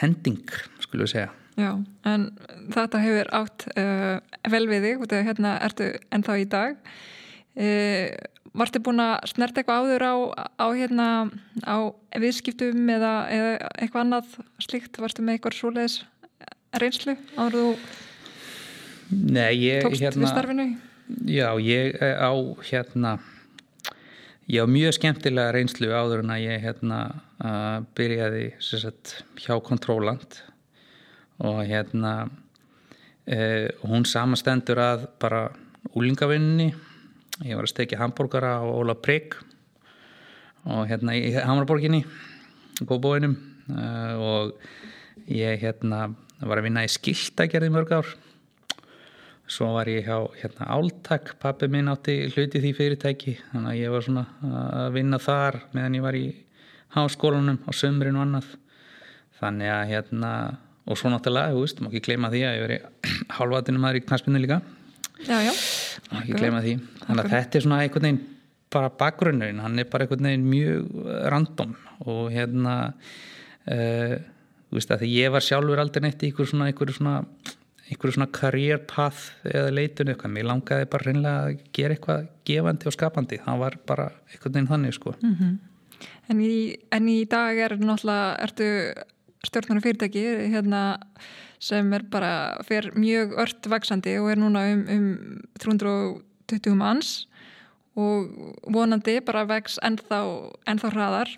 hending 0.02 0.42
skulle 0.82 1.06
við 1.06 1.14
segja. 1.14 1.30
Já, 1.58 1.72
en 2.06 2.28
þetta 2.74 3.02
hefur 3.02 3.30
átt 3.34 3.66
uh, 3.74 4.18
vel 4.50 4.66
við 4.70 4.84
þig. 4.86 5.06
Hérna 5.26 5.56
ertu 5.66 5.92
ennþá 6.14 6.36
í 6.38 6.50
dag. 6.50 6.76
Uh, 7.58 8.14
Vartu 8.58 8.82
búin 8.82 9.02
að 9.04 9.30
snerta 9.30 9.62
eitthvað 9.62 9.86
áður 9.86 10.06
á, 10.08 10.16
á, 10.58 10.66
hérna, 10.74 11.08
á 11.62 11.78
viðskiptum 12.18 12.90
eða, 12.90 13.14
eða 13.30 13.52
eitthvað 13.78 14.04
annað 14.04 14.36
slíkt? 14.64 14.98
Vartu 15.02 15.26
með 15.26 15.38
eitthvað 15.38 15.58
svoleiðis 15.60 15.98
reynslu 16.82 17.16
áður 17.38 17.58
þú 17.58 17.72
Nei, 19.08 19.54
ég, 19.62 19.86
tókst 19.86 20.04
hérna, 20.04 20.24
við 20.24 20.32
starfinu? 20.34 20.68
Já, 21.32 21.48
ég 21.64 21.96
á 22.02 22.32
hérna 22.68 23.14
ég 24.52 24.64
á 24.64 24.68
mjög 24.68 24.98
skemmtilega 24.98 25.54
reynslu 25.56 25.92
áður 25.94 26.26
en 26.26 26.34
að 26.36 26.44
ég 26.44 26.66
hérna 26.66 27.00
uh, 27.44 27.78
byrjaði 27.96 28.50
sagt, 28.64 29.22
hjá 29.40 29.56
Kontróland 29.64 30.42
og 31.44 31.62
hérna 31.68 32.14
uh, 32.28 33.68
hún 33.88 34.08
samastendur 34.08 34.82
að 34.82 35.08
bara 35.22 35.46
úlingavinninni 35.96 36.74
ég 37.46 37.58
var 37.58 37.68
að 37.68 37.74
stekja 37.74 38.00
hambúrgara 38.02 38.58
á 38.58 38.66
Óla 38.66 38.96
Prigg 38.98 39.36
og 40.68 40.88
hérna 40.90 41.14
í 41.16 41.30
Hamraborginni 41.36 42.02
góðbóinum 42.82 43.36
uh, 43.74 44.14
og 44.18 45.30
ég 45.32 45.62
hérna 45.62 46.08
var 46.42 46.60
að 46.60 46.68
vinna 46.68 46.86
í 46.86 46.92
skiltagerði 46.92 47.70
mörg 47.74 47.94
ár. 47.98 48.10
Svo 49.48 49.72
var 49.78 49.88
ég 49.90 50.06
hjá 50.06 50.28
hérna, 50.42 50.68
Áltak. 50.76 51.36
Pappi 51.40 51.70
minn 51.72 51.88
átti 51.90 52.28
hluti 52.34 52.60
því 52.62 52.74
fyrirtæki 52.78 53.38
þannig 53.54 53.72
að 53.72 53.80
ég 53.80 53.94
var 53.94 54.06
svona 54.06 54.26
að 54.84 54.90
vinna 54.98 55.20
þar 55.24 55.62
meðan 55.74 55.98
ég 55.98 56.06
var 56.06 56.18
í 56.20 56.26
háskólanum 56.98 57.62
á 57.64 57.72
sömurinn 57.72 58.20
og 58.20 58.26
annað. 58.26 58.50
Þannig 59.40 59.72
að 59.72 59.92
hérna 59.94 60.32
og 60.88 61.00
svo 61.00 61.12
náttúrulega, 61.12 61.54
þú 61.54 61.64
veist, 61.64 61.80
má 61.84 61.90
ekki 61.90 62.04
gleyma 62.06 62.32
því 62.34 62.44
að 62.48 62.58
ég 62.58 62.66
veri 62.66 62.78
hálfatinum 63.38 63.88
aðri 63.88 64.04
í 64.04 64.06
knastbyndu 64.10 64.44
líka 64.44 64.62
Já, 65.26 65.38
já. 65.48 65.54
Ekki 66.22 66.38
gleyma 66.38 66.64
því. 66.66 66.78
Þannig 67.04 67.24
að 67.24 67.34
þetta 67.36 67.58
er 67.58 67.66
svona 67.66 67.82
einhvern 67.84 68.08
veginn 68.08 68.24
bara 68.74 68.90
bakgrunnurinn, 69.00 69.62
hann 69.64 69.80
er 69.80 69.88
bara 69.90 70.06
einhvern 70.06 70.28
veginn 70.30 70.50
mjög 70.52 71.12
random. 71.34 71.76
Og 72.06 72.32
hérna 72.36 72.76
uh, 72.94 74.18
þú 74.68 74.80
veist 74.80 74.92
að 74.92 75.06
því 75.06 75.14
ég 75.16 75.34
var 75.34 75.46
sjálfur 75.46 75.82
aldrei 75.82 76.04
neitt 76.06 76.24
í 76.24 76.32
einhver 76.32 76.50
svona, 76.52 76.68
einhver 76.70 76.94
svona 76.94 77.22
einhverju 77.88 78.18
svona 78.18 78.32
career 78.36 78.82
path 78.84 79.30
eða 79.48 79.72
leitun 79.72 80.12
eitthvað, 80.12 80.34
mér 80.36 80.48
langaði 80.50 80.88
bara 80.92 81.08
reynilega 81.08 81.44
að 81.46 81.62
gera 81.76 81.96
eitthvað 81.96 82.26
gefandi 82.50 82.90
og 82.90 82.96
skapandi. 82.96 83.40
Það 83.44 83.62
var 83.64 83.78
bara 83.88 84.08
einhvern 84.28 84.56
veginn 84.58 84.72
þannig 84.72 84.98
sko. 84.98 85.14
Mm 85.22 85.36
-hmm. 85.36 85.54
en, 86.30 86.42
í, 86.42 86.58
en 86.92 87.08
í 87.10 87.20
dag 87.26 87.58
er 87.58 87.78
náttúrulega, 87.80 88.36
ertu 88.44 88.68
stjórnar 89.48 89.82
fyrirtæki 89.82 90.26
hérna, 90.52 91.00
sem 91.60 91.94
er 91.94 92.06
bara 92.12 92.32
fyrir 92.68 92.94
mjög 92.98 93.34
ört 93.42 93.70
vaksandi 93.70 94.18
og 94.22 94.32
er 94.32 94.42
núna 94.42 94.64
um, 94.74 94.84
um 94.94 95.08
320 95.62 96.78
manns 96.78 97.16
og 97.98 98.30
vonandi 98.70 99.18
bara 99.26 99.48
vex 99.50 99.80
ennþá, 99.82 100.22
ennþá 100.70 100.92
hraðar. 100.94 101.32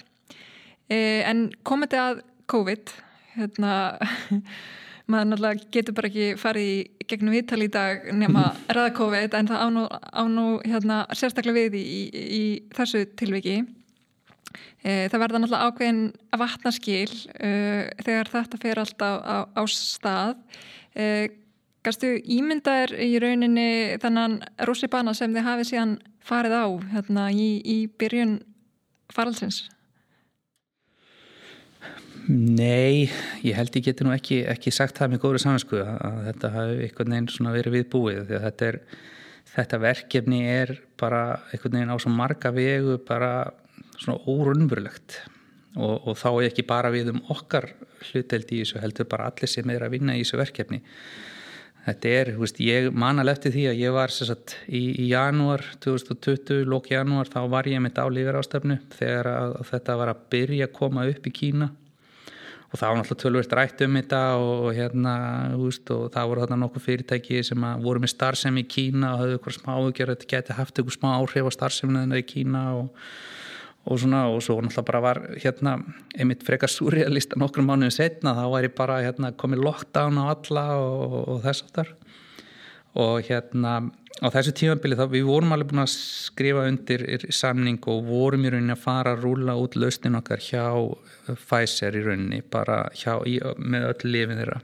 E, 0.92 1.24
en 1.24 1.48
þetta 1.64 2.04
að 2.04 2.22
COVID 2.52 2.94
hérna 3.38 3.74
maður 5.10 5.30
náttúrulega 5.32 5.70
getur 5.74 5.96
bara 5.98 6.10
ekki 6.12 6.30
farið 6.42 6.70
í 6.70 7.08
gegnum 7.10 7.34
viðtal 7.34 7.62
í 7.64 7.72
dag 7.74 8.10
nema 8.14 8.50
ræða 8.76 8.94
COVID 9.00 9.38
en 9.40 9.50
það 9.50 9.66
ánú, 9.66 9.86
ánú 10.12 10.48
hérna, 10.66 11.04
sérstaklega 11.16 11.70
við 11.72 11.80
í, 11.80 11.86
í, 12.12 12.24
í 12.40 12.44
þessu 12.76 13.06
tilviki 13.20 13.62
það 14.82 15.20
verða 15.20 15.42
náttúrulega 15.42 15.70
ákveðin 15.70 16.02
að 16.32 16.42
vatna 16.44 16.72
skil 16.72 17.12
e, 17.36 17.52
þegar 18.06 18.34
þetta 18.36 18.60
fer 18.62 18.82
alltaf 18.84 19.20
á, 19.28 19.38
á 19.52 19.62
stað 19.68 20.38
e, 20.96 21.06
Gastu 21.80 22.18
ímyndaður 22.28 22.92
í 23.00 23.14
rauninni 23.24 23.98
þannan 24.04 24.42
rússibana 24.68 25.14
sem 25.16 25.32
þið 25.32 25.46
hafið 25.46 25.68
síðan 25.70 25.94
farið 26.28 26.56
á 26.60 26.68
hérna, 26.92 27.28
í, 27.32 27.62
í 27.64 27.78
byrjun 28.00 28.34
faraldsins? 29.16 29.62
Nei, 32.30 33.08
ég 33.42 33.56
held 33.58 33.78
ég 33.80 33.86
geti 33.88 34.06
nú 34.06 34.12
ekki, 34.14 34.42
ekki 34.52 34.74
sagt 34.76 35.00
það 35.00 35.16
með 35.16 35.24
góður 35.24 35.44
saminsku 35.46 35.80
að 35.82 36.20
þetta 36.28 36.52
hafi 36.54 36.76
einhvern 36.84 37.16
veginn 37.16 37.54
verið 37.56 37.78
viðbúið 37.78 38.20
því 38.28 38.38
að 38.38 38.46
þetta, 38.50 38.68
er, 38.68 38.78
þetta 39.56 39.82
verkefni 39.86 40.42
er 40.52 40.76
bara 41.00 41.24
einhvern 41.50 41.80
veginn 41.80 41.96
á 41.96 41.98
svo 42.04 42.12
marga 42.14 42.52
vegu 42.54 43.00
bara 43.08 43.32
svona 44.00 44.20
órunverulegt 44.30 45.20
og, 45.78 46.08
og 46.10 46.16
þá 46.18 46.30
er 46.32 46.50
ekki 46.50 46.68
bara 46.68 46.92
við 46.94 47.12
um 47.14 47.24
okkar 47.34 47.72
hluteldi 48.10 48.60
í 48.60 48.64
þessu 48.64 48.80
heldur 48.82 49.10
bara 49.10 49.28
allir 49.30 49.52
sem 49.52 49.70
er 49.74 49.86
að 49.86 49.98
vinna 49.98 50.16
í 50.16 50.24
þessu 50.24 50.40
verkefni. 50.40 50.80
Þetta 51.90 52.10
er, 52.12 52.30
þú 52.36 52.44
veist, 52.44 52.58
ég 52.62 52.88
manal 52.92 53.32
eftir 53.32 53.54
því 53.56 53.66
að 53.72 53.80
ég 53.80 53.94
var 53.96 54.14
sagt, 54.14 54.58
í, 54.68 54.82
í 55.00 55.06
janúar 55.10 55.64
2020, 55.82 56.66
lók 56.70 56.90
janúar, 56.92 57.30
þá 57.32 57.40
var 57.50 57.70
ég 57.72 57.82
með 57.82 57.96
dálífur 58.02 58.40
ástöfnu 58.42 58.78
þegar 58.98 59.30
að, 59.32 59.54
að 59.62 59.70
þetta 59.72 59.96
var 60.02 60.12
að 60.12 60.26
byrja 60.36 60.68
að 60.68 60.76
koma 60.76 61.06
upp 61.10 61.30
í 61.30 61.34
Kína. 61.40 61.70
Og 62.70 62.78
það 62.78 62.92
var 62.92 63.00
náttúrulega 63.00 63.24
tölvöld 63.24 63.56
rætt 63.58 63.82
um 63.82 63.96
þetta 63.98 64.22
og, 64.38 64.68
hérna, 64.78 65.14
veist, 65.58 65.90
og 65.96 66.12
það 66.14 66.30
voru 66.30 66.44
þarna 66.44 66.60
nokkuð 66.66 66.86
fyrirtæki 66.86 67.42
sem 67.48 67.66
voru 67.82 68.04
með 68.04 68.14
starfsemi 68.14 68.62
í 68.62 68.70
Kína 68.70 69.16
og 69.16 69.24
hafðu 69.24 69.40
eitthvað 69.40 69.58
smá 69.58 69.72
auðgjör 69.74 70.14
þetta 70.14 70.30
geti 70.36 70.58
haft 70.60 70.76
eitthvað 70.76 70.98
smá 71.00 71.10
áhrif 71.16 71.50
á 71.50 71.52
starfsemina 71.56 72.20
í 72.20 72.28
Kína 72.30 72.64
og, 72.84 72.92
og 73.86 74.02
svona 74.02 74.26
og 74.28 74.42
svo 74.44 74.60
náttúrulega 74.60 74.88
bara 74.90 75.02
var 75.02 75.22
hérna 75.40 75.78
einmitt 76.18 76.44
frekar 76.46 76.72
surrealista 76.72 77.40
nokkrum 77.40 77.70
mánuðin 77.70 77.96
setna 77.96 78.36
þá 78.38 78.46
ég 78.66 78.76
bara 78.76 79.00
hérna 79.06 79.32
komið 79.32 79.64
lockdown 79.66 80.20
á 80.20 80.24
alla 80.34 80.66
og, 80.78 81.16
og 81.36 81.42
þess 81.46 81.66
aftar 81.66 81.96
og 83.00 83.24
hérna 83.30 83.80
á 84.20 84.28
þessu 84.34 84.54
tímabili 84.58 84.98
þá 85.00 85.06
við 85.14 85.28
vorum 85.30 85.54
alveg 85.56 85.72
búin 85.72 85.84
að 85.86 85.94
skrifa 85.94 86.66
undir 86.68 87.06
samning 87.32 87.80
og 87.88 88.08
vorum 88.08 88.46
í 88.46 88.52
rauninni 88.52 88.76
að 88.76 88.84
fara 88.84 89.14
að 89.16 89.24
rúla 89.26 89.56
út 89.60 89.78
lausnin 89.80 90.20
okkar 90.20 90.44
hjá 90.44 90.66
Pfizer 91.30 91.96
í 91.96 92.04
rauninni 92.04 92.42
bara 92.52 92.82
hjá, 92.98 93.20
í, 93.30 93.38
með 93.58 93.88
öll 93.92 94.12
lifin 94.12 94.42
þeirra. 94.42 94.60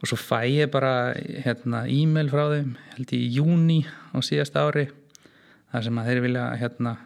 Og 0.00 0.08
svo 0.08 0.18
fæ 0.20 0.40
ég 0.48 0.70
bara 0.72 1.12
hérna 1.44 1.84
e-mail 1.90 2.30
frá 2.32 2.46
þeim 2.52 2.72
held 2.94 3.12
í 3.16 3.20
júni 3.34 3.80
á 3.84 4.16
síðast 4.24 4.56
ári 4.60 4.86
þar 5.72 5.86
sem 5.88 6.00
að 6.00 6.10
þeir 6.10 6.22
vilja 6.24 6.46
hérna 6.62 6.96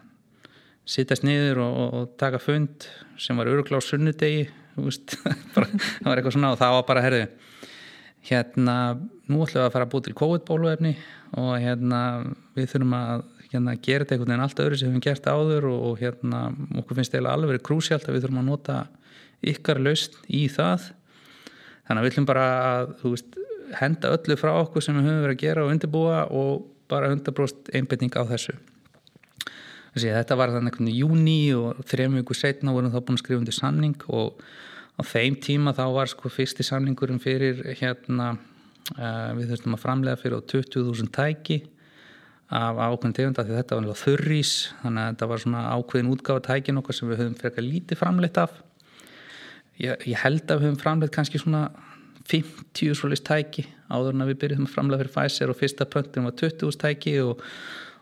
sittast 0.87 1.25
niður 1.27 1.61
og, 1.65 1.77
og, 1.77 1.93
og 1.93 2.17
taka 2.21 2.41
fund 2.41 2.87
sem 3.21 3.37
var 3.37 3.49
örugla 3.51 3.79
á 3.79 3.83
sunnudegi 3.85 4.47
það 4.81 6.07
var 6.07 6.17
eitthvað 6.17 6.35
svona 6.35 6.53
og 6.53 6.61
það 6.61 6.77
var 6.77 6.85
bara 6.87 7.03
herðu 7.05 7.25
hérna 8.29 8.75
nú 9.27 9.41
ætlum 9.43 9.59
við 9.59 9.65
að 9.65 9.73
fara 9.73 9.87
að 9.87 9.91
búið 9.91 10.07
til 10.07 10.17
COVID-bóluefni 10.21 10.93
og 11.41 11.51
hérna 11.61 12.01
við 12.55 12.69
þurfum 12.73 12.95
að 12.97 13.23
hérna, 13.51 13.75
gera 13.83 14.05
þetta 14.05 14.15
einhvern 14.15 14.31
veginn 14.31 14.45
allt 14.45 14.63
öðru 14.63 14.79
sem 14.79 14.87
við 14.87 14.93
hefum 14.93 15.05
gert 15.07 15.29
áður 15.29 15.69
og, 15.71 15.83
og 15.89 16.01
hérna 16.01 16.41
okkur 16.81 16.99
finnst 16.99 17.15
þetta 17.15 17.35
alveg 17.35 17.53
verið 17.53 17.65
krúsjált 17.67 18.07
að 18.07 18.17
við 18.17 18.25
þurfum 18.25 18.41
að 18.41 18.49
nota 18.49 18.79
ykkar 19.51 19.81
laust 19.81 20.17
í 20.29 20.45
það. 20.53 20.91
Þannig 21.87 22.01
að 22.01 22.05
við 22.05 22.13
ætlum 22.13 22.27
bara 22.29 22.47
að 22.61 22.91
veist, 23.03 23.39
henda 23.81 24.13
öllu 24.15 24.37
frá 24.39 24.51
okkur 24.53 24.85
sem 24.85 24.97
við 24.97 25.09
höfum 25.09 25.23
verið 25.25 25.37
að 25.37 25.45
gera 25.45 25.65
og 25.65 25.73
undirbúa 25.73 26.19
og 26.29 26.67
bara 26.91 27.11
100% 27.11 27.73
einbetning 27.75 28.13
á 28.15 28.23
þessu 28.29 28.55
Þessi, 29.91 30.11
þetta 30.15 30.37
var 30.39 30.53
þannig 30.55 30.77
í 30.87 30.99
júni 31.01 31.39
og 31.57 31.81
þrejum 31.87 32.21
viku 32.21 32.35
setna 32.37 32.71
vorum 32.75 32.93
þá 32.93 33.01
búin 33.01 33.17
að 33.17 33.23
skrifa 33.25 33.41
undir 33.41 33.57
samning 33.57 34.05
og 34.07 34.39
á 34.95 35.01
þeim 35.03 35.35
tíma 35.43 35.73
þá 35.75 35.83
var 35.97 36.11
sko 36.11 36.31
fyrsti 36.31 36.63
samningurum 36.63 37.19
fyrir 37.19 37.59
hérna 37.79 38.33
uh, 38.37 39.31
við 39.35 39.51
þurftum 39.51 39.75
að 39.75 39.83
framlega 39.83 40.21
fyrir 40.21 40.39
á 40.39 40.47
20.000 40.53 41.11
tæki 41.15 41.59
af 42.51 42.79
ákveðin 42.79 43.15
tegunda 43.15 43.45
því 43.47 43.57
þetta 43.57 43.77
var 43.77 43.85
náttúrulega 43.85 44.03
þurrís 44.05 44.55
þannig 44.81 45.01
að 45.03 45.11
þetta 45.13 45.29
var 45.31 45.43
svona 45.43 45.61
ákveðin 45.71 46.11
útgáfa 46.11 46.43
tækin 46.47 46.81
okkar 46.81 46.97
sem 46.97 47.11
við 47.11 47.21
höfum 47.21 47.37
frekar 47.39 47.63
lítið 47.63 47.99
framleitt 48.01 48.39
af. 48.41 48.57
Ég, 49.79 50.03
ég 50.03 50.19
held 50.19 50.43
að 50.51 50.59
við 50.59 50.67
höfum 50.67 50.81
framleitt 50.81 51.15
kannski 51.15 51.39
svona 51.39 51.69
50 52.31 52.95
svolítið 52.99 53.27
tæki 53.27 53.67
áður 53.91 54.17
en 54.17 54.25
að 54.25 54.33
við 54.33 54.41
byrjuðum 54.43 54.67
að 54.67 54.75
framlega 54.75 55.03
fyrir 55.03 55.15
Pfizer 55.15 55.53
og 55.53 55.59
fyrsta 55.59 55.87
pöntum 55.87 56.27
var 56.27 56.35
20.000 56.43 56.83
tæki 56.83 57.15
og 57.23 57.45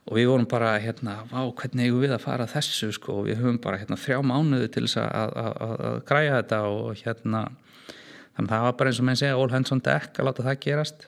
og 0.10 0.18
við 0.18 0.26
vorum 0.32 0.48
bara 0.50 0.72
hérna, 0.82 1.20
vá, 1.30 1.44
hvernig 1.60 1.86
eigum 1.86 2.02
við 2.02 2.16
að 2.16 2.24
fara 2.24 2.50
þessu 2.50 2.90
sko, 2.96 3.20
og 3.22 3.28
við 3.30 3.44
höfum 3.44 3.60
bara 3.62 3.78
hérna 3.78 3.98
þrjá 4.00 4.24
mánuði 4.26 4.70
til 4.74 4.88
þess 4.88 4.98
að, 5.04 5.36
að, 5.38 5.60
að 5.68 6.00
græja 6.10 6.40
þetta 6.40 6.62
og 6.66 7.04
hérna 7.04 7.44
þannig 8.34 8.50
að 8.50 8.54
það 8.56 8.66
var 8.66 8.78
bara 8.80 8.92
eins 8.92 9.02
og 9.02 9.08
menn 9.10 9.20
segja 9.22 9.38
all 9.38 9.54
hands 9.54 9.76
on 9.76 9.84
deck 9.86 10.18
að 10.18 10.30
láta 10.30 10.46
það 10.48 10.62
gerast. 10.66 11.08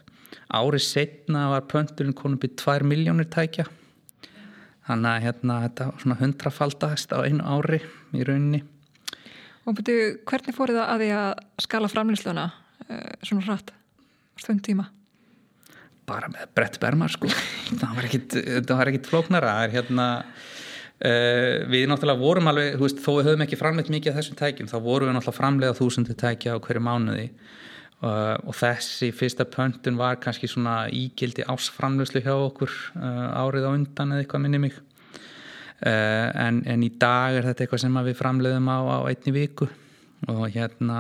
Árið 0.51 0.85
setna 0.85 1.47
var 1.55 1.65
pönturinn 1.71 2.17
konum 2.17 2.37
byrjað 2.41 2.61
2 2.83 2.89
miljónir 2.91 3.29
tækja. 3.33 3.65
Þannig 4.85 5.11
að 5.11 5.25
hérna 5.25 5.57
þetta 5.65 5.89
var 5.89 6.05
svona 6.05 6.19
hundrafaldast 6.21 7.13
á 7.15 7.19
einu 7.25 7.57
ári 7.57 7.81
í 8.13 8.25
rauninni. 8.27 8.61
Og 9.65 9.77
byrju, 9.77 10.07
hvernig 10.29 10.57
fór 10.57 10.73
það 10.75 10.87
að 10.87 11.03
því 11.03 11.11
að 11.17 11.29
skala 11.65 11.91
framlýsluna 11.91 12.47
uh, 12.51 13.13
svona 13.25 13.45
hratt 13.49 13.73
stund 14.41 14.61
tíma? 14.65 14.89
Bara 16.11 16.29
með 16.31 16.51
brett 16.57 16.79
bermar 16.81 17.13
sko. 17.13 17.31
Það 17.71 17.95
var 17.97 18.07
ekkit, 18.07 18.37
ekkit 18.59 19.09
flóknara. 19.09 19.55
Hérna 19.71 20.07
uh, 20.21 21.55
við 21.71 21.87
náttúrulega 21.89 22.21
vorum 22.21 22.51
alveg, 22.51 22.77
veist, 22.81 23.01
þó 23.03 23.11
við 23.17 23.31
höfum 23.31 23.45
ekki 23.47 23.59
framleitt 23.59 23.91
mikið 23.93 24.13
af 24.13 24.19
þessum 24.19 24.39
tækjum, 24.41 24.69
þá 24.71 24.77
vorum 24.83 25.09
við 25.09 25.17
náttúrulega 25.17 25.39
framleiða 25.39 25.79
þúsundu 25.79 26.17
tækja 26.19 26.55
á 26.57 26.63
hverju 26.63 26.85
mánuði. 26.85 27.27
Uh, 28.01 28.33
og 28.49 28.55
þessi 28.57 29.11
fyrsta 29.13 29.45
pöntun 29.45 29.99
var 29.99 30.17
kannski 30.21 30.49
svona 30.49 30.87
ígildi 30.89 31.45
ásframleyslu 31.45 32.23
hjá 32.25 32.33
okkur 32.33 32.71
uh, 32.97 33.27
árið 33.43 33.67
á 33.69 33.71
undan 33.75 34.15
eða 34.15 34.25
eitthvað 34.25 34.47
minni 34.47 34.63
mig. 34.67 34.79
En, 35.81 36.59
en 36.69 36.83
í 36.85 36.91
dag 37.01 37.33
er 37.33 37.47
þetta 37.47 37.63
eitthvað 37.63 37.79
sem 37.81 37.95
við 38.05 38.17
framleiðum 38.19 38.67
á, 38.69 39.01
á 39.01 39.09
einni 39.09 39.31
viku. 39.33 39.65
Og 40.29 40.43
hérna 40.53 40.99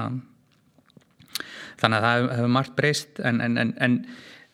þannig 1.81 1.97
að 1.99 2.05
það 2.07 2.25
hefur 2.35 2.53
margt 2.55 2.73
breyst 2.77 3.21
en, 3.21 3.41
en, 3.45 3.73
en 3.77 3.97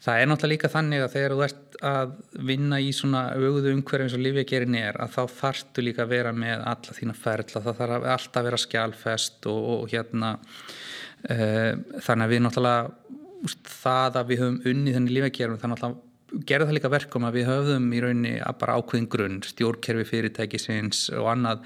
það 0.08 0.22
er 0.22 0.30
náttúrulega 0.30 0.54
líka 0.54 0.72
þannig 0.72 1.04
að 1.04 1.14
þegar 1.14 1.34
þú 1.36 1.44
ert 1.48 1.78
að 1.88 2.14
vinna 2.48 2.80
í 2.80 2.92
svona 2.96 3.24
auðuðu 3.36 3.74
umhverjum 3.76 4.08
eins 4.08 4.16
og 4.16 4.24
lífjagerin 4.24 4.78
er 4.80 5.00
að 5.04 5.14
þá 5.18 5.36
þarftu 5.42 5.84
líka 5.84 6.06
að 6.06 6.14
vera 6.16 6.34
með 6.34 6.64
alla 6.72 6.96
þína 6.98 7.16
ferla, 7.18 7.64
það 7.66 7.82
þarf 7.82 8.08
alltaf 8.16 8.42
að 8.42 8.48
vera 8.48 8.62
skjálfest 8.64 9.50
og, 9.52 9.62
og 9.74 9.86
hérna 9.92 10.34
uh, 10.38 11.72
þannig 12.08 12.26
að 12.26 12.34
við 12.34 12.44
náttúrulega 12.46 13.56
það 13.68 14.20
að 14.22 14.32
við 14.32 14.44
höfum 14.44 14.60
unni 14.72 14.96
þenni 14.96 15.18
lífjagerum 15.18 15.62
þannig 15.62 15.88
að 15.90 16.04
gerða 16.48 16.68
það 16.68 16.76
líka 16.76 16.92
verkum 16.92 17.28
að 17.28 17.38
við 17.38 17.50
höfðum 17.52 17.88
í 17.92 18.04
rauninni 18.04 18.34
að 18.44 18.58
bara 18.64 18.76
ákveðin 18.80 19.10
grunn, 19.12 19.38
stjórnkerfi 19.48 20.08
fyrirtækisins 20.10 21.06
og 21.16 21.30
annað 21.32 21.62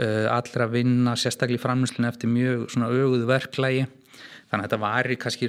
allir 0.00 0.64
að 0.64 0.74
vinna 0.74 1.14
sérstaklega 1.18 1.60
í 1.60 1.62
framlýslinu 1.62 2.08
eftir 2.08 2.32
mjög 2.32 2.64
svona 2.72 2.88
auðuðu 2.90 3.28
verklægi 3.30 3.84
Þannig 4.50 4.64
að 4.64 4.70
þetta 4.72 4.82
var 4.82 5.08
kannski 5.22 5.48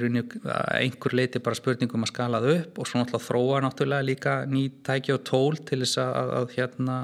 einhver 0.78 1.16
leiti 1.18 1.39
bara 1.41 1.58
spurningum 1.58 2.04
að 2.06 2.12
skala 2.12 2.41
það 2.43 2.60
upp 2.60 2.76
og 2.82 2.88
svo 2.88 2.99
náttúrulega 2.99 3.28
þróa 3.28 3.62
náttúrulega 3.66 4.06
líka 4.06 4.34
ný 4.45 4.68
tæki 4.86 5.16
og 5.16 5.24
tól 5.26 5.56
til 5.58 5.80
þess 5.82 5.97
að, 6.04 6.12
að, 6.20 6.34
að 6.38 6.52
hérna, 6.54 6.97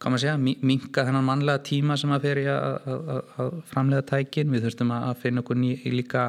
hvað 0.00 0.14
maður 0.14 0.22
segja, 0.22 0.54
minka 0.70 1.04
þennan 1.04 1.26
mannlega 1.26 1.60
tíma 1.68 1.98
sem 2.00 2.14
að 2.16 2.24
fyrir 2.24 2.48
að, 2.54 2.88
að 3.44 3.58
framlega 3.68 4.06
tækin. 4.08 4.54
Við 4.54 4.64
þurftum 4.64 4.94
að 4.96 5.10
finna 5.20 5.44
okkur 5.44 5.60
ný, 5.60 5.74
líka 5.92 6.22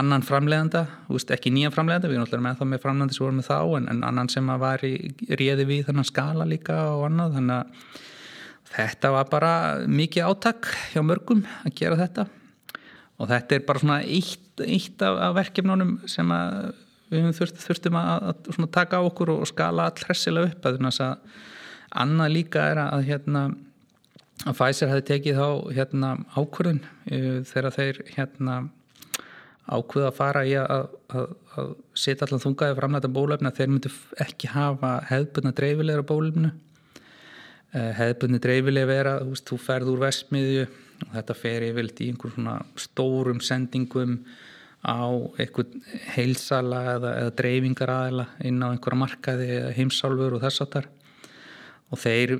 annan 0.00 0.26
framleganda, 0.26 0.82
veist, 1.06 1.30
ekki 1.36 1.52
nýjan 1.54 1.74
framleganda, 1.76 2.10
við 2.10 2.18
erum 2.18 2.26
náttúrulega 2.26 2.48
með 2.48 2.58
þá 2.58 2.70
með 2.72 2.82
framlegandi 2.82 3.18
sem 3.18 3.26
vorum 3.28 3.38
með 3.38 3.50
þá 3.52 3.60
en, 3.78 3.86
en 3.92 4.00
annan 4.08 4.32
sem 4.32 4.50
að 4.50 4.64
var 4.64 4.82
í 4.88 4.96
réði 5.38 5.68
við 5.70 5.84
þennan 5.86 6.08
skala 6.10 6.48
líka 6.50 6.80
og 6.96 7.06
annað. 7.12 7.38
Þannig 7.38 7.60
að 7.60 8.02
þetta 8.74 9.14
var 9.14 9.30
bara 9.30 9.54
mikið 9.86 10.32
átak 10.32 10.72
hjá 10.90 11.04
mörgum 11.06 11.46
að 11.62 11.78
gera 11.78 12.00
þetta 12.02 12.26
og 13.16 13.30
þetta 13.30 13.56
er 13.56 13.66
bara 13.68 13.82
svona 13.82 14.00
eitt, 14.04 14.62
eitt 14.64 15.02
af, 15.04 15.20
af 15.28 15.36
verkefnunum 15.38 15.98
sem 16.10 16.32
við 17.12 17.28
þurft, 17.38 17.60
þurftum 17.62 17.98
að, 18.00 18.32
að 18.52 18.70
taka 18.74 19.00
á 19.00 19.06
okkur 19.06 19.36
og 19.36 19.46
skala 19.48 19.88
all 19.90 20.06
hressilega 20.08 20.50
upp 20.50 20.66
að 20.68 20.80
þess 20.82 21.04
að 21.04 21.38
annað 21.96 22.34
líka 22.34 22.64
er 22.72 22.82
að 22.82 23.06
hérna 23.06 23.46
að 24.44 24.56
Pfizer 24.58 24.90
hefði 24.90 25.06
tekið 25.10 25.38
þá 25.38 25.48
hérna 25.78 26.10
ákvörðun 26.36 26.82
uh, 26.84 27.38
þegar 27.48 27.76
þeir 27.76 28.00
hérna 28.16 28.56
ákvöða 29.66 30.10
að 30.10 30.18
fara 30.18 30.42
í 30.46 30.52
að, 30.60 30.90
að, 31.10 31.30
að 31.56 31.70
setja 31.98 32.26
allan 32.26 32.42
þungaði 32.44 32.76
framlæta 32.78 33.10
bólefni 33.10 33.50
að 33.50 33.60
þeir 33.60 33.72
myndu 33.72 33.92
ekki 34.22 34.50
hafa 34.52 34.92
hefðbunna 35.08 35.54
dreifilegra 35.56 36.06
bólefnu 36.06 36.50
uh, 36.52 37.92
hefðbunni 37.96 38.42
dreifileg 38.44 38.90
vera, 38.90 39.16
þú 39.24 39.40
þú 39.50 39.60
ferð 39.62 39.94
úr 39.94 40.04
vestmiðju 40.04 40.66
og 41.04 41.14
þetta 41.14 41.38
fer 41.38 41.66
yfirlt 41.68 42.02
í 42.02 42.10
einhver 42.12 42.34
svona 42.34 42.58
stórum 42.80 43.40
sendingum 43.44 44.20
á 44.86 45.08
einhvern 45.40 45.82
heilsala 46.14 46.82
eða, 46.96 47.14
eða 47.22 47.34
dreifingar 47.40 47.92
aðela 47.92 48.28
inn 48.46 48.62
á 48.62 48.70
einhverja 48.70 49.02
markaði 49.02 49.48
heimsálfur 49.76 50.36
og 50.36 50.44
þess 50.44 50.64
áttar 50.66 50.88
og 51.86 52.00
þeir 52.02 52.34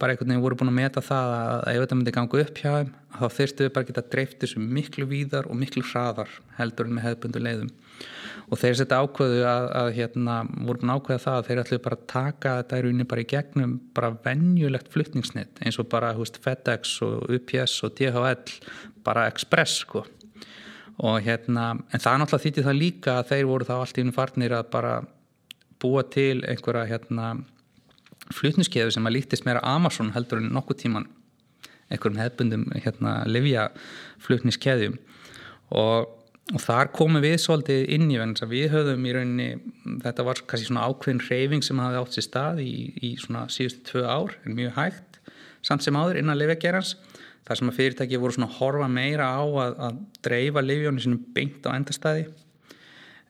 bara 0.00 0.12
einhvern 0.12 0.32
veginn 0.32 0.44
voru 0.44 0.58
búin 0.60 0.72
að 0.72 0.78
meta 0.80 1.02
það 1.04 1.34
að 1.36 1.68
ef 1.72 1.82
þetta 1.84 1.98
myndi 1.98 2.16
ganga 2.16 2.42
upp 2.44 2.58
hjá 2.60 2.70
þeim 2.74 2.90
þá 3.16 3.26
þurftu 3.36 3.64
við 3.64 3.72
bara 3.74 3.84
að 3.84 3.90
geta 3.90 4.08
dreift 4.14 4.40
þessu 4.42 4.64
miklu 4.64 5.06
víðar 5.08 5.48
og 5.48 5.60
miklu 5.60 5.84
hraðar 5.88 6.34
heldur 6.58 6.88
en 6.88 6.96
með 6.96 7.06
hefðbundu 7.08 7.44
leiðum 7.44 7.70
og 8.50 8.58
þeir 8.58 8.76
setja 8.80 8.98
ákveðu 8.98 9.42
að, 9.46 9.66
að 9.78 9.88
hérna, 9.94 10.36
voru 10.66 10.82
búin 10.82 10.92
ákveða 10.96 11.22
það 11.24 11.36
að 11.38 11.48
þeir 11.48 11.60
ætlu 11.62 11.78
bara 11.84 11.98
að 11.98 12.06
taka 12.10 12.54
þetta 12.58 12.78
í 12.78 12.84
rauninni 12.84 13.06
bara 13.12 13.22
í 13.22 13.28
gegnum 13.30 13.76
bara 13.94 14.10
vennjulegt 14.24 14.90
flytningsnitt 14.90 15.62
eins 15.62 15.78
og 15.78 15.90
bara 15.92 16.10
veist, 16.18 16.40
FedEx 16.42 16.96
og 17.06 17.30
UPS 17.36 17.76
og 17.86 17.94
DHL 18.00 18.56
bara 19.06 19.28
Express 19.30 19.84
sko. 19.84 20.02
Og 21.00 21.22
hérna, 21.24 21.70
en 21.78 22.02
það 22.02 22.12
er 22.12 22.20
náttúrulega 22.20 22.44
þýttið 22.44 22.66
það 22.66 22.80
líka 22.80 23.16
að 23.16 23.30
þeir 23.30 23.46
voru 23.48 23.68
þá 23.70 23.74
allt 23.78 24.00
í 24.00 24.04
unum 24.04 24.18
farnir 24.18 24.56
að 24.58 24.68
bara 24.74 24.92
búa 25.80 26.04
til 26.12 26.42
einhverja 26.44 26.90
hérna 26.90 27.30
flutniskeðu 28.34 28.92
sem 28.94 29.06
að 29.06 29.16
lítist 29.16 29.46
meira 29.46 29.62
Amazon 29.66 30.12
heldur 30.14 30.42
en 30.42 30.50
nokkuð 30.54 30.82
tíman 30.82 31.08
einhverjum 31.90 32.20
hefbundum 32.20 32.66
hérna 32.76 33.20
livja 33.26 33.70
flutniskeðjum 34.22 34.98
og 35.80 36.19
og 36.50 36.62
þar 36.62 36.90
komum 36.94 37.22
við 37.22 37.36
svolítið 37.44 37.84
inn 37.94 38.08
í 38.10 38.18
venn 38.18 38.34
við 38.50 38.72
höfðum 38.72 39.06
í 39.06 39.14
rauninni, 39.14 39.48
þetta 40.02 40.26
var 40.26 40.42
kannski 40.50 40.70
svona 40.70 40.86
ákveðin 40.88 41.22
reyfing 41.28 41.64
sem 41.66 41.78
hafði 41.82 42.00
átt 42.00 42.16
sér 42.16 42.26
stað 42.26 42.60
í, 42.64 42.74
í 42.98 43.10
svona 43.20 43.44
síðustu 43.52 43.86
tvö 43.92 44.04
ár 44.08 44.36
en 44.42 44.56
mjög 44.58 44.74
hægt, 44.78 45.20
samt 45.66 45.86
sem 45.86 45.98
áður 45.98 46.20
innan 46.22 46.38
leifjagerans, 46.40 46.96
þar 47.46 47.60
sem 47.60 47.70
að 47.70 47.78
fyrirtæki 47.78 48.20
voru 48.20 48.36
svona 48.36 48.50
horfa 48.58 48.90
meira 48.90 49.30
á 49.30 49.42
að, 49.42 49.78
að 49.86 50.00
dreifa 50.26 50.64
leifjónu 50.64 51.04
sínum 51.04 51.24
beint 51.36 51.66
á 51.66 51.74
endastæði. 51.76 52.30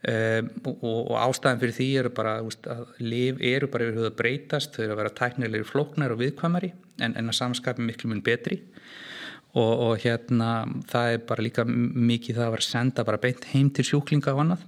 Um, 0.01 0.47
og, 0.65 0.85
og 1.13 1.17
ástæðan 1.21 1.59
fyrir 1.61 1.75
því 1.77 1.87
eru 2.01 2.11
bara 2.17 2.39
veist, 2.41 2.65
að 2.73 2.87
leif 3.05 3.43
eru 3.45 3.67
bara 3.69 3.85
yfir 3.85 3.99
höfðu 3.99 4.09
að 4.09 4.15
breytast, 4.17 4.73
þau 4.73 4.85
eru 4.87 4.95
að 4.95 5.01
vera 5.03 5.13
tæknilegir 5.19 5.69
floknar 5.69 6.15
og 6.15 6.23
viðkvæmari 6.23 6.71
en, 7.05 7.13
en 7.21 7.29
að 7.29 7.37
samskapi 7.37 7.85
miklu 7.85 8.09
mun 8.09 8.23
betri. 8.25 8.63
og, 8.63 9.10
og 9.59 9.99
hérna 9.99 10.51
það 10.91 11.13
er 11.15 11.23
bara 11.27 11.43
líka 11.43 11.65
mikið 11.67 12.37
það 12.37 12.47
að 12.47 12.53
vera 12.55 12.67
senda 12.67 13.05
bara 13.07 13.19
beint 13.23 13.49
heim 13.51 13.71
til 13.75 13.87
sjúklinga 13.89 14.35
og 14.35 14.45
annað. 14.45 14.67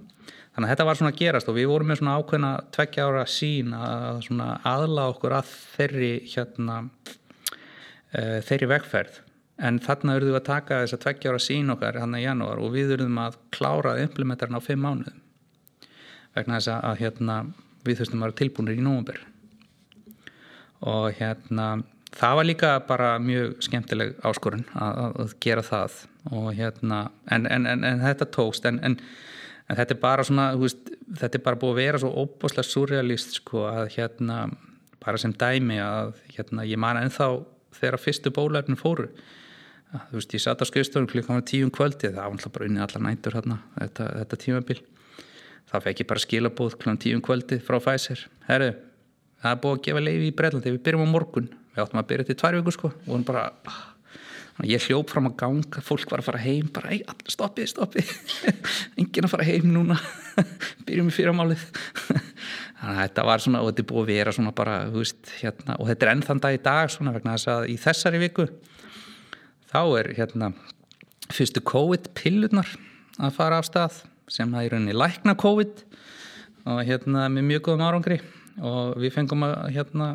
Þannig 0.53 0.67
að 0.67 0.73
þetta 0.73 0.85
var 0.85 0.97
svona 0.99 1.11
að 1.13 1.19
gerast 1.21 1.49
og 1.49 1.55
við 1.57 1.69
vorum 1.71 1.89
með 1.89 1.99
svona 2.01 2.15
ákveðna 2.19 2.49
tveggja 2.75 3.05
ára 3.07 3.23
sín 3.31 3.71
að 3.73 4.33
aðla 4.69 5.05
okkur 5.13 5.35
að 5.39 5.53
þeirri 5.77 6.11
hérna 6.29 6.75
uh, 6.83 8.39
þeirri 8.45 8.69
vegferð. 8.69 9.17
En 9.63 9.79
þarna 9.81 10.17
eruðum 10.17 10.35
við 10.35 10.41
að 10.41 10.49
taka 10.51 10.81
þess 10.83 10.97
að 10.97 11.03
tveggja 11.07 11.33
ára 11.33 11.41
sín 11.47 11.73
okkar 11.73 11.99
hann 12.03 12.17
í 12.19 12.25
janúar 12.25 12.61
og 12.61 12.73
við 12.75 12.93
eruðum 12.97 13.21
að 13.23 13.39
klára 13.55 13.95
implementarinn 14.03 14.59
á 14.59 14.67
fimm 14.67 14.85
mánuðum. 14.85 15.19
Vegna 16.35 16.59
þess 16.59 16.73
að 16.75 17.01
hérna 17.01 17.39
við 17.87 18.01
þurftum 18.01 18.21
að 18.21 18.27
vera 18.27 18.39
tilbúinir 18.43 18.77
í 18.77 18.85
nógumber 18.85 19.23
og 20.83 21.13
hérna 21.17 21.67
það 22.17 22.39
var 22.39 22.47
líka 22.47 22.71
bara 22.87 23.11
mjög 23.21 23.55
skemmtileg 23.65 24.15
áskorun 24.25 24.65
að, 24.73 24.99
að 25.23 25.35
gera 25.43 25.63
það. 25.65 25.99
Og 26.31 26.49
hérna 26.55 26.99
en, 27.31 27.47
en, 27.51 27.67
en, 27.67 27.83
en 27.87 28.03
þetta 28.03 28.29
tókst 28.31 28.67
en, 28.69 28.79
þetta 29.67 29.95
er 29.95 30.01
bara 30.01 30.25
svona 30.27 30.51
veist, 30.59 30.93
þetta 31.19 31.39
er 31.39 31.45
bara 31.45 31.59
búið 31.59 31.73
að 31.73 31.81
vera 31.81 32.01
svo 32.03 32.11
óbúslega 32.23 32.67
surrealist 32.67 33.39
sko 33.39 33.65
að 33.69 33.89
hérna 33.97 34.45
bara 35.03 35.19
sem 35.19 35.33
dæmi 35.35 35.81
að 35.83 36.13
hérna 36.35 36.67
ég 36.67 36.79
man 36.79 37.01
ennþá 37.01 37.29
þegar 37.75 37.99
fyrstu 37.99 38.31
bólefnin 38.33 38.79
fóru. 38.79 39.09
Þú 39.93 40.17
veist 40.17 40.33
ég 40.33 40.41
satt 40.41 40.63
á 40.63 40.65
skrifstofun 40.65 41.09
klukkan 41.09 41.43
tíum 41.45 41.69
um 41.69 41.73
kvöldi 41.73 42.09
það 42.09 42.21
var 42.21 42.31
alltaf 42.31 42.55
bara 42.55 42.69
unni 42.69 42.81
allar 42.81 43.03
næntur 43.03 43.35
hérna 43.37 43.59
þetta, 43.75 44.07
þetta 44.21 44.41
tímabil. 44.45 44.79
Það 45.73 45.85
fekk 45.87 46.01
ég 46.01 46.09
bara 46.09 46.23
skilabóð 46.23 46.77
klukkan 46.77 47.01
tíum 47.01 47.19
um 47.19 47.25
kvöldi 47.25 47.59
frá 47.61 47.77
Pfizer. 47.81 48.23
Herru 48.47 48.71
það 49.43 49.51
er 49.51 49.61
búið 49.63 49.75
að 49.75 49.83
gefa 49.87 50.03
leiði 50.07 50.29
í 50.29 50.33
Breitlandi 50.39 50.73
við 50.73 50.83
byrjum 50.87 51.05
á 51.05 51.13
morgun 51.13 51.51
við 51.73 51.83
áttum 51.83 52.01
að 52.01 52.07
byrja 52.11 52.29
til 52.29 52.37
tvær 52.39 52.59
viku 52.59 52.75
sko. 52.75 52.93
Og 53.05 53.11
hún 53.15 53.25
bara 53.27 53.49
ég 54.69 54.83
hljóp 54.85 55.09
fram 55.09 55.31
að 55.31 55.37
ganga, 55.41 55.81
fólk 55.81 56.11
var 56.13 56.21
að 56.21 56.27
fara 56.29 56.43
heim 56.43 56.67
bara, 56.73 56.93
stoppið, 57.31 57.71
stoppið. 57.71 58.11
Engin 59.01 59.25
að 59.25 59.33
fara 59.33 59.47
heim 59.47 59.71
núna. 59.73 59.97
Byrjum 60.85 61.09
í 61.09 61.15
fyrramálið 61.15 61.63
þannig 62.83 62.99
að 62.99 63.01
þetta 63.01 63.25
var 63.27 63.43
svona, 63.43 63.63
og 63.63 63.71
þetta 63.71 63.83
er 63.83 63.89
búið 63.89 64.03
að 64.03 64.11
vera 64.11 64.35
svona 64.35 64.53
bara, 64.55 64.77
þú 64.91 65.01
veist, 65.01 65.33
hérna, 65.39 65.77
og 65.79 65.89
þetta 65.89 66.05
er 66.05 66.13
ennþann 66.13 66.43
dag 66.43 66.57
í 66.57 66.61
dag 66.63 66.93
svona 66.93 67.13
vegna 67.15 67.35
þess 67.37 67.51
að 67.53 67.67
í 67.71 67.75
þessari 67.79 68.21
viku 68.23 68.47
þá 69.71 69.81
er 70.01 70.11
hérna 70.17 70.51
fyrstu 71.33 71.63
COVID-pillunar 71.69 72.73
að 73.23 73.35
fara 73.37 73.61
af 73.61 73.69
stað 73.69 74.01
sem 74.31 74.51
það 74.51 74.65
er 74.65 74.75
rauninni 74.75 74.97
lækna 74.97 75.37
COVID 75.39 75.83
og 76.73 76.81
hérna 76.87 77.27
með 77.31 77.49
mjög 77.51 77.67
góðum 77.67 77.85
árangri 77.87 78.19
og 78.61 78.97
við 79.01 79.15
fengum 79.15 79.45
að 79.47 79.55
hérna, 79.75 80.09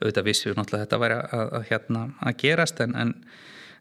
auðvitað 0.00 0.28
vissum 0.28 0.50
við 0.50 0.58
náttúrulega 0.60 0.82
að 0.82 0.86
þetta 0.86 1.00
væri 1.04 1.16
að, 1.20 1.46
að, 1.46 1.64
hérna, 1.70 2.02
að 2.20 2.36
gerast 2.42 2.82
en, 2.84 2.94
en 3.00 3.14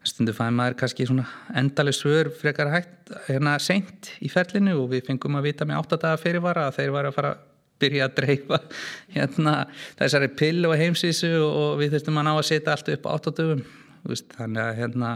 stundu 0.07 0.33
fæði 0.35 0.55
maður 0.55 0.77
kannski 0.79 1.07
svona 1.09 1.27
endaleg 1.59 1.97
svör 1.97 2.31
frekar 2.39 2.71
hægt 2.71 3.13
hérna 3.27 3.57
seint 3.61 4.13
í 4.23 4.31
ferlinu 4.31 4.77
og 4.79 4.89
við 4.93 5.05
fengum 5.09 5.37
að 5.39 5.49
vita 5.49 5.67
með 5.67 5.83
8 5.83 6.01
daga 6.05 6.21
fyrirvara 6.21 6.69
að 6.69 6.79
þeir 6.79 6.95
var 6.95 7.09
að 7.09 7.17
fara 7.17 7.33
að 7.35 7.45
byrja 7.79 8.07
að 8.07 8.15
dreifa 8.17 8.61
hérna 9.17 9.55
þessari 9.99 10.31
pill 10.39 10.63
og 10.69 10.77
heimsísu 10.79 11.35
og 11.43 11.77
við 11.81 11.97
þurftum 11.97 12.21
að 12.21 12.27
ná 12.29 12.33
að 12.33 12.47
setja 12.49 12.75
allt 12.75 12.91
upp 12.95 13.07
á 13.07 13.09
8 13.15 13.35
dögum. 13.39 13.63
Þannig 14.07 14.61
að 14.63 14.77
hérna 14.79 15.13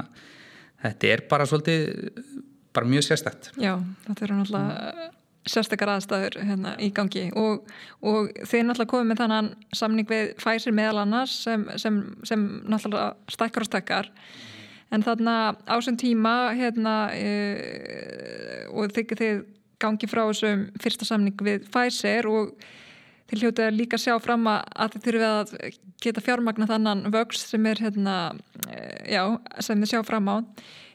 þetta 0.83 1.11
er 1.13 1.23
bara 1.31 1.47
svolítið 1.47 2.09
bara 2.73 2.89
mjög 2.89 3.05
sérstætt 3.07 3.51
Já, 3.61 3.77
þetta 4.07 4.25
er 4.25 4.33
náttúrulega 4.33 5.09
sérstakar 5.49 5.91
aðstæður 5.95 6.37
hérna, 6.47 6.73
í 6.79 6.89
gangi. 6.95 7.27
Og, 7.39 7.67
og 8.05 8.31
þeir 8.47 8.67
náttúrulega 8.67 8.91
komið 8.93 9.09
með 9.11 9.21
þannan 9.23 9.51
samning 9.75 10.09
við 10.09 10.33
fæsir 10.41 10.75
meðal 10.75 11.03
annars 11.03 11.35
sem, 11.43 11.65
sem, 11.81 11.99
sem 12.27 12.45
náttúrulega 12.63 13.13
stakkar 13.33 13.65
og 13.65 13.71
stakkar 13.71 14.11
en 14.93 15.03
þarna 15.03 15.35
á 15.65 15.73
þessum 15.73 15.97
tíma 15.99 16.35
hérna, 16.57 16.95
e, 17.17 18.69
og 18.71 18.93
þið, 18.93 19.17
þið 19.19 19.43
gangi 19.81 20.09
frá 20.09 20.23
þessum 20.29 20.67
fyrsta 20.81 21.07
samning 21.07 21.43
við 21.43 21.67
fæsir 21.73 22.29
og 22.29 22.53
þið 23.31 23.43
hljótið 23.43 23.65
að 23.65 23.77
líka 23.79 23.99
sjá 24.01 24.15
fram 24.21 24.45
að 24.51 24.95
þið 24.95 25.05
þurfið 25.07 25.27
að 25.27 25.53
geta 26.03 26.23
fjármagna 26.23 26.69
þannan 26.69 27.05
vöks 27.13 27.45
sem 27.49 27.69
er 27.71 27.81
hérna, 27.83 28.17
e, 28.69 28.79
já, 29.15 29.23
sem 29.63 29.81
þið 29.81 29.95
sjá 29.95 30.01
fram 30.07 30.29
á. 30.29 30.37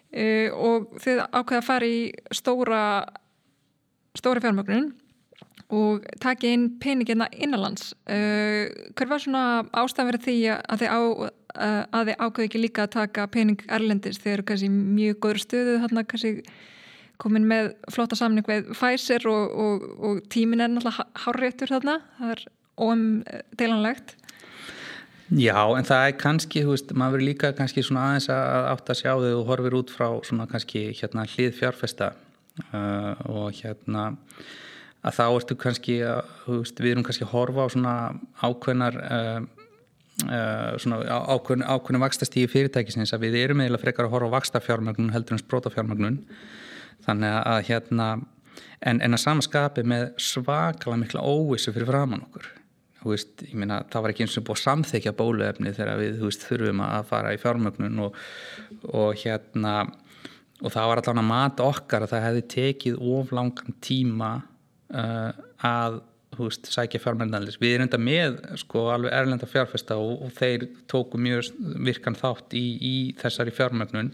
E, 0.09 0.49
og 0.55 0.92
þið 1.03 1.24
ákveða 1.26 1.61
að 1.61 1.66
fara 1.66 1.88
í 1.88 1.99
stóra 2.32 2.82
stóri 4.18 4.42
fjármögnun 4.44 4.90
og 5.68 6.06
taki 6.22 6.52
inn 6.54 6.68
peningina 6.80 7.28
innanlands. 7.32 7.92
Uh, 8.08 8.68
hver 8.96 9.10
var 9.10 9.20
svona 9.22 9.42
ástæðan 9.76 10.10
verið 10.12 10.24
því 10.24 10.36
að 10.54 10.82
þið, 10.82 10.88
á, 10.88 11.00
uh, 11.02 11.82
að 11.98 12.10
þið 12.10 12.22
ákveði 12.24 12.48
ekki 12.48 12.62
líka 12.62 12.86
að 12.86 12.94
taka 12.96 13.26
pening 13.32 13.64
erlendis? 13.68 14.20
Eru 14.24 14.46
kannski 14.48 14.70
mjög 14.72 15.18
góður 15.24 15.42
stöðu 15.44 15.80
þarna 15.84 16.06
kannski 16.08 16.32
komin 17.18 17.48
með 17.50 17.72
flotta 17.92 18.16
samning 18.16 18.46
við 18.48 18.70
Pfizer 18.72 19.26
og, 19.28 19.58
og, 19.58 19.84
og 19.98 20.22
tímin 20.32 20.62
er 20.62 20.72
náttúrulega 20.72 21.08
hárréttur 21.24 21.74
þarna. 21.74 21.98
Það 22.20 22.32
er 22.36 22.44
óumdelanlegt. 22.78 24.14
Já, 25.28 25.58
en 25.76 25.84
það 25.84 26.06
er 26.06 26.14
kannski, 26.16 26.62
þú 26.64 26.72
veist, 26.72 26.92
maður 26.96 27.18
verið 27.18 27.28
líka 27.28 27.50
kannski 27.58 27.82
svona 27.84 28.06
aðeins 28.06 28.30
að 28.32 28.68
átt 28.70 28.92
að 28.94 29.00
sjá 29.02 29.10
þau 29.12 29.32
og 29.34 29.50
horfir 29.50 29.76
út 29.76 29.90
frá 29.92 30.06
svona 30.24 30.46
kannski 30.48 30.86
hérna 30.96 31.26
hlið 31.28 31.50
fjárfesta 31.58 32.14
Uh, 32.72 33.14
og 33.30 33.54
hérna 33.54 34.09
að 35.06 35.14
þá 35.14 35.24
ertu 35.28 35.56
kannski 35.59 36.00
að, 36.02 36.32
veist, 36.48 36.80
við 36.82 36.96
erum 36.96 37.06
kannski 37.06 37.26
að 37.26 37.34
horfa 37.36 37.66
á 37.66 37.68
svona 37.70 37.94
ákveðnar 38.42 38.98
uh, 38.98 39.40
svona 40.82 40.98
ákveðn, 41.06 41.62
ákveðnar 41.62 42.02
vakstastíði 42.09 42.50
fyrirtækisins 42.50 43.14
að 43.14 43.28
við 43.28 43.38
erum 43.44 43.62
eða 43.62 43.78
frekar 43.78 44.09
að 44.09 44.16
horfa 44.16 44.32
á 44.32 44.36
vakstafjármögnun 44.36 45.12
heldur 45.14 45.36
en 45.36 45.42
sprótafjármögnun 45.44 46.18
þannig 47.06 47.36
að 47.38 47.61
hérna 47.70 48.09
en, 48.82 48.98
en 48.98 49.14
að 49.14 49.22
samaskapi 49.22 49.84
með 49.86 50.09
svakala 50.22 50.98
mikla 50.98 51.22
óvissu 51.22 51.74
fyrir 51.74 51.90
framann 51.90 52.26
okkur. 52.26 52.50
Veist, 53.06 53.44
myna, 53.54 53.84
það 53.88 54.04
var 54.04 54.12
ekki 54.12 54.24
eins 54.26 54.36
og 54.40 54.44
búið 54.48 54.59
að 54.59 54.64
samþekja 54.64 55.14
bóluefni 55.16 55.72
þegar 55.76 56.00
við 56.02 56.18
veist, 56.24 56.44
þurfum 56.50 56.82
að 56.82 57.06
fara 57.12 57.30
í 57.32 57.38
fjármögnun 57.40 58.02
og, 58.09 58.18
og 58.90 59.14
hérna 59.22 59.74
og 60.59 60.74
það 60.74 60.90
var 60.90 61.00
allavega 61.02 61.26
mat 61.28 61.61
okkar 61.62 62.04
að 62.04 62.14
það 62.14 62.24
hefði 62.26 62.44
tekið 62.54 63.02
of 63.14 63.34
langan 63.36 63.76
tíma 63.84 64.30
uh, 64.90 65.30
að 65.64 66.00
veist, 66.38 66.68
sækja 66.70 67.00
fjármennanlis. 67.02 67.59
Við 67.61 67.76
erum 67.76 67.88
enda 67.88 68.00
með 68.02 68.38
sko 68.61 68.88
alveg 68.92 69.14
erlenda 69.14 69.48
fjárfesta 69.48 69.98
og, 70.00 70.24
og 70.26 70.32
þeir 70.36 70.68
tóku 70.90 71.20
mjög 71.20 71.52
virkan 71.86 72.18
þátt 72.18 72.56
í, 72.59 72.64
í 72.78 72.96
þessari 73.20 73.54
fjármennun 73.54 74.12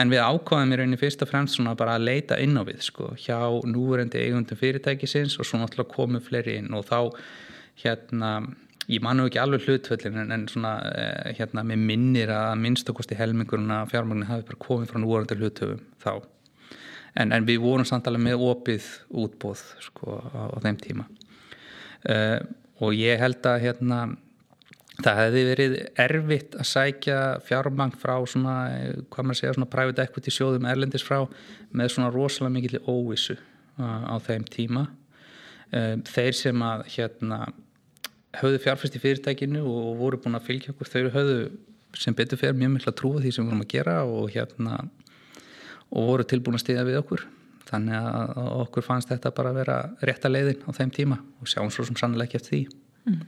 en 0.00 0.12
við 0.12 0.22
ákvaðum 0.22 0.74
í 0.74 0.80
rauninni 0.80 1.00
fyrst 1.00 1.24
og 1.24 1.30
fremst 1.30 1.58
svona 1.58 1.76
bara 1.78 1.96
að 1.98 2.06
leita 2.06 2.38
inn 2.42 2.58
á 2.58 2.62
við 2.66 2.82
sko 2.86 3.12
hjá 3.18 3.38
núverendi 3.66 4.22
eigundum 4.22 4.58
fyrirtækisins 4.60 5.38
og 5.40 5.48
svo 5.48 5.60
náttúrulega 5.60 5.94
komu 5.94 6.22
fleiri 6.22 6.60
inn 6.60 6.74
og 6.76 6.86
þá 6.90 6.98
hérna 7.82 8.34
ég 8.90 9.02
manu 9.04 9.26
ekki 9.28 9.38
alveg 9.40 9.66
hlutvöldin 9.66 10.18
en, 10.24 10.32
en 10.34 10.46
svona 10.50 10.74
eh, 10.90 11.30
hérna 11.38 11.62
með 11.66 11.84
minnir 11.90 12.32
að 12.34 12.56
minnstakosti 12.64 13.18
helminguruna 13.18 13.84
fjármagnin 13.90 14.28
hafi 14.30 14.48
bara 14.48 14.62
komið 14.64 14.90
frá 14.90 15.00
núvarandi 15.02 15.38
hlutvöfum 15.38 15.84
þá. 16.02 16.12
En, 17.18 17.34
en 17.34 17.46
við 17.46 17.60
vorum 17.62 17.86
samtalið 17.86 18.24
með 18.24 18.46
opið 18.46 18.88
útbóð 19.22 19.62
sko 19.82 20.18
á, 20.18 20.50
á 20.54 20.58
þeim 20.64 20.80
tíma. 20.82 21.06
Uh, 22.06 22.40
og 22.80 22.96
ég 22.96 23.20
held 23.20 23.44
að 23.46 23.62
hérna 23.66 24.00
það 25.00 25.18
hefði 25.20 25.42
verið 25.50 25.74
erfitt 26.00 26.54
að 26.56 26.68
sækja 26.70 27.18
fjármang 27.44 27.92
frá 28.00 28.14
svona, 28.28 28.54
hvað 29.12 29.26
maður 29.26 29.40
segja, 29.40 29.56
svona 29.56 29.72
private 29.72 30.06
equity 30.06 30.32
sjóðum 30.32 30.68
erlendis 30.70 31.04
frá 31.04 31.24
með 31.76 31.92
svona 31.94 32.12
rosalega 32.14 32.54
mikil 32.56 32.80
óvissu 32.88 33.36
uh, 33.36 34.08
á 34.10 34.16
þeim 34.24 34.46
tíma. 34.50 34.88
Þeir 35.70 36.34
sem 36.34 36.62
að 36.66 36.80
hérna 36.96 37.44
höfðu 38.38 38.62
fjárfæst 38.62 38.96
í 38.96 39.02
fyrirtækinu 39.02 39.64
og 39.66 39.98
voru 39.98 40.20
búin 40.22 40.38
að 40.38 40.46
fylgja 40.46 40.74
okkur. 40.74 40.90
Þau 40.90 41.14
höfðu 41.16 41.40
sem 41.98 42.14
betur 42.14 42.38
fyrir 42.38 42.56
mjög 42.58 42.72
mikla 42.76 42.94
trúið 42.94 43.26
því 43.26 43.34
sem 43.34 43.44
við 43.44 43.50
vorum 43.50 43.64
að 43.64 43.72
gera 43.72 43.96
og 44.06 44.30
hérna 44.30 44.78
og 45.90 46.08
voru 46.12 46.26
tilbúin 46.30 46.58
að 46.58 46.64
stiðja 46.64 46.86
við 46.86 47.00
okkur. 47.00 47.26
Þannig 47.70 47.98
að 47.98 48.48
okkur 48.64 48.86
fannst 48.86 49.10
þetta 49.10 49.34
bara 49.34 49.52
að 49.52 49.60
vera 49.60 49.76
rétta 50.06 50.30
leiðin 50.30 50.64
á 50.66 50.70
þeim 50.74 50.94
tíma 50.94 51.20
og 51.40 51.50
sjáum 51.50 51.70
svo 51.74 51.86
sem 51.86 51.98
sannlega 51.98 52.30
ekki 52.30 52.40
eftir 52.40 52.56
því. 52.56 52.62
Mm. 53.10 53.22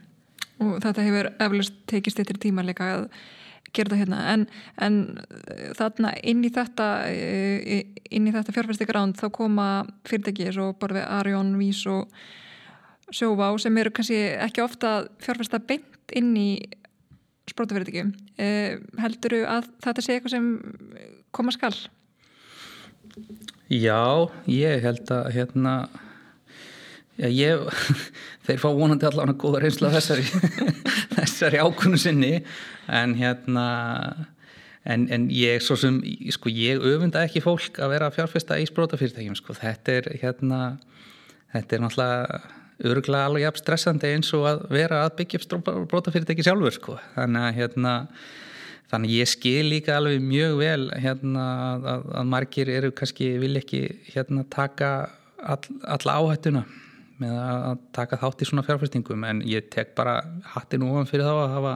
Og 0.63 0.75
þetta 0.83 1.07
hefur 1.07 1.31
eflust 1.47 1.79
tekist 1.91 2.21
eittir 2.23 2.39
tíma 2.43 2.65
líka 2.67 2.89
að 2.97 3.07
gera 3.73 3.93
þetta 3.93 3.99
hérna. 4.01 4.21
En, 4.33 4.47
en 4.77 5.75
þarna 5.79 6.13
inn 6.29 6.45
í 6.47 6.53
þetta 6.55 6.89
inn 7.11 8.29
í 8.29 8.35
þetta 8.35 8.55
fjárfæstikránd 8.55 9.19
þá 9.19 9.27
koma 9.35 9.69
fyrirtækið 10.09 10.55
svo 10.57 10.71
bara 10.79 11.01
við 11.01 11.11
Arjón, 11.19 11.55
Vís 11.61 11.83
og 11.91 12.11
sjóvá 13.15 13.51
sem 13.61 13.77
eru 13.81 13.93
kannski 13.95 14.21
ekki 14.43 14.65
ofta 14.65 15.03
fjárfæsta 15.23 15.61
beint 15.63 16.15
inn 16.17 16.33
í 16.37 16.51
sprótafyrirtækjum 17.51 18.13
eh, 18.41 18.79
heldur 19.03 19.37
þú 19.37 19.43
að 19.51 19.69
þetta 19.85 20.05
sé 20.05 20.17
eitthvað 20.17 20.37
sem 20.37 20.49
koma 21.35 21.55
skall? 21.55 21.75
Já, 23.73 24.29
ég 24.49 24.85
held 24.85 25.11
að 25.13 25.31
hérna 25.37 25.75
já, 27.19 27.29
ég, 27.29 27.65
þeir 28.47 28.63
fá 28.63 28.69
vonandi 28.71 29.09
allavega 29.09 29.39
góða 29.41 29.65
reynsla 29.65 29.93
þessari 29.97 30.27
þessari 31.17 31.63
ákunnu 31.63 32.01
sinni 32.01 32.39
en 32.89 33.17
hérna 33.19 33.67
en, 34.85 35.07
en 35.13 35.29
ég 35.33 35.63
svo 35.63 35.77
sem, 35.79 36.01
sko 36.35 36.51
ég 36.53 36.83
öfunda 36.83 37.27
ekki 37.27 37.43
fólk 37.45 37.79
að 37.83 37.95
vera 37.97 38.11
fjárfæsta 38.15 38.59
í 38.59 38.67
sprótafyrirtækjum, 38.71 39.37
sko 39.39 39.57
þetta 39.59 40.01
er 40.01 40.11
hérna 40.23 40.63
þetta 41.53 41.77
er 41.77 41.85
náttúrulega 41.85 42.43
örgulega 42.91 43.29
alveg 43.29 43.47
jafn 43.47 43.63
stressandi 43.63 44.13
eins 44.17 44.33
og 44.37 44.47
að 44.51 44.63
vera 44.75 45.03
að 45.07 45.17
byggja 45.21 45.43
upp 45.43 45.71
brótafyrirtæki 45.91 46.47
sjálfur 46.47 46.77
sko. 46.77 46.99
þannig 47.17 47.49
að 47.49 47.59
hérna 47.61 47.95
þannig 48.93 49.17
ég 49.17 49.31
skil 49.31 49.65
líka 49.71 49.97
alveg 49.97 50.21
mjög 50.25 50.59
vel 50.61 50.85
hérna 51.01 51.49
að, 51.73 52.07
að 52.21 52.31
margir 52.35 52.73
eru 52.73 52.93
kannski 52.93 53.33
vil 53.41 53.55
ekki 53.61 53.83
hérna 54.13 54.45
taka 54.51 54.93
all, 55.43 55.63
alla 55.83 56.19
áhættuna 56.21 56.67
með 57.23 57.39
að 57.39 57.81
taka 57.95 58.19
þátt 58.21 58.43
í 58.43 58.49
svona 58.49 58.65
fjárfæstingum 58.67 59.25
en 59.29 59.43
ég 59.47 59.71
tek 59.73 59.95
bara 59.99 60.21
hattin 60.55 60.85
ofan 60.87 61.09
fyrir 61.09 61.29
þá 61.29 61.35
að 61.35 61.57
hafa 61.57 61.75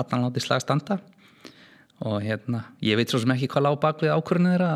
allan 0.00 0.26
látið 0.26 0.46
slag 0.46 0.64
standa. 0.64 0.98
Og 2.04 2.18
hérna, 2.24 2.64
ég 2.82 2.98
veit 2.98 3.12
svo 3.12 3.20
sem 3.22 3.30
ekki 3.32 3.48
hvað 3.52 3.68
lág 3.68 3.76
bak 3.80 4.02
við 4.02 4.12
ákvörðinu 4.16 4.50
þeirra 4.50 4.70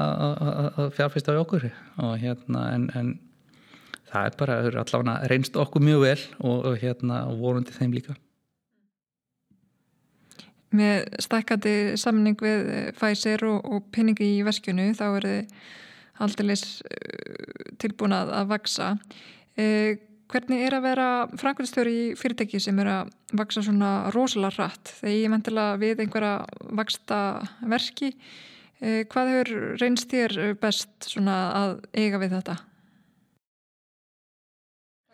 að 0.78 0.92
fjárfæsta 0.96 1.34
við 1.34 1.42
okkur. 1.42 1.66
Og 2.06 2.12
hérna 2.22 2.62
en, 2.76 2.84
en 2.94 3.10
það 4.12 4.30
er 4.30 4.38
bara, 4.40 4.56
það 4.62 4.70
er 4.70 4.80
allavega 4.82 5.28
reynst 5.32 5.58
okkur 5.58 5.84
mjög 5.84 6.04
vel 6.04 6.22
og, 6.38 6.56
og 6.70 6.80
hérna 6.82 7.20
vorundi 7.38 7.74
þeim 7.76 7.94
líka. 7.96 8.16
Með 10.78 11.06
stækkandi 11.24 11.74
samning 11.96 12.36
við 12.44 12.66
Pfizer 12.98 13.44
og, 13.48 13.62
og 13.64 13.86
pinningi 13.94 14.34
í 14.36 14.42
veskjunu 14.44 14.90
þá 14.96 15.06
er 15.08 15.28
þið 15.28 15.54
aldrei 16.24 16.52
eh, 16.52 17.72
tilbúin 17.80 18.16
að, 18.16 18.34
vaksa 18.50 18.90
eh, 19.56 19.96
hvernig 20.28 20.66
er 20.66 20.76
að 20.76 20.84
vera 20.84 21.08
frangulistöru 21.40 21.92
í 21.92 22.04
fyrirtæki 22.18 22.60
sem 22.60 22.78
er 22.82 22.92
að 22.92 23.12
vaksa 23.38 23.64
svona 23.64 24.10
rosalega 24.14 24.58
hratt? 24.58 24.94
Þegar 25.00 25.16
ég 25.16 25.32
mentilega 25.32 25.80
við 25.80 26.04
einhverja 26.04 26.34
vaksta 26.80 27.20
verki 27.70 28.12
eh, 28.12 29.04
hvað 29.08 29.34
hefur 29.34 29.54
reynst 29.80 30.12
þér 30.12 30.58
best 30.60 31.12
svona 31.14 31.38
að 31.62 31.78
eiga 31.96 32.20
við 32.20 32.36
þetta? 32.38 32.58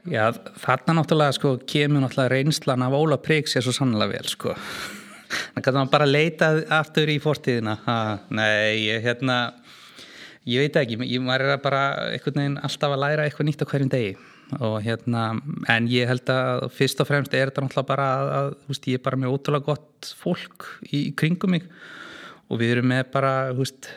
Já, 0.04 0.28
þarna 0.60 0.98
náttúrulega 0.98 1.32
sko 1.32 1.54
kemur 1.64 2.02
náttúrulega 2.04 2.34
reynslan 2.34 2.84
af 2.84 2.92
Óla 2.96 3.16
Príks 3.16 3.56
er 3.56 3.64
svo 3.64 3.72
sannlega 3.72 4.12
vel 4.18 4.28
sko. 4.28 4.52
Þannig 5.54 5.68
að 5.70 5.78
maður 5.78 5.92
bara 5.94 6.08
leita 6.08 6.48
aftur 6.76 7.08
í 7.08 7.16
fórtíðina 7.22 7.78
ha, 7.86 7.96
nei, 8.28 8.84
ég 8.84 9.00
hérna 9.06 9.38
ég 10.44 10.60
veit 10.60 10.76
ekki, 10.76 10.98
ég 11.08 11.24
var 11.24 11.46
bara 11.64 11.82
einhvern 12.10 12.40
veginn 12.40 12.60
alltaf 12.60 12.92
að 12.92 13.00
læra 13.00 13.24
eitthvað 13.24 13.48
nýtt 13.48 13.64
á 13.64 13.70
hverjum 13.70 13.92
degi. 13.94 14.12
Og 14.60 14.76
hérna, 14.84 15.22
en 15.72 15.86
ég 15.88 16.10
held 16.10 16.28
að 16.30 16.66
fyrst 16.76 17.00
og 17.00 17.08
fremst 17.08 17.32
er 17.32 17.48
þetta 17.48 17.64
náttúrulega 17.64 17.88
bara 17.88 18.08
að, 18.12 18.32
að 18.38 18.50
veist, 18.68 18.88
ég 18.92 19.00
er 19.00 19.04
bara 19.06 19.20
með 19.22 19.32
ótrúlega 19.38 19.70
gott 19.70 20.10
fólk 20.20 20.68
í, 20.90 21.06
í 21.06 21.14
kringum 21.16 21.56
mig. 21.56 21.64
Og 22.52 22.60
við 22.60 22.76
erum 22.76 22.92
með 22.92 23.08
bara, 23.14 23.32
veist, 23.56 23.88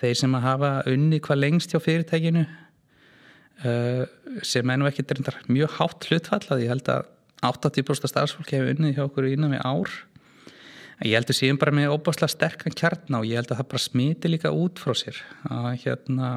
þeir 0.00 0.18
sem 0.24 0.34
að 0.34 0.48
hafa 0.48 0.72
unni 0.90 1.22
hvað 1.22 1.42
lengst 1.44 1.70
hjá 1.70 1.78
fyrirtækinu 1.86 2.48
sem 3.60 4.70
er 4.72 4.78
nú 4.80 4.88
ekki 4.88 5.04
mjög 5.52 5.76
hátt 5.78 6.06
hlutfall 6.08 6.60
ég 6.62 6.72
held 6.72 6.88
að 6.90 7.04
80% 7.42 8.10
starfsfólk 8.10 8.54
hefur 8.54 8.72
unnið 8.72 8.96
hjá 8.96 9.04
okkur 9.04 9.26
innan 9.26 9.54
við 9.56 9.64
ár. 9.66 9.92
Ég 11.02 11.16
held 11.18 11.30
að 11.32 11.38
séum 11.40 11.58
bara 11.58 11.74
með 11.74 11.94
óbáslega 11.96 12.30
sterkan 12.30 12.76
kjarn 12.78 13.18
og 13.18 13.26
ég 13.26 13.40
held 13.40 13.50
að 13.50 13.58
það 13.58 13.70
bara 13.72 13.82
smiti 13.82 14.30
líka 14.30 14.52
út 14.54 14.78
frá 14.78 14.94
sér 14.94 15.18
að 15.50 15.70
hérna 15.82 16.28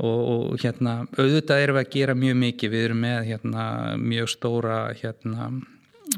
og, 0.00 0.20
og 0.24 0.62
hérna 0.62 0.94
auðvitað 1.18 1.64
erum 1.66 1.78
við 1.78 1.84
að 1.84 1.92
gera 1.98 2.16
mjög 2.16 2.38
mikið. 2.40 2.72
Við 2.72 2.86
erum 2.88 3.04
með 3.04 3.18
hérna 3.28 3.66
mjög 4.00 4.30
stóra 4.32 4.78
hérna 4.96 5.50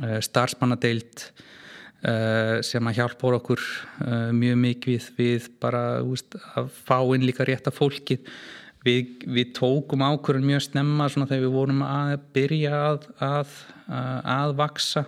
eh, 0.04 0.20
starfsmannadeild 0.22 1.24
uh, 2.06 2.62
sem 2.66 2.86
að 2.86 3.00
hjálpa 3.00 3.34
okkur 3.40 3.64
uh, 4.06 4.30
mjög 4.36 4.60
mikið 4.62 5.10
við 5.18 5.50
bara 5.62 5.82
úst, 6.06 6.38
að 6.54 6.70
fá 6.86 7.00
inn 7.16 7.26
líka 7.26 7.48
rétt 7.48 7.66
af 7.66 7.80
fólki 7.82 8.20
við, 8.86 9.26
við 9.26 9.52
tókum 9.56 10.04
ákvörðun 10.06 10.48
mjög 10.50 10.64
snemma 10.68 11.08
svona 11.10 11.28
þegar 11.30 11.44
við 11.46 11.56
vorum 11.56 11.82
að 11.86 12.14
byrja 12.36 12.72
að 12.78 13.08
að, 13.26 13.56
að, 13.86 14.54
vaksa 14.60 15.04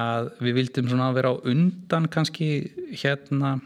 að 0.00 0.30
við 0.38 0.58
vildum 0.60 0.90
svona 0.90 1.08
að 1.10 1.18
vera 1.18 1.32
á 1.34 1.42
undan 1.50 2.06
kannski 2.12 2.50
hérna 3.02 3.56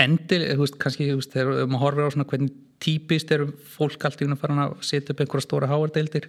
endil, 0.00 0.42
þú 0.52 0.66
veist, 0.66 0.76
kannski 0.82 1.08
þú 1.08 1.20
veist, 1.20 1.32
þegar 1.32 1.70
maður 1.70 1.84
horfir 1.86 2.06
á 2.06 2.14
svona 2.14 2.28
hvernig 2.32 2.58
típist 2.82 3.32
er 3.34 3.46
fólk 3.76 4.04
allt 4.04 4.20
í 4.22 4.26
hún 4.26 4.36
að 4.36 4.42
fara 4.42 4.66
að 4.66 4.76
setja 4.86 5.14
upp 5.14 5.22
einhverja 5.22 5.46
stóra 5.46 5.70
háardeildir 5.70 6.28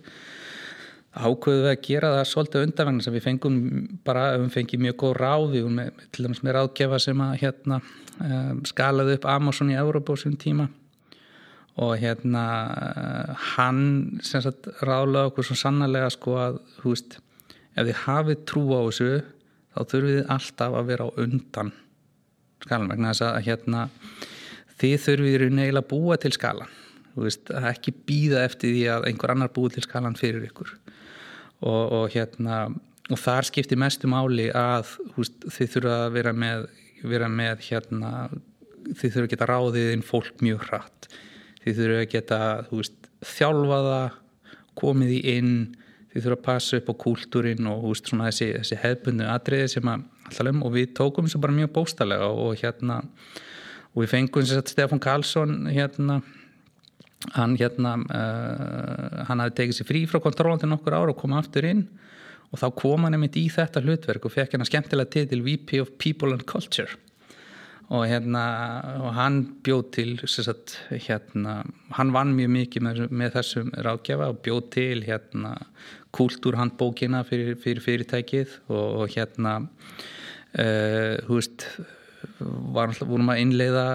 ákveðu 1.14 1.62
við 1.62 1.70
að 1.70 1.82
gera 1.86 2.12
það 2.16 2.30
svolítið 2.32 2.68
undanvegna 2.68 3.06
sem 3.06 3.14
við 3.14 3.26
fengum 3.28 3.58
bara, 4.06 4.24
við 4.42 4.54
fengið 4.56 4.86
mjög 4.86 4.96
góð 5.04 5.18
ráði 5.20 5.66
með, 5.70 6.06
til 6.10 6.26
dæmis 6.26 6.42
með 6.46 6.56
ráðgefa 6.58 7.00
sem 7.04 7.22
að 7.22 7.36
hérna 7.44 7.80
um, 7.84 8.64
skalaði 8.66 9.18
upp 9.20 9.28
Amazon 9.30 9.74
í 9.74 9.78
Európa 9.78 10.18
á 10.18 10.22
svon 10.24 10.40
tíma 10.42 10.70
og 11.82 11.96
hérna 11.98 12.44
hann 13.56 14.20
sem 14.22 14.44
sagt 14.46 14.70
ráðlaði 14.86 15.32
okkur 15.32 15.48
svo 15.48 15.58
sannarlega 15.58 16.12
sko 16.14 16.36
að, 16.38 16.60
þú 16.82 16.94
veist 16.94 17.18
ef 17.74 17.88
þið 17.88 18.02
hafið 18.04 18.44
trú 18.50 18.66
á 18.78 18.82
þessu 18.86 19.10
þá 19.74 19.80
þurfið 19.94 20.20
þið 20.20 20.32
alltaf 20.36 20.78
að 20.78 20.92
vera 20.92 21.08
á 21.10 21.18
undan 21.24 21.74
skalan 22.64 22.94
vegna 22.94 23.12
þess 23.12 23.26
að 23.28 23.42
hérna, 23.48 23.84
þið 24.80 24.96
þurfið 25.08 25.46
neila 25.58 25.84
að 25.84 25.90
búa 25.90 26.18
til 26.22 26.34
skalan 26.36 26.80
veist, 27.16 27.52
ekki 27.54 27.94
býða 28.08 28.44
eftir 28.48 28.74
því 28.74 28.86
að 28.96 29.10
einhver 29.10 29.34
annar 29.34 29.52
búi 29.54 29.70
til 29.74 29.84
skalan 29.86 30.18
fyrir 30.18 30.48
ykkur. 30.48 30.72
Og, 31.64 31.84
og, 31.84 32.08
hérna, 32.14 32.64
og 33.10 33.20
þar 33.22 33.48
skiptir 33.48 33.80
mestu 33.80 34.10
máli 34.12 34.50
að 34.50 34.96
veist, 35.18 35.46
þið 35.46 35.76
þurfið 35.76 35.94
að 35.98 36.08
vera 36.18 36.34
með, 36.46 36.66
vera 37.04 37.30
með 37.32 37.68
hérna, 37.70 38.14
þið 38.90 39.06
þurfið 39.06 39.28
að 39.28 39.32
geta 39.36 39.50
ráðið 39.52 39.94
inn 39.94 40.08
fólk 40.08 40.44
mjög 40.44 40.66
hratt 40.70 41.10
þið 41.64 41.80
þurfið 41.80 42.02
að 42.02 42.12
geta 42.12 42.42
veist, 42.72 43.10
þjálfaða 43.24 44.02
komið 44.80 45.16
í 45.16 45.22
inn 45.38 45.56
þið 46.14 46.26
þurfa 46.26 46.38
að 46.38 46.46
passa 46.46 46.80
upp 46.80 46.92
á 46.92 47.02
kúltúrin 47.04 47.72
og 47.72 47.88
veist, 47.88 48.12
þessi, 48.12 48.50
þessi 48.60 48.80
hefbundu 48.84 49.28
atriði 49.32 49.72
sem 49.76 49.90
að 49.90 50.06
alltaf 50.30 50.52
um. 50.52 50.62
Og 50.68 50.76
við 50.76 50.94
tókum 51.00 51.28
þessu 51.28 51.42
bara 51.44 51.58
mjög 51.58 51.74
bóstalega 51.76 52.30
og, 52.30 52.54
hérna 52.62 53.02
og 53.94 54.04
við 54.04 54.14
fengum 54.14 54.48
sér 54.48 54.64
að 54.64 54.72
Stefán 54.74 55.04
Karlsson 55.04 55.60
hérna 55.72 56.22
hann 57.38 57.54
hérna 57.56 57.96
uh, 58.04 59.24
hann 59.30 59.40
hafi 59.40 59.56
tekið 59.62 59.78
sér 59.78 59.88
frí 59.88 60.04
frá 60.12 60.20
kontrólandin 60.24 60.76
okkur 60.76 60.98
ára 60.98 61.14
og 61.14 61.20
kom 61.22 61.36
aftur 61.38 61.70
inn. 61.70 61.86
Og 62.54 62.60
þá 62.62 62.68
kom 62.78 63.08
hann 63.08 63.16
einmitt 63.16 63.40
í 63.40 63.48
þetta 63.50 63.82
hlutverk 63.82 64.28
og 64.28 64.36
fekk 64.36 64.54
hérna 64.54 64.68
skemmtilega 64.70 65.10
titil 65.16 65.42
VP 65.46 65.80
of 65.82 65.96
People 66.02 66.36
and 66.36 66.46
Culture 66.50 66.92
og 67.94 68.08
hérna 68.10 68.44
og 69.04 69.12
hann 69.14 69.40
bjóð 69.66 69.84
til 69.94 70.14
sagt, 70.26 70.80
hérna, 70.90 71.60
hann 71.94 72.14
vann 72.16 72.34
mjög 72.34 72.54
mikið 72.56 72.86
með, 72.88 73.02
með 73.14 73.36
þessum 73.38 73.70
ráðgjafa 73.86 74.30
og 74.34 74.40
bjóð 74.46 74.62
til 74.74 75.04
hérna 75.06 75.54
kúltúrhandbókina 76.14 77.24
fyrir, 77.28 77.58
fyrir 77.62 77.84
fyrirtækið. 77.86 78.58
Og, 78.74 79.04
og 79.04 79.14
hérna 79.14 79.60
uh, 79.62 81.22
hú 81.28 81.38
veist 81.38 81.68
var, 82.74 82.96
vorum 83.04 83.30
að 83.34 83.44
innleiða 83.44 83.86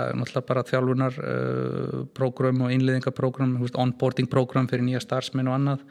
bara 0.46 0.66
þjálfunar 0.68 1.18
uh, 1.18 2.00
prógram 2.14 2.62
og 2.66 2.74
innleiðingaprógram 2.76 3.58
onboarding 3.74 4.30
prógram 4.30 4.70
fyrir 4.70 4.86
nýja 4.86 5.02
starfsmenn 5.02 5.50
og 5.50 5.58
annað. 5.58 5.86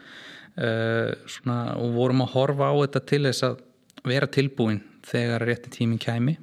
Uh, 0.58 1.12
svona, 1.30 1.76
og 1.78 1.92
vorum 2.00 2.24
að 2.24 2.34
horfa 2.38 2.72
á 2.72 2.76
þetta 2.86 3.06
til 3.12 3.24
þess 3.28 3.50
að 3.52 3.64
vera 4.08 4.32
tilbúin 4.32 4.80
þegar 5.08 5.44
rétti 5.44 5.76
tíminn 5.76 6.00
kæmi 6.02 6.40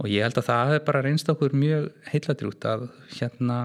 og 0.00 0.08
ég 0.08 0.24
held 0.24 0.40
að 0.40 0.48
það 0.48 0.72
hefur 0.72 0.86
bara 0.88 1.04
reynst 1.04 1.30
okkur 1.32 1.54
mjög 1.60 1.90
heiladrút 2.08 2.66
að 2.70 2.88
hérna 3.18 3.60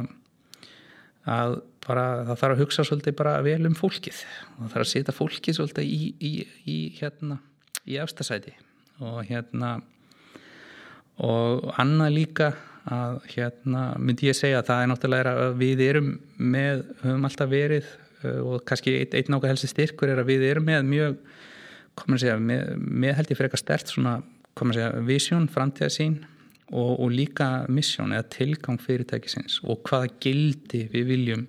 að 1.25 1.57
bara 1.85 2.05
það 2.27 2.39
þarf 2.41 2.55
að 2.55 2.61
hugsa 2.63 2.85
svolítið 2.85 3.17
bara 3.17 3.33
vel 3.45 3.61
um 3.69 3.75
fólkið. 3.77 4.21
Og 4.55 4.61
það 4.65 4.71
þarf 4.73 4.85
að 4.85 4.91
setja 4.91 5.15
fólkið 5.15 5.57
svolítið 5.59 5.89
í, 5.89 5.99
í, 6.19 6.31
í 6.65 6.77
hérna 6.99 7.39
í 7.85 7.99
afstasæti 8.01 8.55
og 9.03 9.19
hérna 9.27 9.77
og 11.21 11.69
annað 11.79 12.15
líka 12.15 12.49
að 12.85 13.19
hérna 13.33 13.85
myndi 13.97 14.29
ég 14.29 14.37
segja 14.37 14.59
að 14.61 14.69
það 14.69 14.81
er 14.81 14.89
náttúrulega 14.91 15.33
að 15.45 15.55
við 15.61 15.83
erum 15.87 16.09
með, 16.37 16.83
höfum 17.01 17.27
alltaf 17.29 17.49
verið 17.49 17.87
uh, 18.25 18.41
og 18.51 18.65
kannski 18.67 18.97
einn 18.99 19.15
ein 19.21 19.37
ákveð 19.37 19.53
helsi 19.53 19.71
styrkur 19.71 20.11
er 20.11 20.21
að 20.21 20.29
við 20.33 20.45
erum 20.51 20.67
með 20.67 20.85
mjög 20.89 21.17
komur 21.95 22.19
að 22.19 22.25
segja, 22.25 22.37
með, 22.41 22.73
með 22.75 23.17
held 23.19 23.31
ég 23.31 23.39
frekar 23.39 23.61
stert 23.61 23.93
svona 23.93 24.19
vision, 24.55 25.49
framtíðasín 25.51 26.23
og, 26.71 26.99
og 26.99 27.11
líka 27.11 27.65
mission 27.67 28.13
eða 28.15 28.29
tilgang 28.31 28.79
fyrirtækisins 28.79 29.59
og 29.63 29.83
hvaða 29.83 30.13
gildi 30.23 30.85
við 30.93 31.07
viljum 31.11 31.47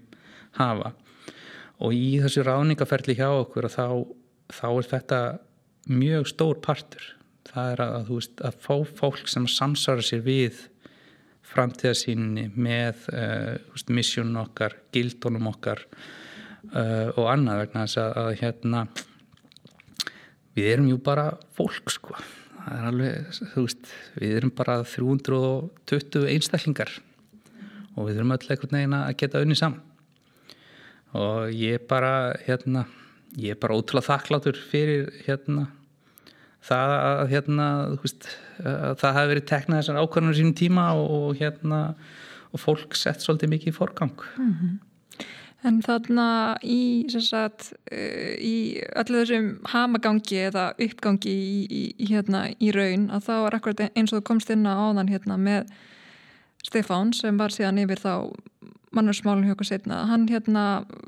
hafa. 0.59 0.93
Og 1.79 1.93
í 1.95 2.19
þessu 2.23 2.43
ráningaferli 2.47 3.17
hjá 3.19 3.29
okkur 3.31 3.69
þá, 3.69 4.03
þá 4.51 4.69
er 4.71 4.89
þetta 4.91 5.21
mjög 5.87 6.31
stór 6.33 6.61
partur. 6.65 7.13
Það 7.47 7.73
er 7.73 7.83
að, 7.85 8.09
veist, 8.11 8.41
að 8.43 8.57
fá 8.65 8.75
fólk 8.99 9.29
sem 9.31 9.47
samsvara 9.47 10.03
sér 10.03 10.25
við 10.25 10.65
framtíðasínni 11.47 12.49
með 12.57 13.07
uh, 13.13 13.53
veist, 13.71 13.93
missionum 13.93 14.41
okkar, 14.43 14.75
gildunum 14.93 15.47
okkar 15.53 15.85
uh, 16.73 17.13
og 17.15 17.29
annað 17.31 17.63
vegna 17.63 17.85
þess 17.87 18.01
að, 18.03 18.17
að 18.25 18.33
hérna 18.43 18.83
við 20.57 20.73
erum 20.73 20.91
jú 20.91 20.99
bara 21.07 21.29
fólk 21.55 21.95
sko 21.95 22.17
það 22.67 22.79
er 22.79 22.87
alveg, 22.91 23.41
þú 23.55 23.65
veist, 23.67 23.91
við 24.19 24.37
erum 24.41 24.53
bara 24.59 24.81
320 24.85 26.27
einstaklingar 26.33 26.93
og 27.97 28.09
við 28.09 28.19
erum 28.19 28.35
öll 28.35 28.43
einhvern 28.43 28.77
veginn 28.77 28.97
að 28.99 29.17
geta 29.23 29.43
unni 29.45 29.57
saman 29.59 29.83
og 31.17 31.53
ég 31.55 31.87
bara 31.89 32.35
hérna, 32.45 32.85
ég 33.39 33.55
er 33.55 33.61
bara 33.61 33.77
ótrúlega 33.79 34.11
þakklátur 34.11 34.59
fyrir 34.59 35.09
hérna 35.25 35.69
það 36.67 36.95
að 36.97 37.23
hérna 37.33 37.69
veist, 38.03 38.29
að 38.61 38.97
það 39.03 39.19
hafi 39.19 39.31
verið 39.33 39.49
teknað 39.53 39.81
þessar 39.81 40.01
ákvarðanur 40.03 40.39
sínum 40.41 40.57
tíma 40.59 40.89
og, 40.99 41.29
hérna 41.39 41.81
og 42.51 42.63
fólk 42.63 42.97
sett 42.99 43.23
svolítið 43.23 43.53
mikið 43.55 43.73
í 43.73 43.77
forgang 43.77 44.17
mm 44.17 44.53
-hmm. 44.53 44.75
En 45.67 45.81
þarna 45.83 46.29
í, 46.63 47.09
sagt, 47.11 47.73
í 47.91 48.79
öllu 48.95 49.23
þessum 49.23 49.49
hamagangi 49.73 50.39
eða 50.47 50.69
uppgangi 50.79 51.33
í, 51.33 51.63
í, 51.67 52.07
hérna, 52.07 52.45
í 52.63 52.71
raun 52.75 53.09
að 53.11 53.27
þá 53.27 53.35
er 53.37 53.57
akkurat 53.59 53.83
eins 53.89 54.13
og 54.13 54.21
þú 54.21 54.27
komst 54.31 54.53
inn 54.55 54.63
á 54.63 54.79
áðan 54.79 55.11
hérna, 55.11 55.39
með 55.41 55.73
Stefán 56.67 57.13
sem 57.15 57.39
var 57.39 57.55
síðan 57.55 57.83
yfir 57.83 58.01
þá 58.03 58.13
mannarsmálun 58.97 59.47
hjá 59.47 59.55
okkur 59.55 59.69
setna 59.69 60.05
hann 60.11 60.27
hérna 60.31 60.65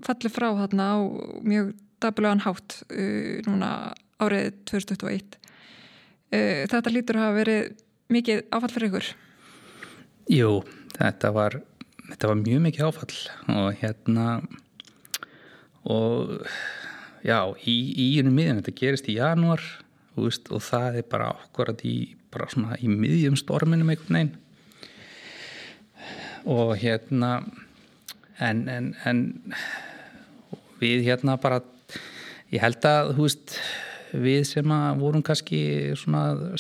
falli 0.07 0.31
frá 0.33 0.51
þarna 0.59 0.89
á 0.93 0.97
mjög 1.47 1.73
dabulegan 2.03 2.45
hátt 2.45 2.83
uh, 2.91 3.39
núna 3.47 3.71
árið 4.23 4.53
2021 4.71 5.39
uh, 5.39 6.65
þetta 6.71 6.93
lítur 6.93 7.19
að 7.19 7.27
hafa 7.27 7.39
verið 7.41 7.73
mikið 8.13 8.45
áfall 8.55 8.73
fyrir 8.75 8.91
ykkur? 8.91 9.09
Jú, 10.33 10.53
þetta 10.99 11.33
var 11.35 11.59
þetta 12.09 12.31
var 12.31 12.41
mjög 12.41 12.65
mikið 12.67 12.89
áfall 12.89 13.19
og 13.55 13.69
hérna 13.81 14.29
og 15.89 16.47
já, 17.25 17.41
í 17.65 17.77
íinu 18.09 18.33
miðjan 18.35 18.61
þetta 18.63 18.79
gerist 18.81 19.11
í 19.11 19.19
janúar 19.19 19.63
veist, 20.19 20.51
og 20.51 20.63
það 20.65 21.01
er 21.01 21.11
bara 21.11 21.33
ákvarðat 21.37 21.85
í 21.87 21.97
í 22.79 22.89
miðjum 22.93 23.39
storminum 23.41 23.89
einhvern 23.89 24.19
veginn. 24.19 24.35
Og 26.49 26.75
hérna 26.81 27.31
en, 28.39 28.67
en, 28.69 28.91
en 29.09 29.23
við 30.79 31.07
hérna 31.09 31.39
bara 31.41 31.63
ég 32.53 32.63
held 32.63 32.85
að 32.89 33.15
þú 33.17 33.25
veist 33.27 33.57
við 34.13 34.45
sem 34.49 34.73
að 34.73 35.01
vorum 35.03 35.25
kannski 35.25 35.61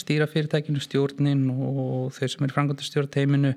stýra 0.00 0.28
fyrirtækinu 0.28 0.82
stjórnin 0.84 1.46
og 1.52 2.10
þau 2.16 2.26
sem 2.28 2.44
er 2.44 2.54
frangöndu 2.56 2.84
stjórn 2.84 3.12
teiminu 3.12 3.54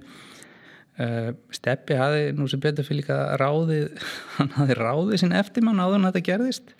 Steppi 1.56 1.96
hafi 1.98 2.32
nú 2.36 2.48
sem 2.52 2.60
betur 2.62 2.86
fyrir 2.86 3.02
líka 3.02 3.18
ráðið 3.40 3.94
hann 4.38 4.52
hafi 4.58 4.76
ráðið 4.78 5.22
sín 5.24 5.38
eftirmann 5.38 5.80
áður 5.82 6.02
en 6.02 6.10
þetta 6.10 6.26
gerðist. 6.28 6.76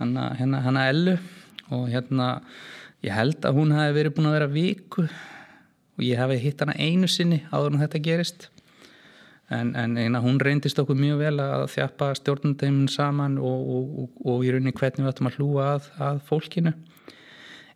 Hann 0.00 0.16
að 0.18 0.40
hérna 0.40 0.86
ellu. 0.88 1.18
Og 1.72 1.86
hérna 1.92 2.30
ég 3.04 3.14
held 3.16 3.44
að 3.46 3.60
hún 3.60 3.74
hafi 3.76 3.94
verið 3.96 4.16
búin 4.16 4.30
að 4.30 4.38
vera 4.38 4.50
viku. 4.50 5.06
Og 5.98 6.04
ég 6.06 6.20
hafi 6.20 6.40
hitt 6.40 6.64
hana 6.64 6.76
einu 6.80 7.08
sinni 7.10 7.42
áður 7.52 7.76
en 7.76 7.84
þetta 7.84 8.02
gerist. 8.02 8.48
En, 9.52 9.74
en 9.76 9.98
eina, 10.00 10.22
hún 10.24 10.40
reyndist 10.40 10.78
okkur 10.80 10.96
mjög 10.96 11.18
vel 11.20 11.34
að 11.44 11.66
þjapa 11.74 12.12
stjórnundeimin 12.16 12.88
saman 12.88 13.36
og, 13.36 13.66
og, 13.76 13.90
og, 14.00 14.22
og 14.32 14.46
í 14.46 14.52
rauninni 14.54 14.72
hvernig 14.72 15.04
við 15.04 15.10
ættum 15.10 15.28
að 15.28 15.36
hlúa 15.36 15.66
að, 15.74 15.88
að 16.08 16.20
fólkinu. 16.30 16.72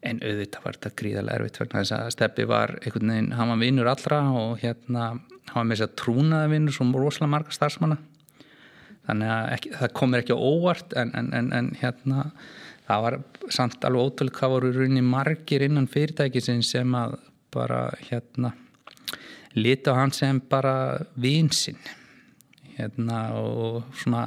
En 0.07 0.23
auðvitað 0.23 0.65
var 0.65 0.79
þetta 0.79 0.95
gríðarlega 1.03 1.41
erfitt 1.41 1.61
vegna 1.61 1.83
þess 1.83 1.97
að 1.99 2.13
Steppi 2.15 2.47
var 2.49 2.73
einhvern 2.79 3.13
veginn, 3.13 3.33
hann 3.37 3.53
var 3.53 3.61
vinnur 3.61 3.91
allra 3.93 4.23
og 4.41 4.63
hérna 4.63 5.11
var 5.55 5.65
með 5.65 5.77
þess 5.77 5.87
að 5.87 5.97
trúnaði 6.03 6.53
vinnur 6.53 6.77
sem 6.77 6.93
rosalega 6.97 7.33
marga 7.33 7.57
starfsmanna. 7.57 7.99
Þannig 9.07 9.33
að 9.33 9.51
ekki, 9.55 9.73
það 9.79 9.93
komir 10.01 10.23
ekki 10.25 10.37
óvart 10.37 10.97
en, 10.99 11.13
en, 11.15 11.33
en, 11.39 11.51
en 11.55 11.69
hérna 11.79 12.25
það 12.87 13.05
var 13.05 13.19
samt 13.55 13.85
alveg 13.87 14.09
ótrúlega 14.09 14.39
hvað 14.41 14.55
voru 14.57 14.73
rauninni 14.75 15.05
margir 15.07 15.67
innan 15.67 15.91
fyrirtæki 15.91 16.43
sem 16.43 16.97
að 16.99 17.19
bara 17.55 17.81
hérna 18.09 18.53
liti 19.57 19.91
á 19.91 19.95
hann 19.97 20.13
sem 20.13 20.41
bara 20.51 20.75
vinsinn 21.15 21.79
hérna 22.77 23.21
og 23.41 23.87
svona 23.97 24.27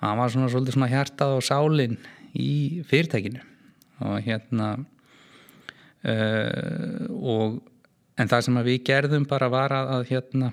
hann 0.00 0.18
var 0.20 0.30
svona 0.32 0.50
svolítið 0.52 0.76
svona 0.76 0.92
hjartað 0.92 1.34
og 1.36 1.44
sálinn 1.44 1.98
í 2.38 2.82
fyrirtækinu. 2.88 3.42
Og 4.06 4.22
hérna 4.22 4.68
uh, 6.06 7.06
og 7.18 7.58
en 8.18 8.30
það 8.30 8.46
sem 8.46 8.62
við 8.68 8.80
gerðum 8.88 9.28
bara 9.28 9.50
var 9.52 9.74
að, 9.74 9.92
að 9.96 10.08
hérna 10.12 10.52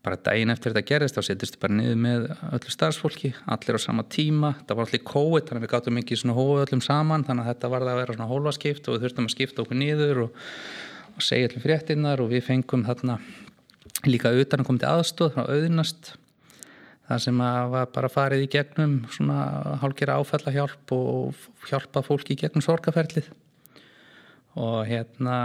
bara 0.00 0.16
daginn 0.16 0.52
eftir 0.52 0.72
þetta 0.72 0.88
gerðist 0.88 1.16
þá 1.18 1.24
setjast 1.26 1.56
við 1.56 1.62
bara 1.66 1.76
niður 1.76 1.98
með 2.00 2.28
öllu 2.56 2.70
starfsfólki 2.72 3.34
allir 3.52 3.76
á 3.76 3.80
sama 3.84 4.04
tíma, 4.08 4.54
það 4.64 4.78
var 4.78 4.88
allir 4.88 5.08
COVID 5.10 5.48
þannig 5.48 5.60
að 5.60 5.66
við 5.66 5.72
gáttum 5.74 5.98
ekki 6.00 6.16
svona 6.16 6.36
hóðu 6.38 6.62
öllum 6.64 6.84
saman 6.84 7.26
þannig 7.26 7.44
að 7.44 7.50
þetta 7.52 7.72
var 7.74 7.84
að 7.84 8.00
vera 8.00 8.16
svona 8.16 8.30
hólfaskipt 8.30 8.88
og 8.88 8.96
við 8.96 9.04
þurftum 9.04 9.28
að 9.28 9.34
skipta 9.34 9.64
okkur 9.66 9.80
niður 9.82 10.22
og 10.24 10.40
og 11.20 11.26
segja 11.26 11.50
allir 11.50 11.64
fréttinnar 11.64 12.22
og 12.22 12.32
við 12.32 12.46
fengum 12.46 12.86
þarna 12.86 13.18
líka 14.08 14.32
utan 14.32 14.62
að 14.62 14.68
koma 14.68 14.80
til 14.80 14.90
aðstóð 14.90 15.34
frá 15.34 15.42
auðinast 15.52 16.12
það 17.10 17.22
sem 17.26 17.42
að 17.44 17.76
bara 17.94 18.12
farið 18.12 18.44
í 18.46 18.50
gegnum 18.54 18.94
svona 19.12 19.76
hálkera 19.82 20.16
áfællahjálp 20.20 20.94
og 20.96 21.48
hjálpa 21.68 22.04
fólki 22.06 22.36
í 22.36 22.40
gegnum 22.40 22.64
sorgaferlið 22.64 23.28
og 24.60 24.78
hérna 24.88 25.36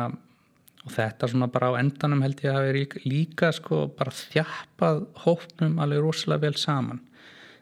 og 0.86 0.94
þetta 0.94 1.30
svona 1.32 1.50
bara 1.52 1.74
á 1.74 1.80
endanum 1.82 2.22
held 2.22 2.44
ég 2.46 2.54
að 2.54 2.70
hafi 2.70 3.04
líka, 3.10 3.52
sko 3.56 3.88
bara 3.98 4.14
þjappað 4.14 5.04
hópnum 5.26 5.80
alveg 5.82 6.04
rosalega 6.06 6.46
vel 6.46 6.58
saman 6.62 7.02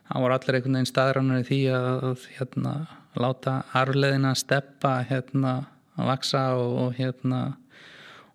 það 0.09 0.25
voru 0.25 0.35
allir 0.37 0.57
einhvern 0.57 0.77
veginn 0.77 0.91
staðrannar 0.91 1.41
í 1.43 1.47
því 1.47 1.59
að 1.77 2.25
hérna 2.37 2.73
láta 3.19 3.59
arfleðina 3.77 4.33
steppa 4.37 4.97
hérna 5.09 5.53
að 5.97 6.09
vaksa 6.09 6.43
og, 6.57 6.73
og 6.83 6.97
hérna 6.97 7.41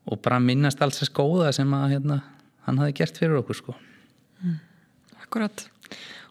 og 0.09 0.21
bara 0.25 0.41
minnast 0.41 0.81
alls 0.83 1.01
þess 1.03 1.13
góða 1.15 1.51
sem 1.55 1.73
að 1.77 1.97
hérna, 1.97 2.21
hann 2.67 2.81
hafi 2.81 2.97
gert 3.01 3.19
fyrir 3.21 3.41
okkur 3.43 3.59
sko. 3.59 3.75
mm, 4.43 4.59
Akkurat 5.25 5.67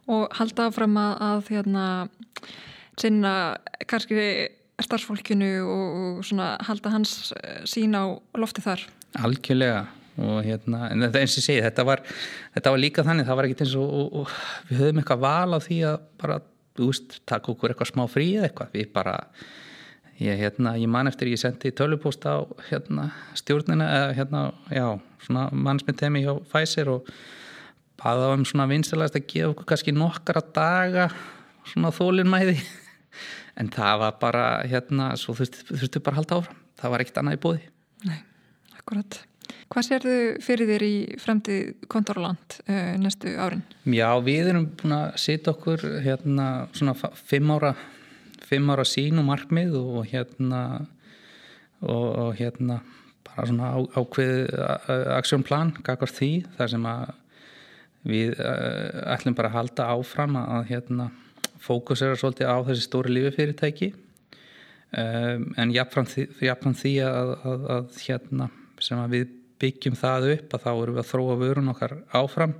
og 0.08 0.32
halda 0.40 0.70
áfram 0.72 0.96
að, 0.98 1.14
að 1.28 1.52
hérna, 1.52 1.86
sinna 2.98 3.34
kannski 3.86 4.18
starfsfólkinu 4.86 5.52
og, 5.66 5.94
og 6.22 6.42
halda 6.68 6.94
hans 6.94 7.34
eh, 7.42 7.64
sín 7.70 7.98
á 7.98 8.14
lofti 8.38 8.64
þar. 8.66 8.84
Algjörlega. 9.18 9.86
Og 10.18 10.42
hérna, 10.42 10.88
en 10.90 11.04
þetta 11.06 11.22
eins 11.22 11.36
og 11.36 11.44
ég 11.44 11.46
segi 11.46 11.62
þetta 11.62 11.84
var, 11.86 12.02
þetta 12.56 12.72
var 12.74 12.82
líka 12.82 13.04
þannig, 13.06 13.28
það 13.28 13.38
var 13.38 13.48
ekkert 13.48 13.60
eins 13.68 13.76
og, 13.78 13.92
og, 13.94 14.16
og 14.24 14.32
við 14.70 14.80
höfum 14.82 15.02
eitthvað 15.04 15.20
val 15.22 15.54
á 15.54 15.60
því 15.62 15.78
að 15.92 15.98
bara, 16.24 16.38
þú 16.80 16.88
veist, 16.90 17.18
taka 17.30 17.52
okkur 17.54 17.74
eitthvað 17.74 17.92
smá 17.92 18.04
frí 18.10 18.26
eða 18.32 18.48
eitthvað, 18.48 18.72
við 18.74 18.88
bara 18.96 19.14
ég, 20.18 20.40
hérna, 20.42 20.74
ég 20.82 20.90
man 20.90 21.12
eftir 21.12 21.30
ég 21.30 21.42
sendi 21.42 21.70
tölupóst 21.70 22.26
á 22.26 22.50
hérna, 22.72 23.12
stjórnina 23.38 23.92
eða 24.00 24.16
hérna, 24.18 24.44
já, 24.74 24.88
svona 25.28 25.48
mannsmyndtemi 25.54 26.24
hjá 26.26 26.34
Pfizer 26.50 26.90
og 26.96 27.14
baða 28.02 28.34
um 28.34 28.46
svona 28.46 28.68
vinstilegast 28.70 29.18
að 29.18 29.30
gefa 29.30 29.52
okkur 29.54 29.70
kannski 29.70 29.94
nokkara 29.94 30.42
daga 30.56 31.08
svona 31.68 31.94
þólinnmæði 31.94 32.58
en 33.58 33.72
það 33.74 34.04
var 34.04 34.20
bara 34.22 34.46
hérna, 34.70 35.12
svo 35.20 35.36
þurftu 35.38 36.02
bara 36.04 36.18
að 36.18 36.22
halda 36.22 36.40
áfram. 36.42 36.62
Það 36.78 36.94
var 36.94 37.04
ekkert 37.04 37.20
annað 37.22 37.38
í 37.38 37.42
bóði 37.42 37.64
Nei, 38.06 38.20
akkurat. 38.78 39.20
Hvað 39.72 39.86
sér 39.88 40.04
þau 40.06 40.44
fyrir 40.44 40.70
þér 40.70 40.84
í 40.86 40.96
fremtið 41.20 41.88
kontorland 41.92 42.58
uh, 42.62 42.74
eh, 42.76 42.94
næstu 43.02 43.34
árin? 43.40 43.64
Já, 43.90 44.10
við 44.24 44.52
erum 44.52 44.68
búin 44.80 44.96
að 44.96 45.18
setja 45.24 45.54
okkur 45.56 45.86
hérna 46.06 46.48
svona 46.78 46.96
fimm 47.18 47.52
ára 47.56 47.74
fimm 48.48 48.70
ára 48.72 48.86
sín 48.88 49.20
og 49.20 49.28
markmið 49.28 49.76
og 49.80 50.06
hérna 50.08 50.62
og, 51.82 52.08
og 52.08 52.32
hérna 52.40 52.80
bara 53.28 53.48
svona 53.50 53.74
á, 53.76 53.80
ákveð 53.98 54.54
aksjónplan, 55.18 55.74
kakar 55.84 56.12
því 56.12 56.32
þar 56.58 56.74
sem 56.74 56.88
að 56.88 57.16
við 58.08 58.38
ætlum 58.40 59.36
bara 59.36 59.52
að 59.52 59.58
halda 59.58 59.90
áfram 59.98 60.38
að 60.40 60.70
hérna 60.72 61.10
fókusera 61.64 62.18
svolítið 62.20 62.52
á 62.52 62.58
þessi 62.68 62.86
stóri 62.86 63.14
lífefyrirtæki 63.16 63.92
um, 63.94 65.48
en 65.58 65.74
jafnfram 65.76 66.08
því, 66.10 66.28
jafnfram 66.48 66.78
því 66.78 66.94
að, 67.08 67.34
að, 67.52 67.68
að 67.76 68.00
hérna 68.06 68.50
sem 68.84 69.02
að 69.02 69.14
við 69.16 69.36
byggjum 69.62 69.98
það 69.98 70.32
upp 70.36 70.56
að 70.56 70.66
þá 70.66 70.72
erum 70.72 70.98
við 70.98 71.04
að 71.04 71.12
þróa 71.12 71.38
vörun 71.42 71.72
okkar 71.74 71.96
áfram. 72.18 72.54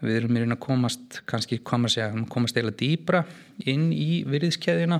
Við 0.00 0.16
erum 0.16 0.36
í 0.36 0.42
raun 0.42 0.56
að 0.56 0.62
komast 0.64 1.18
kannski 1.28 1.58
komast, 1.60 1.98
ja, 2.00 2.08
komast 2.32 2.56
eila 2.56 2.72
dýbra 2.72 3.20
inn 3.68 3.90
í 3.92 4.22
virðiskeðina 4.24 4.96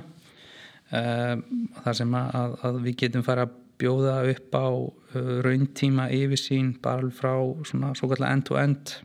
eh, 0.93 1.33
þar 1.81 1.97
sem 1.97 2.13
að, 2.19 2.53
að 2.67 2.77
við 2.85 2.99
getum 3.01 3.25
fara 3.25 3.47
að 3.47 3.57
bjóða 3.81 4.17
upp 4.29 4.53
á 4.53 4.69
uh, 4.69 5.37
rauntíma 5.41 6.09
yfirsýn 6.13 6.75
bara 6.83 7.09
frá 7.09 7.33
svona 7.65 7.95
svo 7.97 8.11
kallar 8.11 8.35
end-to-end 8.35 8.99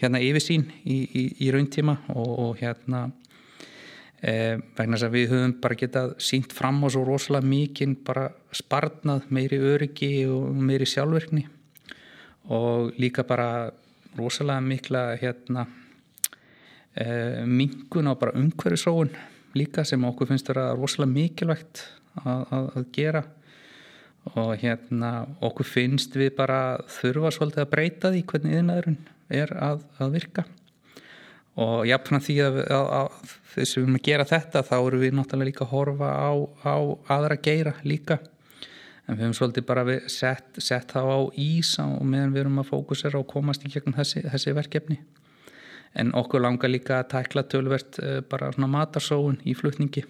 hérna 0.00 0.20
yfirsýn 0.20 0.66
í, 0.84 0.98
í, 1.04 1.24
í 1.46 1.52
rauntíma 1.54 1.98
og, 2.14 2.32
og 2.46 2.60
hérna 2.60 3.06
uh, 3.08 4.54
vegna 4.76 4.96
þess 4.96 5.08
að 5.08 5.16
við 5.16 5.32
höfum 5.32 5.56
bara 5.62 5.80
getað 5.80 6.14
sínt 6.22 6.54
fram 6.56 6.82
á 6.84 6.88
svo 6.92 7.04
rosalega 7.08 7.48
mikinn 7.48 7.96
bara 8.06 8.28
sparnað 8.54 9.28
meiri 9.32 9.60
öryggi 9.74 10.12
og 10.30 10.52
meiri 10.56 10.88
sjálfverkni 10.88 11.46
og 12.52 12.94
líka 13.00 13.24
bara 13.26 13.70
rosalega 14.16 14.60
mikla 14.60 15.16
hérna, 15.20 15.66
e, 16.94 17.44
mingun 17.44 18.08
á 18.08 18.14
bara 18.14 18.36
umhverfisóun 18.38 19.10
líka 19.54 19.84
sem 19.84 20.04
okkur 20.04 20.28
finnst 20.30 20.48
vera 20.48 20.74
rosalega 20.76 21.12
mikilvægt 21.12 21.82
að, 22.22 22.46
að, 22.50 22.70
að 22.76 22.86
gera. 22.92 23.22
Og 24.34 24.56
hérna 24.58 25.10
okkur 25.44 25.68
finnst 25.68 26.16
við 26.18 26.32
bara 26.38 26.78
þurfa 26.90 27.30
svolítið 27.34 27.62
að 27.62 27.70
breyta 27.70 28.10
því 28.10 28.22
hvernig 28.26 28.56
yðinæðurinn 28.56 28.98
er 29.32 29.52
að, 29.58 29.82
að 30.02 30.14
virka. 30.18 30.46
Og 31.56 31.86
jafnfram 31.88 32.20
því 32.20 32.36
að, 32.44 32.58
að, 32.68 32.86
að 32.98 33.34
þess 33.56 33.76
að 33.76 33.80
við 33.80 33.84
erum 33.86 33.98
að 33.98 34.06
gera 34.10 34.28
þetta 34.28 34.62
þá 34.68 34.76
eru 34.78 34.98
við 35.00 35.14
náttúrulega 35.16 35.48
líka 35.50 35.64
að 35.64 35.72
horfa 35.72 36.10
á, 36.12 36.30
á 36.68 36.76
aðra 37.16 37.38
geira 37.40 37.74
líka. 37.88 38.18
En 39.06 39.14
við 39.14 39.28
höfum 39.28 39.36
svolítið 39.38 39.66
bara 39.68 39.84
sett, 40.10 40.48
sett 40.58 40.92
þá 40.92 41.00
á 41.06 41.18
ís 41.38 41.76
og 41.82 42.02
meðan 42.04 42.34
við 42.34 42.42
erum 42.42 42.60
að 42.60 42.72
fókusera 42.72 43.20
og 43.20 43.28
komast 43.30 43.64
í 43.64 43.70
gegnum 43.72 43.96
þessi, 43.96 44.24
þessi 44.26 44.54
verkefni. 44.56 44.98
En 45.96 46.10
okkur 46.18 46.42
langar 46.44 46.68
líka 46.68 46.98
að 47.00 47.12
tækla 47.14 47.46
tölvert 47.48 48.00
eh, 48.02 48.18
bara 48.26 48.50
svona 48.52 48.68
matarsóun 48.68 49.38
í 49.46 49.54
flutningi. 49.56 50.02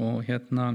Og 0.00 0.24
hérna 0.26 0.72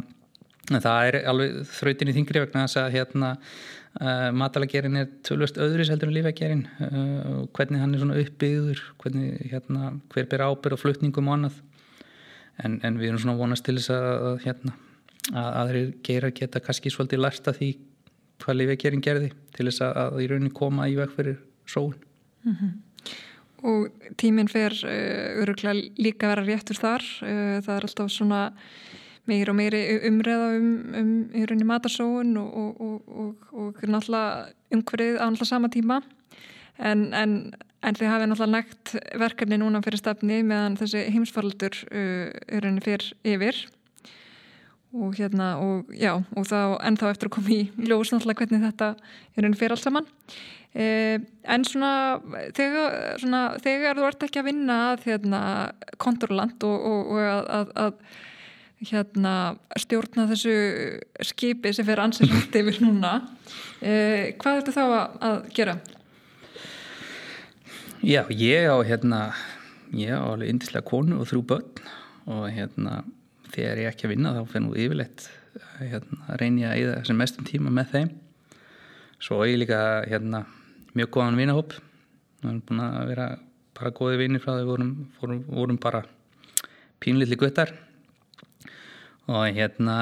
það 0.73 1.07
er 1.07 1.17
alveg 1.29 1.57
þrautin 1.69 2.09
í 2.09 2.15
þingri 2.15 2.41
vegna 2.41 2.65
þess 2.65 2.79
að 2.81 2.95
hérna 2.95 3.29
uh, 3.35 4.29
matalagerin 4.33 4.97
er 5.01 5.11
tölvert 5.25 5.59
öðris 5.61 5.91
heldur 5.93 6.09
en 6.09 6.17
lífægerin 6.17 6.63
uh, 6.81 7.43
hvernig 7.55 7.83
hann 7.83 7.93
er 7.93 8.01
svona 8.01 8.17
uppbyggður 8.21 8.81
hvernig 9.03 9.51
hérna 9.51 9.91
hver 10.13 10.29
ber 10.31 10.45
ábyrð 10.47 10.77
og 10.77 10.81
flutningum 10.81 11.29
og 11.29 11.37
annað. 11.37 11.61
En, 12.63 12.79
en 12.87 12.97
við 12.97 13.11
erum 13.11 13.21
svona 13.21 13.37
vonast 13.37 13.65
til 13.67 13.75
þess 13.77 13.91
að 13.91 14.41
hérna 14.45 14.77
að 15.35 15.55
aðrir 15.59 15.93
gera 16.05 16.29
geta 16.31 16.61
kannski 16.63 16.91
svolítið 16.93 17.23
lært 17.23 17.47
að 17.49 17.59
því 17.59 17.69
hvað 18.43 18.59
lífægerin 18.59 19.03
gerði 19.03 19.31
til 19.55 19.65
þess 19.67 19.83
að, 19.83 19.95
að 20.01 20.19
í 20.21 20.27
rauninni 20.31 20.53
koma 20.55 20.89
í 20.89 20.97
veg 20.97 21.13
fyrir 21.15 21.39
sóun. 21.69 21.95
Mm 22.45 22.57
-hmm. 22.59 22.73
Og 23.65 24.13
tíminn 24.17 24.49
fer 24.49 24.73
uh, 24.85 25.41
öruglega 25.41 25.73
líka 25.97 26.29
vera 26.29 26.45
réttur 26.45 26.77
þar. 26.77 27.03
Það 27.21 27.75
er 27.75 27.87
alltaf 27.89 28.11
svona 28.13 28.41
meir 29.29 29.49
og 29.49 29.57
meiri 29.57 29.81
umreða 30.05 30.49
um, 30.57 30.71
um 30.95 31.13
rauninni 31.33 31.67
matarsóun 31.67 32.35
og, 32.37 32.81
og, 32.81 33.07
og, 33.07 33.47
og 33.53 33.79
náttúrulega 33.83 34.51
umhverfið 34.75 35.17
á 35.17 35.25
náttúrulega 35.25 35.49
sama 35.49 35.69
tíma. 35.73 36.01
En, 36.77 37.07
en, 37.15 37.53
en 37.81 37.97
þið 37.97 38.11
hafið 38.11 38.29
náttúrulega 38.31 38.53
nægt 38.53 38.93
verkefni 39.21 39.59
núna 39.61 39.81
fyrir 39.85 40.01
stefni 40.01 40.41
meðan 40.45 40.77
þessi 40.79 41.07
heimsfaraldur 41.15 41.79
uh, 41.89 42.83
fyrir 42.85 43.07
yfir. 43.23 43.63
Og 44.95 45.17
hérna 45.17 45.55
og 45.59 45.89
já 45.91 46.13
og 46.15 46.45
þá 46.47 46.77
ennþá 46.87 47.09
eftir 47.11 47.27
að 47.27 47.35
koma 47.35 47.51
í 47.51 47.63
ljós 47.89 48.13
náttúrulega 48.13 48.45
hvernig 48.45 48.67
þetta 48.69 48.93
í 49.33 49.41
rauninni 49.41 49.59
fyrir 49.59 49.75
allt 49.75 49.87
saman. 49.87 50.13
Uh, 50.75 51.17
en 51.47 51.65
svona 51.65 51.91
þegar, 52.53 53.17
svona 53.23 53.41
þegar 53.63 53.97
þú 53.97 54.07
ert 54.11 54.23
ekki 54.27 54.43
að 54.43 54.49
vinna 54.51 54.79
að 54.91 55.09
hérna, 55.09 55.41
konturland 55.97 56.63
og 56.67 57.13
að, 57.15 57.43
að, 57.57 57.75
að 57.79 57.99
hérna, 58.89 59.33
stjórna 59.79 60.27
þessu 60.29 60.55
skipi 61.25 61.73
sem 61.75 61.87
fer 61.87 62.01
ansið 62.03 62.33
hluti 62.33 62.61
yfir 62.63 62.81
núna. 62.83 63.17
Eh, 63.81 64.33
hvað 64.39 64.51
er 64.51 64.63
þetta 64.63 64.73
þá 64.75 64.83
að, 65.29 65.37
gera? 65.55 65.75
Já, 68.05 68.21
ég 68.29 68.67
á 68.69 68.77
hérna 68.85 69.21
ég 69.95 70.11
á 70.13 70.21
alveg 70.21 70.51
indislega 70.51 70.85
konu 70.85 71.19
og 71.21 71.29
þrjú 71.29 71.41
börn 71.49 71.87
og 72.31 72.45
hérna 72.53 72.99
þegar 73.53 73.81
ég 73.83 73.89
ekki 73.91 74.07
að 74.07 74.13
vinna 74.15 74.33
þá 74.35 74.51
fennu 74.51 74.75
yfirleitt 74.75 75.27
hérna, 75.79 76.37
reyni 76.41 76.65
að 76.67 76.81
eða 76.83 76.99
sem 77.07 77.19
mestum 77.19 77.47
tíma 77.47 77.71
með 77.73 77.91
þeim. 77.93 78.13
Svo 79.21 79.41
ég 79.47 79.59
líka 79.61 79.79
hérna 80.09 80.43
mjög 80.95 81.13
góðan 81.15 81.39
vinahóp. 81.39 81.75
Við 82.41 82.49
erum 82.49 82.61
búin 82.67 82.83
að 82.83 83.09
vera 83.13 83.29
bara 83.75 83.95
góði 83.95 84.19
vinir 84.21 84.43
frá 84.43 84.53
því 84.53 84.61
við 84.61 84.71
vorum, 84.71 84.91
vorum, 85.19 85.41
vorum 85.49 85.79
bara 85.81 86.03
pínlilli 87.03 87.37
guttar 87.39 87.73
og 89.25 89.55
hérna 89.55 89.95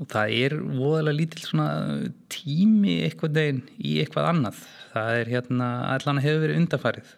og 0.00 0.08
það 0.10 0.32
er 0.40 0.56
voðalega 0.58 1.18
lítill 1.20 1.44
svona 1.44 1.68
tími 2.32 2.96
eitthvað 3.06 3.36
deginn 3.36 3.62
í 3.78 4.00
eitthvað 4.02 4.32
annað. 4.32 4.64
Það 4.94 5.20
er 5.20 5.30
hérna 5.36 5.68
allan 5.92 6.22
hefur 6.24 6.42
verið 6.42 6.60
undarfarið 6.62 7.12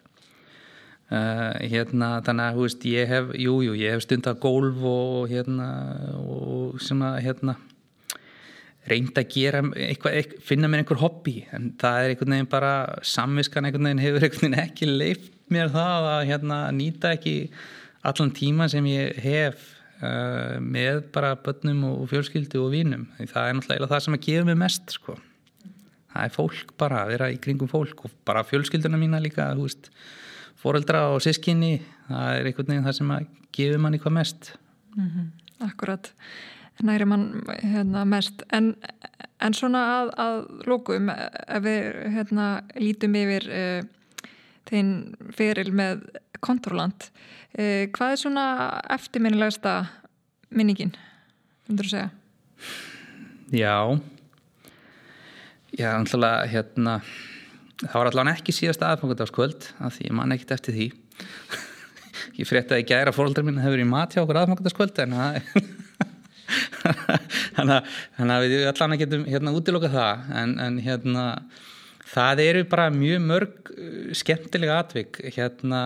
uh, 1.09 1.55
hérna 1.71 2.11
þannig 2.25 2.45
að 2.45 2.59
hú 2.59 2.67
veist 2.67 2.85
ég 2.89 3.09
hef 3.09 3.33
jújú 3.33 3.71
jú, 3.71 3.79
ég 3.79 3.95
hef 3.95 4.05
stundar 4.05 4.37
gólf 4.41 4.85
og 4.91 5.31
hérna 5.31 5.71
og 6.21 6.77
svona 6.83 7.15
hérna 7.23 7.57
reynd 8.89 9.17
að 9.19 9.33
gera 9.33 9.63
eitthvað, 9.73 10.15
eitthvað 10.21 10.45
finna 10.45 10.69
mér 10.69 10.83
einhver 10.83 11.01
hobby. 11.01 11.35
En 11.53 11.73
það 11.81 12.03
er 12.03 12.13
einhvern 12.13 12.35
veginn 12.35 12.53
bara 12.53 12.73
samviskan 13.05 13.67
einhvern 13.67 13.89
veginn 13.89 14.05
hefur 14.05 14.25
einhvern 14.25 14.45
veginn 14.45 14.63
ekki 14.63 14.89
leift 14.89 15.35
mér 15.49 15.73
það 15.73 16.07
að 16.13 16.23
hérna 16.29 16.61
nýta 16.77 17.13
ekki 17.17 17.35
allan 18.05 18.31
tíma 18.37 18.69
sem 18.71 18.85
ég 18.89 19.17
hef 19.23 19.78
uh, 20.01 20.59
með 20.61 21.01
bara 21.15 21.35
börnum 21.39 21.83
og 21.91 22.05
fjölskyldu 22.11 22.61
og 22.63 22.71
vínum 22.75 23.07
það 23.19 23.49
er 23.49 23.57
náttúrulega 23.57 23.91
það 23.93 24.05
sem 24.05 24.17
að 24.17 24.23
gefa 24.27 24.47
mig 24.49 24.59
mest 24.63 24.95
sko. 24.95 25.17
það 26.13 26.23
er 26.23 26.35
fólk 26.35 26.73
bara 26.81 27.03
að 27.03 27.13
vera 27.15 27.31
í 27.33 27.39
kringum 27.41 27.71
fólk 27.71 28.05
og 28.05 28.15
bara 28.27 28.45
fjölskylduna 28.47 28.99
mína 29.01 29.21
líka 29.23 29.51
veist, 29.59 29.91
foreldra 30.59 31.07
og 31.13 31.23
sískinni 31.25 31.79
það 32.07 32.39
er 32.39 32.49
einhvern 32.51 32.73
veginn 32.73 32.87
það 32.87 32.97
sem 33.01 33.13
að 33.15 33.27
gefa 33.59 33.83
manni 33.83 33.99
hvað 33.99 34.17
mest 34.21 34.53
mm 34.95 35.09
-hmm. 35.09 35.27
Akkurat 35.59 36.13
næri 36.83 37.05
mann 37.05 37.43
hérna, 37.63 38.05
mest 38.05 38.43
en, 38.55 38.75
en 39.41 39.53
svona 39.53 39.81
að, 39.99 40.11
að 40.17 40.67
lókum 40.69 41.09
ef 41.09 41.63
við 41.63 41.87
hérna, 42.15 42.61
lítum 42.79 43.15
yfir 43.15 43.47
uh, 43.49 43.81
þinn 44.69 44.93
feril 45.35 45.73
með 45.75 46.05
kontrolant 46.39 47.09
Eh, 47.57 47.89
hvað 47.89 48.11
er 48.13 48.19
svona 48.21 48.45
eftirminnilegasta 48.93 49.71
minningin, 50.53 50.91
myndur 51.65 51.87
þú 51.87 51.91
segja? 51.95 52.09
Já. 53.49 53.97
Já, 55.73 55.97
náttúrulega 55.97 56.45
hérna 56.51 56.93
það 57.81 57.95
var 57.95 58.09
allavega 58.11 58.35
ekki 58.37 58.53
síðast 58.53 58.85
aðfangadagskvöld 58.85 59.61
af 59.81 59.97
því 59.97 60.03
ég 60.11 60.15
man 60.19 60.35
ekkit 60.35 60.53
eftir 60.57 60.73
því. 60.77 60.87
Ég 62.39 62.47
frétti 62.47 62.75
að 62.75 62.81
ég 62.81 62.87
gæra 62.87 63.11
fóröldar 63.15 63.43
mín 63.47 63.59
hefur 63.59 63.81
í 63.81 63.87
mat 63.87 64.13
hjá 64.13 64.21
okkur 64.21 64.37
aðfangadagskvöld 64.41 64.99
en 65.03 65.15
þannig 67.55 68.35
að 68.35 68.45
við 68.45 68.67
allavega 68.69 69.01
getum 69.01 69.25
hérna 69.27 69.55
útiloka 69.55 69.89
það. 69.91 70.13
En, 70.39 70.53
en 70.63 70.77
hérna 70.83 71.23
Það 72.09 72.41
eru 72.41 72.61
bara 72.69 72.87
mjög 72.93 73.25
mörg 73.29 73.71
uh, 73.73 74.13
skemmtilega 74.17 74.79
atvik 74.81 75.19
hérna 75.35 75.81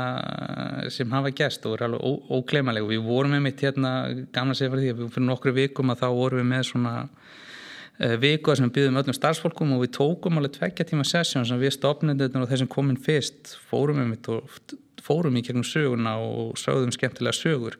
sem 0.93 1.11
hafa 1.11 1.33
gæst 1.35 1.65
og 1.67 1.77
er 1.77 1.87
alveg 1.89 2.29
óglemalega 2.31 2.85
og 2.85 2.93
við 2.93 3.01
vorum 3.07 3.35
með 3.35 3.43
mitt 3.47 3.63
hérna 3.65 3.93
gamla 4.35 4.55
segja 4.55 4.71
fyrir 4.71 4.85
því 4.85 4.93
að 4.93 5.15
fyrir 5.17 5.27
nokkru 5.27 5.55
vikum 5.57 5.91
að 5.91 6.05
þá 6.05 6.07
vorum 6.19 6.41
við 6.41 6.47
með 6.53 6.63
svona 6.69 6.93
uh, 7.03 8.15
viku 8.23 8.55
sem 8.55 8.69
við 8.69 8.77
byggðum 8.77 9.01
öllum 9.03 9.17
starfsfólkum 9.19 9.75
og 9.75 9.83
við 9.83 9.93
tókum 9.99 10.39
alveg 10.39 10.55
tveggja 10.59 10.87
tíma 10.93 11.07
sessjón 11.07 11.49
sem 11.49 11.59
við 11.59 11.75
stopnum 11.75 12.23
og 12.23 12.49
þessum 12.53 12.71
komin 12.71 13.01
fyrst 13.03 13.57
fórum 13.67 13.99
við 14.03 14.11
mitt 14.13 14.31
og 14.31 14.77
fórum 15.03 15.35
í 15.35 15.43
gegnum 15.43 15.67
söguna 15.67 16.15
og 16.23 16.55
sögðum 16.59 16.93
skemmtilega 16.95 17.35
sögur. 17.35 17.75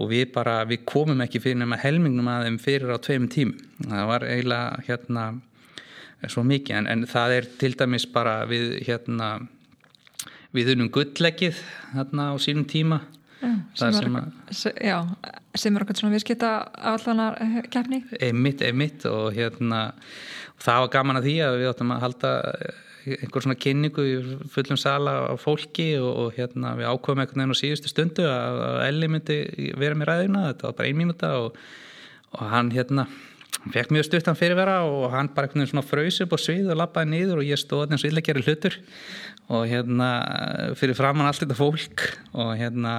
Og 0.00 0.08
við 0.10 0.30
bara, 0.34 0.62
við 0.66 0.84
komum 0.88 1.20
ekki 1.22 1.42
fyrir 1.42 1.60
nema 1.60 1.78
helmingnum 1.78 2.28
að 2.30 2.46
þeim 2.46 2.58
fyrir 2.62 2.94
á 2.94 2.98
tveim 3.02 3.28
tím 3.30 3.54
það 3.84 4.04
var 4.10 4.26
eiginlega 4.26 4.84
hérna 4.86 5.24
svo 6.28 6.44
mikið. 6.46 6.76
En, 6.80 6.90
en 6.90 7.06
það 7.08 7.36
er 7.38 7.48
til 7.60 7.72
dæmis 7.78 8.06
bara 8.12 8.42
við 8.50 8.76
hérna 8.88 9.30
við 10.56 10.74
unum 10.74 10.90
gullleggið 10.92 11.62
hérna 11.94 12.30
á 12.30 12.34
sínum 12.42 12.66
tíma. 12.68 13.00
Já, 13.40 13.54
sem, 13.72 13.94
sem, 13.96 14.16
er, 14.18 14.26
að, 14.52 14.80
já, 14.84 14.96
sem 15.56 15.76
er 15.76 15.84
okkur 15.86 15.96
svona 15.96 16.12
viðskipta 16.12 16.50
allanar 16.90 17.38
kefni 17.72 18.02
einmitt, 18.20 18.60
einmitt. 18.66 19.06
Og 19.08 19.32
hérna 19.32 19.86
það 20.60 20.84
var 20.84 20.92
gaman 20.98 21.20
að 21.22 21.28
því 21.30 21.36
að 21.46 21.58
við 21.62 21.70
áttum 21.70 21.94
að 21.94 22.04
halda 22.04 22.32
einhver 23.06 23.44
svona 23.44 23.56
kynningu 23.56 24.04
í 24.04 24.16
fullum 24.52 24.78
sala 24.80 25.14
á 25.32 25.34
fólki 25.40 25.94
og, 26.00 26.10
og 26.10 26.36
hérna 26.36 26.74
við 26.76 26.90
ákvæmum 26.90 27.22
einhvern 27.24 27.40
veginn 27.40 27.56
á 27.56 27.62
síðustu 27.62 27.88
stundu 27.88 28.26
að, 28.28 28.60
að 28.66 28.80
Elli 28.90 29.08
myndi 29.08 29.38
vera 29.80 29.96
með 29.96 30.10
ræðina 30.10 30.42
þetta 30.50 30.68
var 30.68 30.76
bara 30.78 30.90
ein 30.90 31.00
mínúta 31.00 31.30
og, 31.40 31.56
og 32.36 32.52
hann 32.52 32.72
hérna 32.74 33.06
hann 33.58 33.74
fekk 33.74 33.92
mjög 33.94 34.06
stuttan 34.06 34.38
fyrirvera 34.38 34.80
og 34.88 35.10
hann 35.12 35.28
bara 35.34 35.48
einhvern 35.48 35.64
veginn 35.64 35.72
svona 35.72 35.86
fröys 35.86 36.20
upp 36.24 36.32
á 36.32 36.38
svið 36.40 36.70
og 36.72 36.80
lappaði 36.80 37.10
niður 37.12 37.42
og 37.42 37.50
ég 37.50 37.60
stóði 37.60 37.94
eins 37.96 38.04
og 38.04 38.10
illa 38.10 38.24
gerir 38.24 38.46
hlutur. 38.46 38.78
Og 39.50 39.66
hérna 39.68 40.08
fyrir 40.78 40.98
framann 40.98 41.28
allt 41.28 41.42
þetta 41.42 41.58
fólk 41.58 42.06
og 42.32 42.52
hérna 42.60 42.94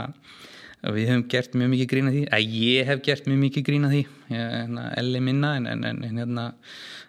við 0.82 1.12
hefum 1.12 1.24
gert 1.30 1.56
mjög 1.58 1.72
mikið 1.76 1.90
grína 1.94 2.14
því. 2.14 2.24
Að 2.34 2.56
ég 2.58 2.90
hef 2.90 3.04
gert 3.06 3.30
mjög 3.30 3.42
mikið 3.46 3.68
grína 3.70 3.92
því 3.92 4.02
hérna, 4.32 4.88
elli 5.02 5.24
minna 5.24 5.56
en, 5.60 5.70
en, 5.72 5.86
en 5.90 6.22
hérna 6.22 6.48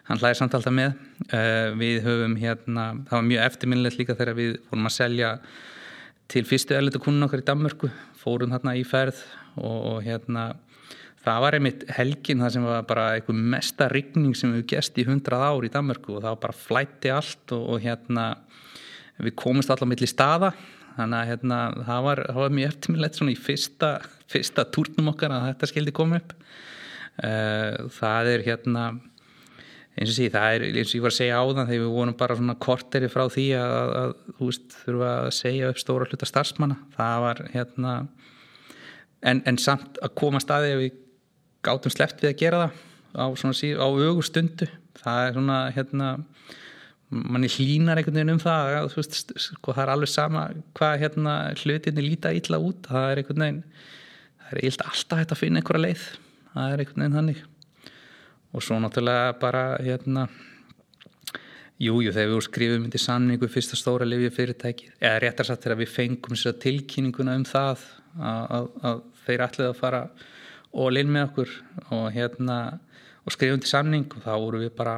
hann 0.07 0.19
hlæði 0.21 0.39
samt 0.39 0.57
alltaf 0.57 0.75
með. 0.75 0.97
Uh, 1.29 1.73
við 1.79 2.01
höfum 2.07 2.35
hérna, 2.39 2.89
það 3.09 3.17
var 3.17 3.29
mjög 3.29 3.45
eftirminnilegt 3.47 4.01
líka 4.01 4.17
þegar 4.19 4.39
við 4.39 4.57
fórum 4.69 4.89
að 4.89 4.97
selja 4.97 5.31
til 6.31 6.45
fyrstu 6.47 6.77
ellitu 6.77 7.01
kunnun 7.03 7.27
okkar 7.27 7.43
í 7.43 7.47
Danmörku 7.47 7.89
fórum 8.17 8.53
hérna 8.55 8.75
í 8.79 8.85
ferð 8.87 9.19
og, 9.59 9.79
og 9.93 9.97
hérna 10.05 10.53
Það 11.23 11.41
var 11.45 11.55
einmitt 11.55 11.83
helgin 11.95 12.43
það 12.43 12.55
sem 12.55 12.65
var 12.67 12.85
bara 12.87 13.07
eitthvað 13.15 13.43
mesta 13.53 13.87
rigning 13.91 14.35
sem 14.35 14.51
við 14.57 14.65
gæst 14.73 14.97
í 14.99 15.05
hundrað 15.07 15.45
ár 15.47 15.67
í 15.67 15.71
Danmarku 15.71 16.17
og 16.17 16.23
það 16.23 16.33
var 16.33 16.41
bara 16.43 16.61
flætti 16.65 17.13
allt 17.13 17.53
og, 17.55 17.63
og 17.75 17.83
hérna 17.83 18.25
við 19.23 19.35
komumst 19.39 19.71
allar 19.71 20.03
í 20.03 20.09
staða 20.09 20.51
þannig 20.97 21.19
að 21.19 21.31
hérna, 21.31 21.59
það, 21.87 22.03
var, 22.07 22.21
það 22.27 22.41
var 22.43 22.53
mjög 22.57 22.73
eftirminnlegt 22.73 23.17
svona 23.19 23.33
í 23.33 23.39
fyrsta, 23.39 23.89
fyrsta 24.29 24.67
túrnum 24.73 25.09
okkar 25.13 25.33
að 25.33 25.47
þetta 25.47 25.69
skildi 25.71 25.95
koma 25.95 26.19
upp. 26.19 26.35
Eh, 27.23 27.79
það 27.97 28.29
er 28.33 28.45
hérna 28.47 28.83
eins 29.93 30.09
og 30.09 30.15
sí, 30.17 30.27
það 30.33 30.57
er 30.57 30.65
eins 30.71 30.89
og 30.91 30.97
ég 30.97 31.05
var 31.05 31.13
að 31.13 31.19
segja 31.19 31.39
á 31.41 31.43
þann 31.45 31.69
þegar 31.69 31.83
við 31.83 31.95
vorum 31.95 32.17
bara 32.17 32.37
svona 32.39 32.57
korteri 32.65 33.09
frá 33.13 33.23
því 33.29 33.47
að, 33.59 33.93
að 34.01 34.13
þú 34.39 34.49
veist, 34.49 34.77
þurfa 34.81 35.11
að 35.13 35.29
segja 35.37 35.69
upp 35.69 35.81
stóra 35.81 36.09
hluta 36.09 36.29
starfsmanna, 36.29 36.79
það 36.95 37.25
var 37.27 37.41
hérna 37.53 37.93
en, 39.21 39.43
en 39.45 39.59
samt 39.61 40.01
að 40.01 40.15
koma 40.17 40.41
staði 40.41 40.73
að 40.73 40.81
við 40.81 40.99
gátum 41.63 41.93
sleppt 41.93 42.23
við 42.23 42.33
að 42.33 42.39
gera 42.43 42.63
það 42.63 42.81
á 43.13 43.25
á 43.83 43.87
augustundu 43.87 44.67
það 45.03 45.27
er 45.27 45.35
svona 45.37 45.57
hérna 45.75 46.09
manni 47.13 47.49
hlínar 47.51 47.99
einhvern 47.99 48.17
veginn 48.17 48.33
um 48.33 48.41
það 48.41 48.75
að, 48.77 48.87
veist, 48.97 49.33
sko, 49.39 49.73
það 49.73 49.83
er 49.83 49.91
alveg 49.93 50.11
sama 50.11 50.45
hvað 50.77 50.95
hérna 51.03 51.33
hlutinni 51.61 52.05
líta 52.05 52.33
ítla 52.33 52.59
út. 52.61 52.87
Það 52.87 53.09
er 53.09 53.21
einhvern 53.21 53.45
veginn 53.45 53.59
það 54.43 54.53
er 54.53 54.63
eilt 54.63 54.85
alltaf 54.87 55.21
hægt 55.21 55.35
að 55.35 55.41
finna 55.41 55.61
einhverja 55.61 55.83
leið. 55.83 56.07
Það 56.53 56.73
er 56.73 56.83
einhvern 56.83 57.03
veginn 57.03 57.19
þannig. 57.19 57.43
Og 58.53 58.65
svo 58.65 58.79
náttúrulega 58.81 59.37
bara 59.41 59.63
hérna 59.83 60.27
Jújú, 61.81 62.03
jú, 62.05 62.11
þegar 62.13 62.29
við 62.29 62.43
skrifum 62.45 62.83
myndi 62.83 62.99
sanningu 63.01 63.47
fyrsta 63.51 63.75
stóra 63.75 64.05
lifið 64.05 64.35
fyrirtæki 64.35 64.91
eða 65.01 65.17
réttar 65.23 65.47
satt 65.49 65.63
þegar 65.65 65.79
við 65.81 65.89
fengum 65.91 66.37
tilkynninguna 66.61 67.33
um 67.39 67.43
það 67.49 67.81
að, 68.13 68.43
að, 68.55 68.67
að 68.87 69.01
þeir 69.25 69.43
ætlaði 69.47 69.71
að 69.71 69.79
fara 69.81 70.01
og 70.73 70.93
linn 70.95 71.11
með 71.13 71.27
okkur 71.29 71.53
og 71.93 72.05
hérna 72.15 72.57
og 73.23 73.35
skrifum 73.35 73.61
til 73.63 73.71
sanning 73.71 74.07
og 74.09 74.23
þá 74.25 74.31
voru 74.33 74.63
við 74.63 74.73
bara 74.77 74.95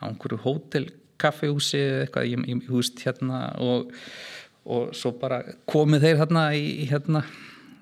á 0.00 0.04
einhverju 0.08 0.40
hótelkaffehúsi 0.44 1.80
eða 1.80 2.04
eitthvað 2.04 2.28
í, 2.30 2.36
í, 2.54 2.58
húst 2.70 3.02
hérna 3.04 3.40
og, 3.60 3.90
og 4.64 4.94
svo 4.96 5.12
bara 5.20 5.42
komið 5.70 6.06
þeir 6.06 6.22
hérna 6.22 6.44
í, 6.56 6.66
hérna, 6.90 7.24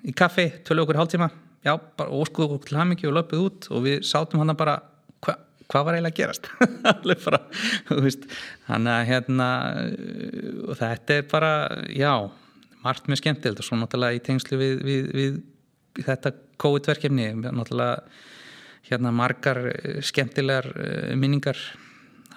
í 0.03 0.15
kaffi, 0.15 0.49
tölu 0.67 0.83
okkur 0.83 0.99
hálftíma 0.99 1.29
já, 1.63 1.75
bara 1.77 2.11
óskuðu 2.11 2.57
okkur 2.57 2.71
til 2.71 2.79
hamingi 2.81 3.09
og 3.09 3.17
löpuð 3.19 3.45
út 3.45 3.69
og 3.71 3.85
við 3.87 4.01
sátum 4.07 4.43
hann 4.43 4.57
bara 4.59 4.81
hvað 5.69 5.85
var 5.85 5.95
eiginlega 5.95 6.15
að 6.15 6.19
gerast? 6.19 6.47
Alveg 6.91 7.23
bara, 7.23 7.39
þú 7.85 7.99
veist 8.05 8.23
þannig 8.65 8.95
að 8.95 9.09
hérna 9.11 9.49
og 10.65 10.79
þetta 10.79 11.17
er 11.19 11.27
bara, 11.29 11.51
já 11.93 12.13
margt 12.83 13.09
mjög 13.11 13.21
skemmtilegt 13.21 13.61
og 13.61 13.67
svo 13.67 13.77
náttúrulega 13.77 14.17
í 14.17 14.23
tengslu 14.25 14.59
við, 14.59 14.75
við, 14.87 15.09
við 15.13 15.39
þetta 15.97 16.33
COVID-verkefni, 16.59 17.31
náttúrulega 17.45 18.03
hérna 18.89 19.11
margar 19.15 19.61
eh, 19.71 19.99
skemmtilegar 20.05 20.69
eh, 20.75 21.15
minningar. 21.19 21.57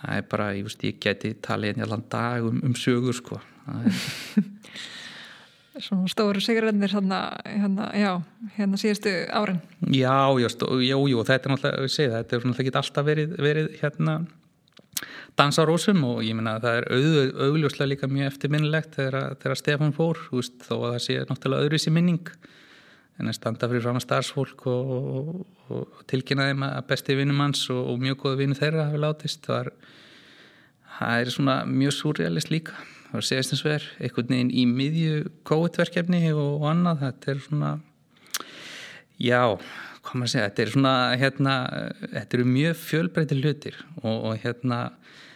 Það 0.03 0.19
er 0.19 0.27
bara, 0.31 0.51
ég 0.57 0.67
veist, 0.67 0.83
ég 0.83 0.99
geti 1.03 1.35
talið 1.43 1.77
einn 1.77 1.85
allan 1.87 2.05
dag 2.11 2.45
um, 2.49 2.59
um 2.67 2.75
sögur 2.79 3.17
sko. 3.17 3.39
Svona 5.83 6.11
stóru 6.11 6.41
sigurrennir 6.45 6.93
hérna, 6.93 7.19
hérna, 7.47 7.87
já, 7.97 8.11
hérna 8.59 8.77
síðustu 8.77 9.09
árin. 9.33 9.63
Já, 9.89 10.29
já, 10.43 10.49
já, 10.85 10.99
já, 10.99 11.17
þetta 11.31 11.49
er 11.49 11.55
náttúrulega, 11.55 11.87
ég 11.87 11.95
segi 11.95 12.11
það, 12.11 12.19
þetta 12.19 12.37
er 12.37 12.43
náttúrulega 12.43 12.67
ekki 12.67 12.81
alltaf 12.83 13.07
verið, 13.07 13.37
verið 13.47 13.71
hérna 13.81 14.17
dansarósum 15.39 16.03
og 16.05 16.21
ég 16.27 16.37
minna 16.37 16.59
að 16.59 16.67
það 16.67 16.79
er 16.79 16.89
auð, 16.93 17.15
augljóslega 17.47 17.91
líka 17.95 18.11
mjög 18.11 18.29
eftirminnilegt 18.35 18.99
þegar, 18.99 19.39
þegar 19.41 19.61
Stefán 19.63 19.97
fór, 19.97 20.21
þú 20.29 20.43
veist, 20.43 20.59
þó 20.67 20.75
að 20.77 20.91
það 20.91 21.03
sé 21.07 21.19
náttúrulega 21.31 21.67
öðruvísi 21.67 21.95
minning 21.95 22.35
en 23.21 23.29
að 23.31 23.37
standa 23.37 23.69
fyrir 23.69 23.85
fram 23.85 23.99
að 23.99 24.07
starfsfólk 24.07 24.65
og, 24.71 24.93
og, 24.93 25.43
og 25.73 26.01
tilkynna 26.11 26.49
þeim 26.49 26.65
að 26.69 26.81
besti 26.89 27.17
vinnumanns 27.19 27.67
og, 27.75 27.83
og 27.93 28.01
mjög 28.03 28.19
goða 28.25 28.41
vinnu 28.41 28.59
þeirra 28.59 28.89
hafi 28.89 29.03
látist, 29.03 29.45
það 29.47 29.61
er, 29.61 29.71
það 30.97 31.21
er 31.21 31.33
svona 31.37 31.57
mjög 31.69 31.97
surrealist 31.99 32.53
líka. 32.53 32.77
Það 33.07 33.19
var 33.19 33.29
segjast 33.29 33.55
eins 33.55 33.65
og 33.67 33.73
er 33.75 33.89
einhvern 34.01 34.33
veginn 34.33 34.53
í 34.57 34.67
miðju 34.71 35.17
kóetverkefni 35.49 36.23
og 36.33 36.69
annað, 36.71 37.03
þetta 37.07 37.33
er 37.35 37.43
svona 37.47 37.73
já, 39.21 39.43
hvað 40.03 40.19
maður 40.19 40.33
segja 40.33 40.49
þetta 40.49 40.65
er 40.65 40.73
svona, 40.73 40.95
hérna 41.21 41.57
þetta 42.01 42.39
eru 42.39 42.49
mjög 42.49 42.81
fjölbreytir 42.81 43.43
hlutir 43.43 43.79
og 44.03 44.33
hérna, 44.43 44.81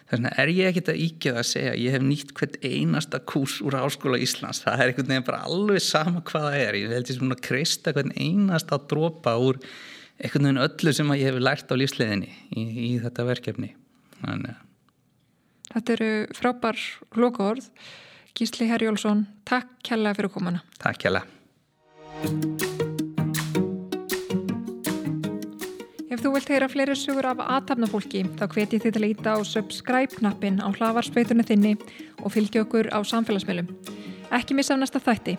þess 0.07 0.17
vegna 0.17 0.33
er 0.43 0.53
ég 0.55 0.71
ekkit 0.71 0.93
að 0.93 1.03
íkjöða 1.07 1.43
að 1.43 1.49
segja, 1.51 1.75
ég 1.83 1.97
hef 1.97 2.07
nýtt 2.07 2.33
hvert 2.39 2.59
einasta 2.63 3.23
kús 3.33 3.59
úr 3.67 3.79
áskóla 3.81 4.21
Íslands 4.23 4.63
það 4.65 4.85
er 4.85 4.93
einhvern 4.93 5.13
veginn 5.13 5.27
bara 5.27 5.43
alveg 5.49 5.83
sama 5.85 6.23
hvað 6.27 6.49
það 6.49 6.61
er 6.63 6.81
ég 6.81 6.95
held 6.95 7.11
ég 7.11 7.19
svona 7.19 7.39
að 7.39 7.47
kreista 7.49 7.97
hvern 7.97 8.15
einasta 8.15 8.79
drópa 8.91 9.35
úr 9.43 9.59
einhvern 10.23 10.51
veginn 10.51 10.63
öllu 10.69 10.95
sem 10.97 11.17
ég 11.19 11.27
hef 11.31 11.43
lært 11.43 11.75
á 11.75 11.75
lífsleðinni 11.77 12.31
í, 12.55 12.63
í 12.63 12.93
þetta 13.03 13.27
verkefni 13.29 13.75
þannig 14.23 14.55
að 14.55 14.63
Þetta 15.77 15.95
eru 15.97 16.11
frábær 16.37 16.83
lokaord. 17.21 17.67
Gísli 18.37 18.69
Herjólfsson, 18.69 19.27
takk 19.49 19.79
kjalla 19.87 20.17
fyrir 20.17 20.33
komana. 20.33 20.65
Takk 20.81 21.07
kjalla. 21.07 21.25
Þú 26.27 26.33
vilt 26.35 26.49
heyra 26.51 26.67
fleiri 26.67 26.95
sugur 26.99 27.27
af 27.31 27.39
aðtapnafólki 27.39 28.25
þá 28.35 28.49
hveti 28.51 28.81
þið 28.83 28.95
til 28.97 29.03
að 29.05 29.13
íta 29.13 29.35
á 29.39 29.47
subscribe-knappin 29.47 30.59
á 30.59 30.67
hlavarspeitunni 30.75 31.47
þinni 31.47 31.77
og 32.19 32.33
fylgja 32.35 32.65
okkur 32.65 32.91
á 32.91 32.99
samfélagsmiðlum. 33.07 33.69
Ekki 34.35 34.59
missa 34.59 34.75
af 34.75 34.83
næsta 34.83 34.99
þætti. 34.99 35.37